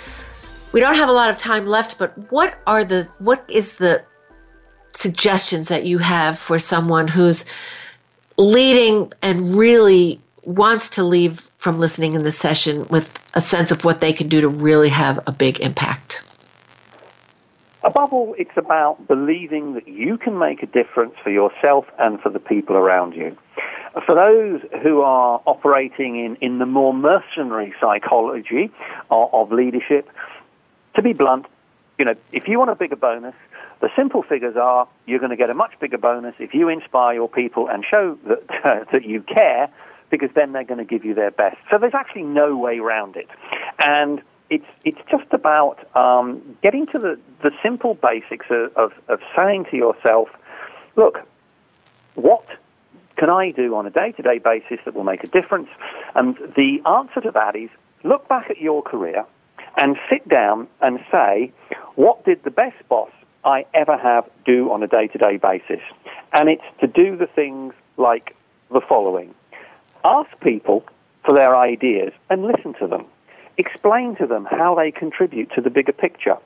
we 0.73 0.81
don't 0.81 0.97
have 0.97 1.09
a 1.09 1.13
lot 1.13 1.31
of 1.31 1.39
time 1.39 1.67
left, 1.67 1.99
but 1.99 2.13
what 2.33 2.59
are 2.67 2.85
the 2.85 3.09
what 3.19 3.45
is 3.49 3.77
the 3.77 4.03
suggestions 4.93 5.69
that 5.69 5.85
you 5.85 5.99
have 5.99 6.39
for 6.39 6.59
someone 6.59 7.07
who's 7.07 7.45
leading 8.37 9.13
and 9.23 9.57
really 9.57 10.21
wants 10.43 10.91
to 10.91 11.05
leave 11.05 11.51
from 11.59 11.79
listening 11.79 12.15
in 12.15 12.25
the 12.25 12.33
session 12.33 12.89
with 12.89 13.19
a 13.35 13.41
sense 13.41 13.71
of 13.71 13.85
what 13.85 14.01
they 14.01 14.13
can 14.13 14.29
do 14.29 14.41
to 14.41 14.49
really 14.49 14.89
have 14.89 15.21
a 15.27 15.33
big 15.33 15.61
impact? 15.61 16.25
Above 17.85 18.15
all, 18.15 18.35
it's 18.39 18.57
about 18.57 19.07
believing 19.07 19.75
that 19.75 19.87
you 19.87 20.17
can 20.17 20.39
make 20.39 20.63
a 20.63 20.67
difference 20.67 21.15
for 21.23 21.31
yourself 21.31 21.87
and 21.99 22.19
for 22.21 22.31
the 22.31 22.41
people 22.41 22.77
around 22.77 23.15
you. 23.15 23.37
For 24.07 24.15
those 24.15 24.63
who 24.83 25.03
are 25.03 25.43
operating 25.45 26.17
in, 26.17 26.37
in 26.37 26.59
the 26.59 26.67
more 26.67 26.95
mercenary 26.95 27.75
psychology 27.79 28.71
of, 29.11 29.35
of 29.35 29.53
leadership, 29.53 30.09
to 30.95 31.03
be 31.03 31.13
blunt, 31.13 31.47
you 31.99 32.07
know, 32.07 32.15
if 32.33 32.49
you 32.49 32.59
want 32.59 32.71
a 32.71 32.75
bigger 32.75 32.97
bonus, 32.97 33.35
the 33.81 33.91
simple 33.95 34.23
figures 34.23 34.57
are 34.57 34.89
you're 35.07 35.19
going 35.19 35.31
to 35.31 35.37
get 35.37 35.51
a 35.51 35.55
much 35.55 35.79
bigger 35.79 35.99
bonus 35.99 36.35
if 36.39 36.55
you 36.55 36.71
inspire 36.71 37.15
your 37.15 37.29
people 37.29 37.69
and 37.69 37.85
show 37.85 38.19
that, 38.27 38.65
uh, 38.65 38.85
that 38.93 39.05
you 39.05 39.21
care, 39.21 39.69
because 40.09 40.31
then 40.33 40.53
they're 40.53 40.65
going 40.65 40.79
to 40.79 40.85
give 40.85 41.05
you 41.05 41.13
their 41.13 41.31
best. 41.31 41.59
So 41.71 41.77
there's 41.77 41.95
actually 41.95 42.23
no 42.23 42.57
way 42.57 42.79
around 42.79 43.17
it. 43.17 43.29
And 43.79 44.23
it's, 44.55 44.67
it's 44.85 45.01
just 45.11 45.33
about 45.33 45.79
um, 45.97 46.57
getting 46.63 46.87
to 46.87 46.99
the, 46.99 47.19
the 47.43 47.53
simple 47.63 47.95
basics 47.95 48.47
of, 48.51 48.73
of, 48.77 48.93
of 49.09 49.21
saying 49.37 49.67
to 49.71 49.77
yourself, 49.77 50.29
look, 50.97 51.27
what 52.15 52.47
can 53.17 53.31
I 53.31 53.51
do 53.51 53.75
on 53.75 53.87
a 53.87 53.91
day 53.91 54.13
to 54.13 54.23
day 54.23 54.39
basis 54.39 54.79
that 54.85 54.95
will 54.95 55.05
make 55.05 55.25
a 55.25 55.27
difference? 55.27 55.69
And 56.15 56.37
the 56.37 56.81
answer 56.87 57.21
to 57.23 57.31
that 57.33 57.57
is 57.57 57.71
look 58.05 58.29
back 58.29 58.49
at 58.49 58.61
your 58.61 58.83
career 58.83 59.25
and 59.77 59.97
sit 60.09 60.29
down 60.29 60.69
and 60.81 61.05
say, 61.11 61.53
what 61.97 62.25
did 62.25 62.45
the 62.45 62.51
best 62.51 62.77
boss 62.89 63.11
I 63.45 63.67
ever 63.75 63.97
have 63.97 64.29
do 64.45 64.71
on 64.73 64.83
a 64.83 64.87
day 64.87 65.09
to 65.09 65.19
day 65.19 65.37
basis? 65.37 65.81
And 66.33 66.49
it's 66.49 66.65
to 66.79 66.87
do 66.87 67.17
the 67.17 67.27
things 67.27 67.75
like 67.97 68.37
the 68.71 68.81
following 68.81 69.35
Ask 70.05 70.29
people 70.41 70.85
for 71.25 71.35
their 71.35 71.57
ideas 71.57 72.13
and 72.29 72.45
listen 72.45 72.75
to 72.75 72.87
them. 72.87 73.07
Explain 73.57 74.17
to 74.17 74.27
them 74.27 74.47
how 74.47 74.75
they 74.75 74.91
contribute 74.91 75.53
to 75.53 75.61
the 75.61 75.71
bigger 75.71 75.93
picture. 75.93 76.37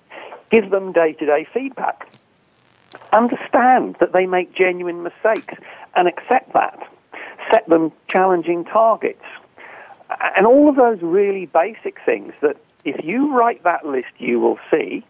Give 0.51 0.71
them 0.71 0.93
day 0.93 1.13
to 1.15 1.27
day 1.27 1.47
feedback. 1.53 2.09
Understand 3.13 3.97
that 4.01 4.13
they 4.13 4.27
make 4.27 4.55
genuine 4.55 5.03
mistakes 5.03 5.55
and 5.95 6.09
accept 6.09 6.53
that. 6.53 6.89
Set 7.51 7.67
them 7.69 7.93
challenging 8.09 8.65
targets. 8.65 9.25
And 10.37 10.47
all 10.47 10.69
of 10.69 10.77
those 10.77 11.01
really 11.03 11.47
basic 11.47 12.01
things 12.05 12.35
that 12.41 12.57
if 12.85 13.05
you 13.05 13.37
write 13.37 13.63
that 13.65 13.87
list, 13.87 14.13
you 14.19 14.41
will 14.41 14.59
see, 14.71 15.05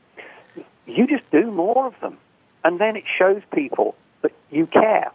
you 0.86 1.06
just 1.06 1.30
do 1.30 1.50
more 1.50 1.86
of 1.86 1.98
them. 2.00 2.18
And 2.64 2.78
then 2.78 2.96
it 2.96 3.04
shows 3.06 3.42
people 3.54 3.94
that 4.22 4.32
you 4.50 4.66
care. 4.66 5.10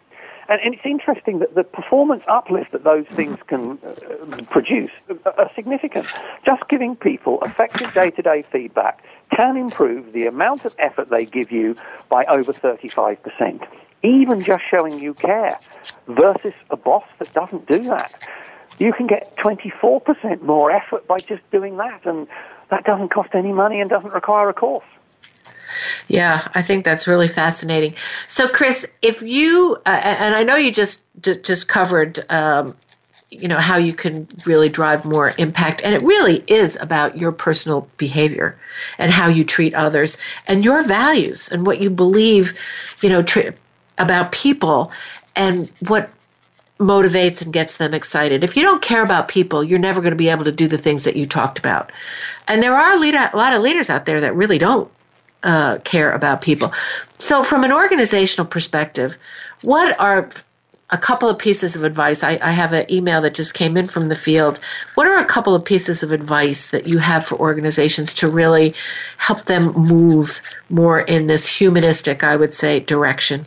And, 0.54 0.62
and, 0.62 0.74
it's 0.76 0.86
interesting 0.86 1.40
that 1.40 1.56
the 1.56 1.64
performance 1.64 2.24
uplift 2.28 2.74
that 2.74 2.84
those 2.84 3.08
things 3.08 3.40
can 3.48 3.80
uh, 3.84 4.44
produce 4.52 4.92
are 5.26 5.50
significant. 5.56 6.06
Just 6.46 6.68
giving 6.68 6.96
people 6.96 7.40
effective 7.42 7.92
day 7.96 8.12
to 8.12 8.22
day 8.22 8.44
feedback 8.44 9.04
can 9.36 9.58
improve 9.58 10.14
the 10.14 10.28
amount 10.28 10.64
of 10.64 10.76
effort 10.78 11.10
they 11.10 11.26
give 11.26 11.52
you 11.52 11.76
by 12.08 12.24
over 12.26 12.54
35%. 12.54 13.68
Even 14.04 14.40
just 14.40 14.64
showing 14.70 15.00
you 15.00 15.16
care 15.16 15.58
versus 16.08 16.54
a 16.70 16.78
boss 16.78 17.06
that 17.18 17.34
doesn't 17.34 17.66
do 17.66 17.80
that. 17.86 18.28
You 18.78 18.94
can 18.94 19.08
get 19.08 19.36
24% 19.38 20.44
more 20.44 20.70
effort 20.70 21.08
by 21.08 21.18
just 21.18 21.50
doing 21.50 21.78
that, 21.78 22.06
and 22.06 22.28
that 22.70 22.84
doesn't 22.84 23.10
cost 23.10 23.34
any 23.34 23.54
money 23.54 23.82
and 23.82 23.90
doesn't 23.90 24.14
require 24.14 24.50
a 24.50 24.54
course. 24.54 24.86
Yeah, 26.08 26.48
I 26.54 26.62
think 26.62 26.86
that's 26.86 27.08
really 27.08 27.28
fascinating. 27.28 27.96
So, 28.28 28.48
Chris, 28.48 28.86
if 29.02 29.22
you 29.22 29.78
uh, 29.86 30.02
and 30.04 30.36
I 30.36 30.44
know 30.44 30.56
you 30.56 30.72
just 30.72 31.04
just 31.22 31.68
covered, 31.68 32.30
um, 32.32 32.76
you 33.30 33.48
know, 33.48 33.58
how 33.58 33.78
you 33.78 33.94
can 33.94 34.28
really 34.46 34.70
drive 34.70 35.06
more 35.06 35.34
impact, 35.38 35.82
and 35.84 35.96
it 35.96 36.02
really 36.02 36.44
is 36.48 36.76
about 36.78 37.20
your 37.20 37.32
personal 37.32 37.88
behavior 37.98 38.58
and 38.98 39.12
how 39.12 39.28
you 39.28 39.44
treat 39.44 39.74
others 39.74 40.18
and 40.48 40.64
your 40.64 40.84
values 40.84 41.50
and 41.52 41.66
what 41.66 41.82
you 41.82 41.90
believe, 41.90 42.58
you 43.02 43.10
know, 43.10 43.24
tr- 43.24 43.50
about 43.98 44.32
people 44.32 44.92
and 45.36 45.72
what 45.88 46.10
motivates 46.80 47.42
and 47.42 47.54
gets 47.54 47.78
them 47.78 47.94
excited. 47.94 48.44
If 48.44 48.58
you 48.58 48.64
don't 48.64 48.82
care 48.82 49.04
about 49.04 49.28
people, 49.28 49.64
you're 49.64 49.80
never 49.80 50.02
going 50.02 50.12
to 50.12 50.18
be 50.18 50.30
able 50.30 50.44
to 50.46 50.52
do 50.52 50.68
the 50.68 50.78
things 50.78 51.04
that 51.04 51.16
you 51.16 51.26
talked 51.26 51.60
about. 51.60 51.92
And 52.48 52.62
there 52.62 52.74
are 52.74 52.94
a 52.94 53.38
lot 53.38 53.54
of 53.54 53.62
leaders 53.62 53.90
out 53.90 54.06
there 54.06 54.22
that 54.22 54.36
really 54.36 54.58
don't 54.58 54.92
uh, 55.44 55.78
care 55.80 56.12
about 56.12 56.42
people. 56.42 56.72
So, 57.18 57.44
from 57.44 57.64
an 57.64 57.72
organizational 57.72 58.48
perspective, 58.48 59.18
what 59.62 60.00
are 60.00 60.30
a 60.90 60.98
couple 60.98 61.30
of 61.30 61.40
pieces 61.40 61.76
of 61.76 61.84
advice? 61.84 62.24
I, 62.24 62.38
I 62.42 62.52
have 62.52 62.74
an 62.74 62.92
email 62.92 63.22
that 63.22 63.34
just 63.34 63.54
came 63.54 63.78
in 63.78 63.88
from 63.88 64.10
the 64.10 64.16
field. 64.16 64.60
What 64.96 65.08
are 65.08 65.18
a 65.18 65.26
couple 65.26 65.56
of 65.56 65.64
pieces 65.66 66.04
of 66.04 66.12
advice 66.12 66.70
that 66.70 66.88
you 66.88 67.00
have 67.00 67.26
for 67.26 67.36
organizations 67.36 68.14
to 68.16 68.28
really 68.28 68.74
help 69.18 69.44
them 69.44 69.74
move 69.74 70.42
more 70.70 71.02
in 71.02 71.28
this 71.28 71.48
humanistic, 71.48 72.24
I 72.24 72.36
would 72.36 72.54
say, 72.54 72.80
direction? 72.80 73.42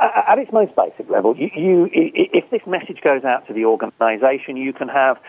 At 0.00 0.38
its 0.38 0.52
most 0.52 0.74
basic 0.74 1.10
level, 1.10 1.36
you, 1.36 1.50
you, 1.54 1.90
if 1.92 2.48
this 2.50 2.66
message 2.66 3.00
goes 3.02 3.24
out 3.24 3.46
to 3.48 3.52
the 3.52 3.66
organization, 3.66 4.56
you 4.56 4.72
can 4.72 4.88
have 4.88 5.20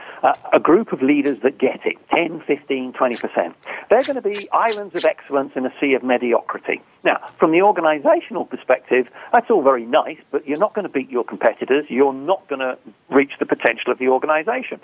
a 0.54 0.60
group 0.60 0.94
of 0.94 1.02
leaders 1.02 1.40
that 1.40 1.58
get 1.58 1.86
it 1.86 1.98
10, 2.10 2.42
15, 2.42 2.94
20%. 2.94 3.54
They're 3.90 4.02
going 4.02 4.16
to 4.16 4.22
be 4.22 4.48
islands 4.52 4.96
of 4.96 5.06
excellence 5.06 5.54
in 5.56 5.66
a 5.66 5.74
sea 5.80 5.94
of 5.94 6.04
mediocrity. 6.04 6.82
Now, 7.04 7.18
from 7.38 7.52
the 7.52 7.62
organizational 7.64 8.46
perspective, 8.46 9.12
that's 9.32 9.50
all 9.50 9.62
very 9.62 9.86
nice, 9.86 10.20
but 10.30 10.48
you're 10.48 10.60
not 10.60 10.74
going 10.74 10.88
to 10.88 10.94
beat 10.94 11.10
your 11.10 11.24
competitors. 11.24 11.86
You're 11.90 12.14
not 12.14 12.48
going 12.48 12.60
to 12.60 12.78
reach 13.10 13.34
the 13.40 13.46
potential 13.46 13.92
of 13.92 13.98
the 13.98 14.08
organization. 14.08 14.80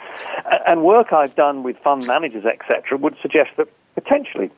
And 0.68 0.84
work 0.84 1.14
I've 1.14 1.36
done 1.36 1.64
with 1.64 1.78
fund 1.78 2.06
managers, 2.08 2.46
etc., 2.46 2.98
would 2.98 3.16
suggest 3.22 3.52
that 3.58 3.68
potentially 3.96 4.52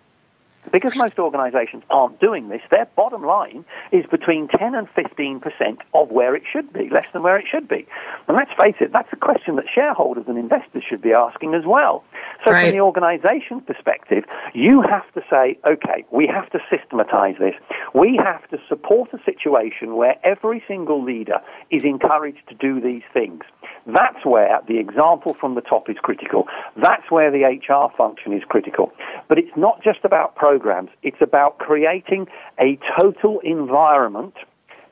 because 0.72 0.98
most 0.98 1.20
organisations 1.20 1.84
aren't 1.90 2.20
doing 2.20 2.50
this, 2.50 2.62
their 2.70 2.88
bottom 2.96 3.24
line 3.24 3.66
is 3.92 4.06
between 4.06 4.48
10 4.48 4.76
and 4.76 4.90
15 4.90 5.40
percent 5.40 5.80
of 5.94 6.12
where 6.12 6.36
it 6.36 6.44
should 6.52 6.72
be, 6.74 6.90
less 6.90 7.10
than 7.10 7.24
where 7.24 7.38
it 7.38 7.46
should 7.50 7.68
be. 7.68 7.88
And 8.28 8.38
let's 8.38 8.52
face 8.54 8.76
it, 8.80 8.92
that's 8.92 9.12
a 9.12 9.18
question 9.18 9.56
that 9.56 9.66
shareholders 9.74 10.26
and 10.28 10.38
investors 10.38 10.84
should 10.88 11.02
be 11.02 11.14
asking 11.14 11.54
as 11.54 11.66
well. 11.66 12.04
So, 12.46 12.52
right. 12.52 12.66
from 12.66 12.78
the 12.78 12.82
organisation 12.82 13.62
perspective, 13.62 14.24
you 14.54 14.82
have 14.82 15.12
to 15.14 15.22
say, 15.30 15.58
okay, 15.66 16.06
we 16.12 16.28
have 16.28 16.50
to 16.52 16.60
systematise 16.70 17.38
this. 17.38 17.56
We 17.94 18.20
have 18.24 18.48
to 18.50 18.60
support 18.68 19.10
a 19.14 19.20
situation 19.24 19.96
where 19.96 20.16
every 20.24 20.64
single 20.68 21.04
leader 21.04 21.42
is 21.70 21.84
encouraged 21.84 22.48
to 22.50 22.56
do 22.56 22.80
these 22.80 23.04
things. 23.14 23.44
That's 23.86 24.24
where 24.26 24.60
the 24.68 24.78
example 24.78 25.34
from 25.34 25.56
the 25.56 25.62
top 25.62 25.90
is 25.90 25.98
critical. 25.98 26.48
That's 26.76 27.10
where 27.10 27.32
the 27.32 27.44
HR 27.44 27.96
function 27.96 28.34
is 28.34 28.44
critical. 28.44 28.94
But 29.28 29.40
it's 29.40 29.56
not 29.56 29.84
just 29.84 30.00
about 30.04 30.36
programs, 30.60 30.90
it's 31.04 31.22
about 31.22 31.58
creating 31.58 32.28
a 32.60 32.78
total 32.98 33.40
environment 33.40 34.36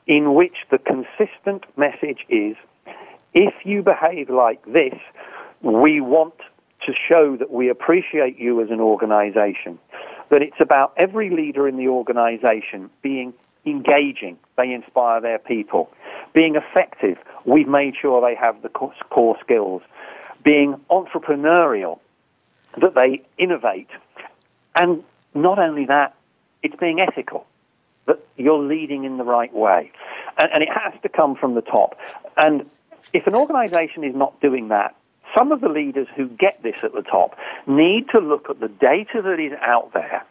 in 0.06 0.34
which 0.34 0.54
the 0.70 0.78
consistent 0.78 1.64
message 1.76 2.24
is 2.28 2.56
if 3.34 3.54
you 3.64 3.82
behave 3.82 4.30
like 4.30 4.64
this, 4.64 4.94
we 5.60 6.00
want 6.00 6.34
to 6.86 6.92
show 7.08 7.36
that 7.36 7.50
we 7.50 7.68
appreciate 7.68 8.38
you 8.38 8.62
as 8.62 8.70
an 8.70 8.80
organization. 8.80 9.78
That 10.30 10.42
it's 10.42 10.60
about 10.60 10.94
every 10.96 11.28
leader 11.28 11.68
in 11.68 11.76
the 11.76 11.88
organization 11.88 12.90
being 13.02 13.34
engaging, 13.66 14.38
they 14.56 14.72
inspire 14.72 15.20
their 15.20 15.38
people. 15.38 15.90
Being 16.32 16.54
effective, 16.56 17.18
we've 17.44 17.68
made 17.68 17.94
sure 18.00 18.22
they 18.22 18.34
have 18.34 18.62
the 18.62 18.70
core 18.70 19.36
skills. 19.40 19.82
Being 20.42 20.80
entrepreneurial, 20.90 21.98
that 22.80 22.94
they 22.94 23.22
innovate. 23.36 23.90
And 24.74 25.02
not 25.34 25.58
only 25.58 25.86
that, 25.86 26.14
it's 26.62 26.76
being 26.76 27.00
ethical, 27.00 27.46
that 28.06 28.18
you're 28.36 28.62
leading 28.62 29.04
in 29.04 29.18
the 29.18 29.24
right 29.24 29.52
way. 29.52 29.92
And, 30.36 30.50
and 30.52 30.62
it 30.62 30.70
has 30.70 30.94
to 31.02 31.08
come 31.08 31.36
from 31.36 31.54
the 31.54 31.62
top. 31.62 31.98
And 32.36 32.68
if 33.12 33.26
an 33.26 33.34
organization 33.34 34.04
is 34.04 34.14
not 34.14 34.40
doing 34.40 34.68
that, 34.68 34.94
some 35.36 35.52
of 35.52 35.60
the 35.60 35.68
leaders 35.68 36.08
who 36.16 36.26
get 36.28 36.62
this 36.62 36.82
at 36.82 36.92
the 36.92 37.02
top 37.02 37.38
need 37.66 38.08
to 38.10 38.18
look 38.18 38.48
at 38.48 38.60
the 38.60 38.68
data 38.68 39.20
that 39.22 39.38
is 39.38 39.52
out 39.60 39.92
there 39.92 40.24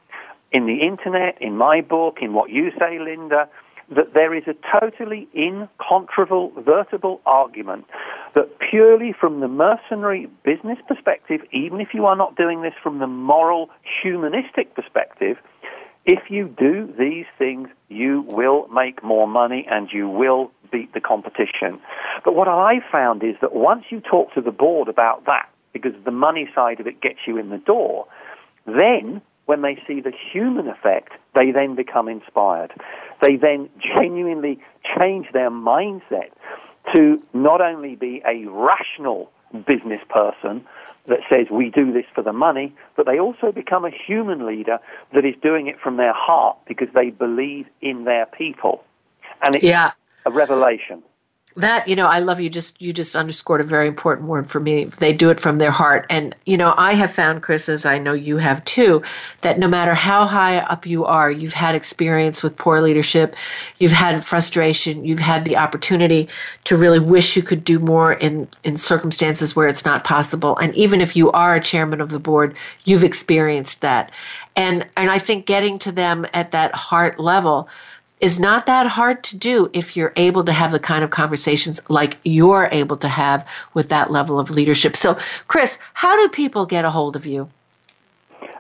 in 0.52 0.66
the 0.66 0.82
internet, 0.82 1.41
in 1.41 1.58
my 1.58 1.82
book, 1.82 2.20
in 2.22 2.34
what 2.34 2.50
you 2.50 2.72
say, 2.80 3.00
Linda, 3.00 3.50
that 3.96 4.14
there 4.14 4.34
is 4.34 4.44
a 4.48 4.56
totally 4.80 5.28
incontrovertible 5.36 7.22
argument 7.26 7.86
that 8.34 8.60
purely 8.60 9.14
from 9.14 9.40
the 9.40 9.48
mercenary 9.48 10.28
business 10.44 10.78
perspective, 10.88 11.42
even 11.52 11.80
if 11.80 11.94
you 11.94 12.06
are 12.06 12.16
not 12.16 12.36
doing 12.36 12.62
this 12.62 12.74
from 12.84 13.00
the 13.00 13.08
moral 13.08 13.70
humanistic 14.02 14.76
perspective, 14.76 15.38
if 16.06 16.30
you 16.30 16.48
do 16.48 16.94
these 16.98 17.26
things, 17.38 17.70
you 17.90 18.26
will 18.30 18.68
make 18.70 19.04
more 19.04 19.28
money 19.28 19.66
and 19.70 19.90
you 19.92 20.08
will 20.08 20.52
beat 20.72 20.94
the 20.94 21.02
competition. 21.02 21.80
But 22.24 22.36
what 22.36 22.50
I 22.50 22.80
found 22.92 23.24
is 23.24 23.36
that 23.42 23.54
once 23.54 23.86
you 23.90 24.02
talk 24.02 24.34
to 24.34 24.42
the 24.42 24.52
board 24.52 24.88
about 24.88 25.26
that, 25.26 25.50
because 25.74 25.94
the 26.06 26.12
money 26.12 26.50
side 26.56 26.80
of 26.80 26.88
it 26.88 27.02
gets 27.02 27.20
you 27.26 27.38
in 27.38 27.50
the 27.50 27.58
door, 27.58 28.08
then 28.66 29.22
when 29.48 29.62
they 29.62 29.82
see 29.88 30.02
the 30.02 30.12
human 30.32 30.68
effect, 30.68 31.14
they 31.34 31.52
then 31.52 31.74
become 31.74 32.08
inspired. 32.08 32.72
They 33.22 33.38
then 33.38 33.70
genuinely 33.80 34.60
change 35.00 35.32
their 35.32 35.50
mindset 35.50 36.30
to 36.93 37.22
not 37.34 37.62
only 37.62 37.95
be 37.95 38.22
a 38.26 38.45
rational 38.45 39.32
business 39.66 40.02
person 40.10 40.66
that 41.06 41.20
says 41.30 41.48
we 41.50 41.70
do 41.70 41.93
this 41.93 42.06
for 42.14 42.22
the 42.22 42.34
money, 42.34 42.76
but 42.98 43.06
they 43.06 43.20
also 43.20 43.52
become 43.54 43.86
a 43.86 43.89
human 43.89 44.45
leader 44.45 44.80
that 45.14 45.26
is 45.26 45.36
doing 45.41 45.68
it 45.68 45.80
from 45.80 45.95
their 45.95 46.14
heart 46.14 46.58
because 46.68 46.89
they 46.93 47.10
believe 47.10 47.68
in 47.82 48.04
their 48.04 48.26
people. 48.26 48.84
And 49.41 49.56
it's 49.56 49.64
yeah. 49.64 49.93
a 50.26 50.32
revelation 50.32 51.04
that 51.58 51.88
you 51.88 51.95
know 51.95 52.05
i 52.05 52.20
love 52.20 52.39
you 52.39 52.49
just 52.49 52.80
you 52.82 52.93
just 52.93 53.16
underscored 53.16 53.60
a 53.60 53.64
very 53.64 53.88
important 53.88 54.28
word 54.28 54.49
for 54.49 54.60
me. 54.60 54.86
They 54.86 55.12
do 55.12 55.30
it 55.32 55.39
from 55.39 55.58
their 55.58 55.72
heart. 55.72 56.05
And 56.10 56.36
you 56.45 56.55
know 56.55 56.74
i 56.78 56.93
have 56.93 57.12
found 57.12 57.41
chris 57.41 57.68
as 57.68 57.86
i 57.86 57.97
know 57.97 58.14
you 58.14 58.38
have 58.38 58.64
too 58.66 59.01
that 59.41 59.60
no 59.60 59.68
matter 59.68 59.93
how 59.93 60.28
high 60.28 60.60
up 60.60 60.86
you 60.86 61.05
are 61.05 61.30
you've 61.32 61.53
had 61.53 61.76
experience 61.76 62.43
with 62.43 62.58
poor 62.58 62.82
leadership. 62.82 63.36
You've 63.80 63.91
had 63.91 64.24
frustration. 64.24 65.03
You've 65.03 65.20
had 65.20 65.45
the 65.45 65.58
opportunity 65.58 66.30
to 66.66 66.78
really 66.78 66.99
wish 66.99 67.36
you 67.36 67.41
could 67.41 67.64
do 67.64 67.80
more 67.80 68.14
in 68.14 68.47
in 68.64 68.78
circumstances 68.78 69.55
where 69.55 69.68
it's 69.68 69.86
not 69.86 70.03
possible. 70.03 70.58
And 70.58 70.76
even 70.76 71.01
if 71.01 71.16
you 71.16 71.32
are 71.32 71.55
a 71.55 71.62
chairman 71.62 72.01
of 72.01 72.12
the 72.12 72.20
board 72.20 72.55
you've 72.86 73.03
experienced 73.03 73.82
that. 73.82 74.12
And 74.55 74.88
and 74.95 75.10
i 75.10 75.18
think 75.18 75.45
getting 75.45 75.80
to 75.80 75.91
them 75.91 76.28
at 76.34 76.51
that 76.51 76.74
heart 76.76 77.20
level 77.20 77.68
is 78.20 78.39
not 78.39 78.65
that 78.65 78.88
hard 78.88 79.24
to 79.26 79.38
do 79.38 79.70
if 79.74 79.95
you're 79.95 80.13
able 80.15 80.43
to 80.43 80.51
have 80.51 80.72
the 80.72 80.80
kind 80.80 81.03
of 81.03 81.11
conversations 81.11 81.80
like 81.89 82.18
you're 82.24 82.68
able 82.72 82.97
to 82.97 83.07
have 83.07 83.47
with 83.74 83.89
that 83.89 84.09
level 84.11 84.39
of 84.39 84.49
leadership. 84.49 84.97
So, 84.97 85.20
Chris, 85.47 85.78
how 85.93 86.20
do 86.20 86.28
people 86.30 86.65
get 86.65 86.84
a 86.86 86.89
hold 86.91 87.15
of 87.15 87.28
you? 87.28 87.49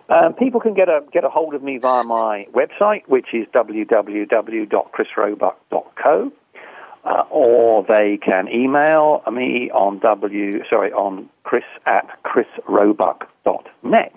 Um, 0.09 0.33
people 0.33 0.61
can 0.61 0.73
get 0.73 0.87
a 0.87 1.03
get 1.11 1.25
a 1.25 1.29
hold 1.29 1.53
of 1.53 1.61
me 1.61 1.79
via 1.79 2.01
my 2.03 2.47
website, 2.53 3.05
which 3.07 3.33
is 3.33 3.45
www.chrisroebuck.co. 3.47 6.31
uh, 7.03 7.23
or 7.29 7.83
they 7.83 8.15
can 8.17 8.47
email 8.47 9.21
me 9.31 9.69
on 9.71 9.99
w 9.99 10.63
sorry 10.69 10.93
on 10.93 11.27
chris 11.43 11.65
at 11.85 12.07
chrisroebuck.net. 12.23 14.13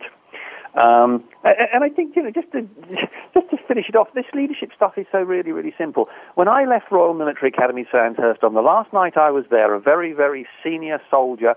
Um, 0.74 1.24
and 1.42 1.82
I 1.82 1.88
think 1.88 2.14
you 2.14 2.22
know 2.22 2.30
just 2.30 2.50
to 2.52 2.62
just 3.34 3.50
to 3.50 3.56
finish 3.68 3.88
it 3.88 3.96
off, 3.96 4.08
this 4.14 4.26
leadership 4.34 4.70
stuff 4.74 4.96
is 4.96 5.06
so 5.10 5.20
really 5.20 5.52
really 5.52 5.74
simple. 5.76 6.08
When 6.34 6.48
I 6.48 6.64
left 6.64 6.90
Royal 6.90 7.14
Military 7.14 7.48
Academy 7.48 7.86
Sandhurst 7.90 8.44
on 8.44 8.54
the 8.54 8.62
last 8.62 8.92
night 8.92 9.16
I 9.16 9.30
was 9.30 9.44
there, 9.50 9.74
a 9.74 9.80
very 9.80 10.12
very 10.12 10.46
senior 10.62 11.00
soldier 11.10 11.54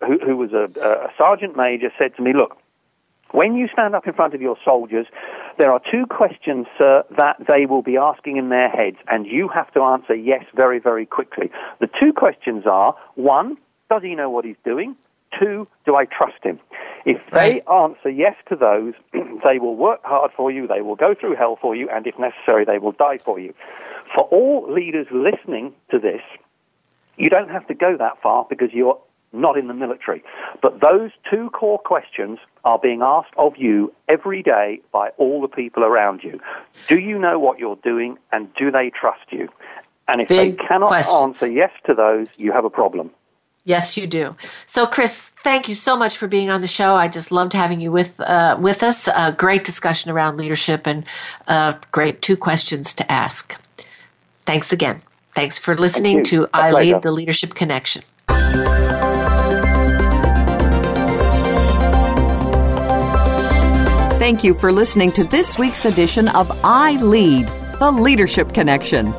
who, 0.00 0.18
who 0.18 0.36
was 0.36 0.52
a, 0.52 0.70
a 0.80 1.12
sergeant 1.18 1.56
major 1.56 1.92
said 1.98 2.16
to 2.16 2.22
me, 2.22 2.32
"Look." 2.32 2.58
When 3.30 3.56
you 3.56 3.66
stand 3.72 3.96
up 3.96 4.06
in 4.06 4.12
front 4.12 4.34
of 4.34 4.40
your 4.40 4.56
soldiers, 4.64 5.08
there 5.58 5.72
are 5.72 5.80
two 5.90 6.06
questions, 6.06 6.68
sir, 6.78 7.02
that 7.16 7.36
they 7.48 7.66
will 7.66 7.82
be 7.82 7.96
asking 7.96 8.36
in 8.36 8.48
their 8.48 8.68
heads, 8.68 8.98
and 9.08 9.26
you 9.26 9.48
have 9.48 9.72
to 9.72 9.80
answer 9.82 10.14
yes 10.14 10.44
very, 10.54 10.78
very 10.78 11.04
quickly. 11.04 11.50
The 11.80 11.88
two 12.00 12.12
questions 12.12 12.64
are 12.64 12.94
one, 13.16 13.56
does 13.90 14.02
he 14.02 14.14
know 14.14 14.30
what 14.30 14.44
he's 14.44 14.56
doing? 14.64 14.94
Two, 15.36 15.66
do 15.84 15.96
I 15.96 16.04
trust 16.04 16.44
him? 16.44 16.60
If 17.04 17.30
they 17.30 17.60
answer 17.62 18.08
yes 18.08 18.34
to 18.48 18.56
those, 18.56 18.94
they 19.44 19.58
will 19.58 19.76
work 19.76 20.00
hard 20.04 20.30
for 20.36 20.50
you, 20.50 20.66
they 20.66 20.80
will 20.80 20.96
go 20.96 21.14
through 21.14 21.36
hell 21.36 21.56
for 21.60 21.76
you, 21.76 21.88
and 21.90 22.06
if 22.06 22.18
necessary, 22.18 22.64
they 22.64 22.78
will 22.78 22.92
die 22.92 23.18
for 23.18 23.38
you. 23.38 23.54
For 24.14 24.24
all 24.24 24.72
leaders 24.72 25.06
listening 25.10 25.74
to 25.90 25.98
this, 25.98 26.22
you 27.16 27.28
don't 27.30 27.50
have 27.50 27.66
to 27.68 27.74
go 27.74 27.96
that 27.96 28.20
far 28.20 28.46
because 28.48 28.72
you're 28.72 28.98
not 29.32 29.58
in 29.58 29.66
the 29.66 29.74
military. 29.74 30.22
But 30.62 30.80
those 30.80 31.10
two 31.30 31.50
core 31.50 31.78
questions 31.78 32.38
are 32.64 32.78
being 32.78 33.02
asked 33.02 33.34
of 33.36 33.56
you 33.56 33.92
every 34.08 34.42
day 34.42 34.80
by 34.92 35.10
all 35.18 35.42
the 35.42 35.48
people 35.48 35.84
around 35.84 36.22
you. 36.22 36.40
Do 36.86 36.98
you 36.98 37.18
know 37.18 37.38
what 37.38 37.58
you're 37.58 37.76
doing 37.76 38.16
and 38.32 38.52
do 38.54 38.70
they 38.70 38.90
trust 38.90 39.30
you? 39.30 39.48
And 40.06 40.20
if 40.20 40.28
Big 40.28 40.58
they 40.58 40.64
cannot 40.64 40.88
questions. 40.88 41.14
answer 41.22 41.50
yes 41.50 41.72
to 41.86 41.94
those, 41.94 42.28
you 42.38 42.52
have 42.52 42.64
a 42.64 42.70
problem. 42.70 43.10
Yes, 43.66 43.96
you 43.96 44.06
do. 44.06 44.36
So, 44.66 44.86
Chris, 44.86 45.30
thank 45.42 45.68
you 45.70 45.74
so 45.74 45.96
much 45.96 46.18
for 46.18 46.28
being 46.28 46.50
on 46.50 46.60
the 46.60 46.66
show. 46.66 46.96
I 46.96 47.08
just 47.08 47.32
loved 47.32 47.54
having 47.54 47.80
you 47.80 47.90
with 47.90 48.20
uh, 48.20 48.58
with 48.60 48.82
us. 48.82 49.08
A 49.08 49.32
great 49.32 49.64
discussion 49.64 50.10
around 50.10 50.36
leadership 50.36 50.86
and 50.86 51.08
uh, 51.48 51.72
great 51.90 52.20
two 52.20 52.36
questions 52.36 52.92
to 52.94 53.10
ask. 53.10 53.58
Thanks 54.44 54.72
again. 54.72 55.00
Thanks 55.32 55.58
for 55.58 55.74
listening 55.74 56.18
Thank 56.18 56.26
to 56.28 56.48
I 56.52 56.72
Lead 56.72 57.02
the 57.02 57.10
Leadership 57.10 57.54
Connection. 57.54 58.02
Thank 64.18 64.44
you 64.44 64.54
for 64.54 64.72
listening 64.72 65.10
to 65.12 65.24
this 65.24 65.58
week's 65.58 65.86
edition 65.86 66.28
of 66.28 66.50
I 66.62 66.96
Lead, 67.02 67.48
the 67.80 67.90
Leadership 67.90 68.52
Connection. 68.52 69.12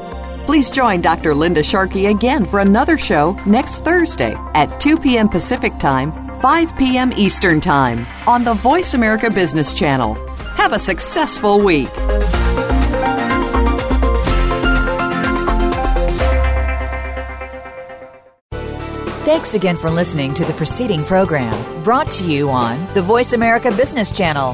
Please 0.46 0.70
join 0.70 1.02
Dr. 1.02 1.34
Linda 1.34 1.64
Sharkey 1.64 2.06
again 2.06 2.46
for 2.46 2.60
another 2.60 2.98
show 2.98 3.32
next 3.46 3.80
Thursday 3.80 4.36
at 4.54 4.80
2 4.80 4.98
p.m. 4.98 5.28
Pacific 5.28 5.76
Time, 5.80 6.12
5 6.39 6.78
p.m. 6.78 7.12
Eastern 7.14 7.60
Time 7.60 8.06
on 8.28 8.43
the 8.43 8.54
Voice 8.54 8.93
America 8.93 9.32
Business 9.32 9.74
Channel. 9.74 10.14
Have 10.56 10.74
a 10.74 10.80
successful 10.80 11.60
week. 11.60 11.89
Thanks 19.26 19.56
again 19.56 19.76
for 19.76 19.89
listening 19.89 20.36
to 20.36 20.46
the 20.46 20.54
preceding 20.54 21.04
program 21.04 21.84
brought 21.84 22.12
to 22.12 22.24
you 22.24 22.52
on 22.52 22.93
the 22.93 23.02
Voice 23.02 23.34
America 23.34 23.72
Business 23.72 24.12
Channel. 24.12 24.54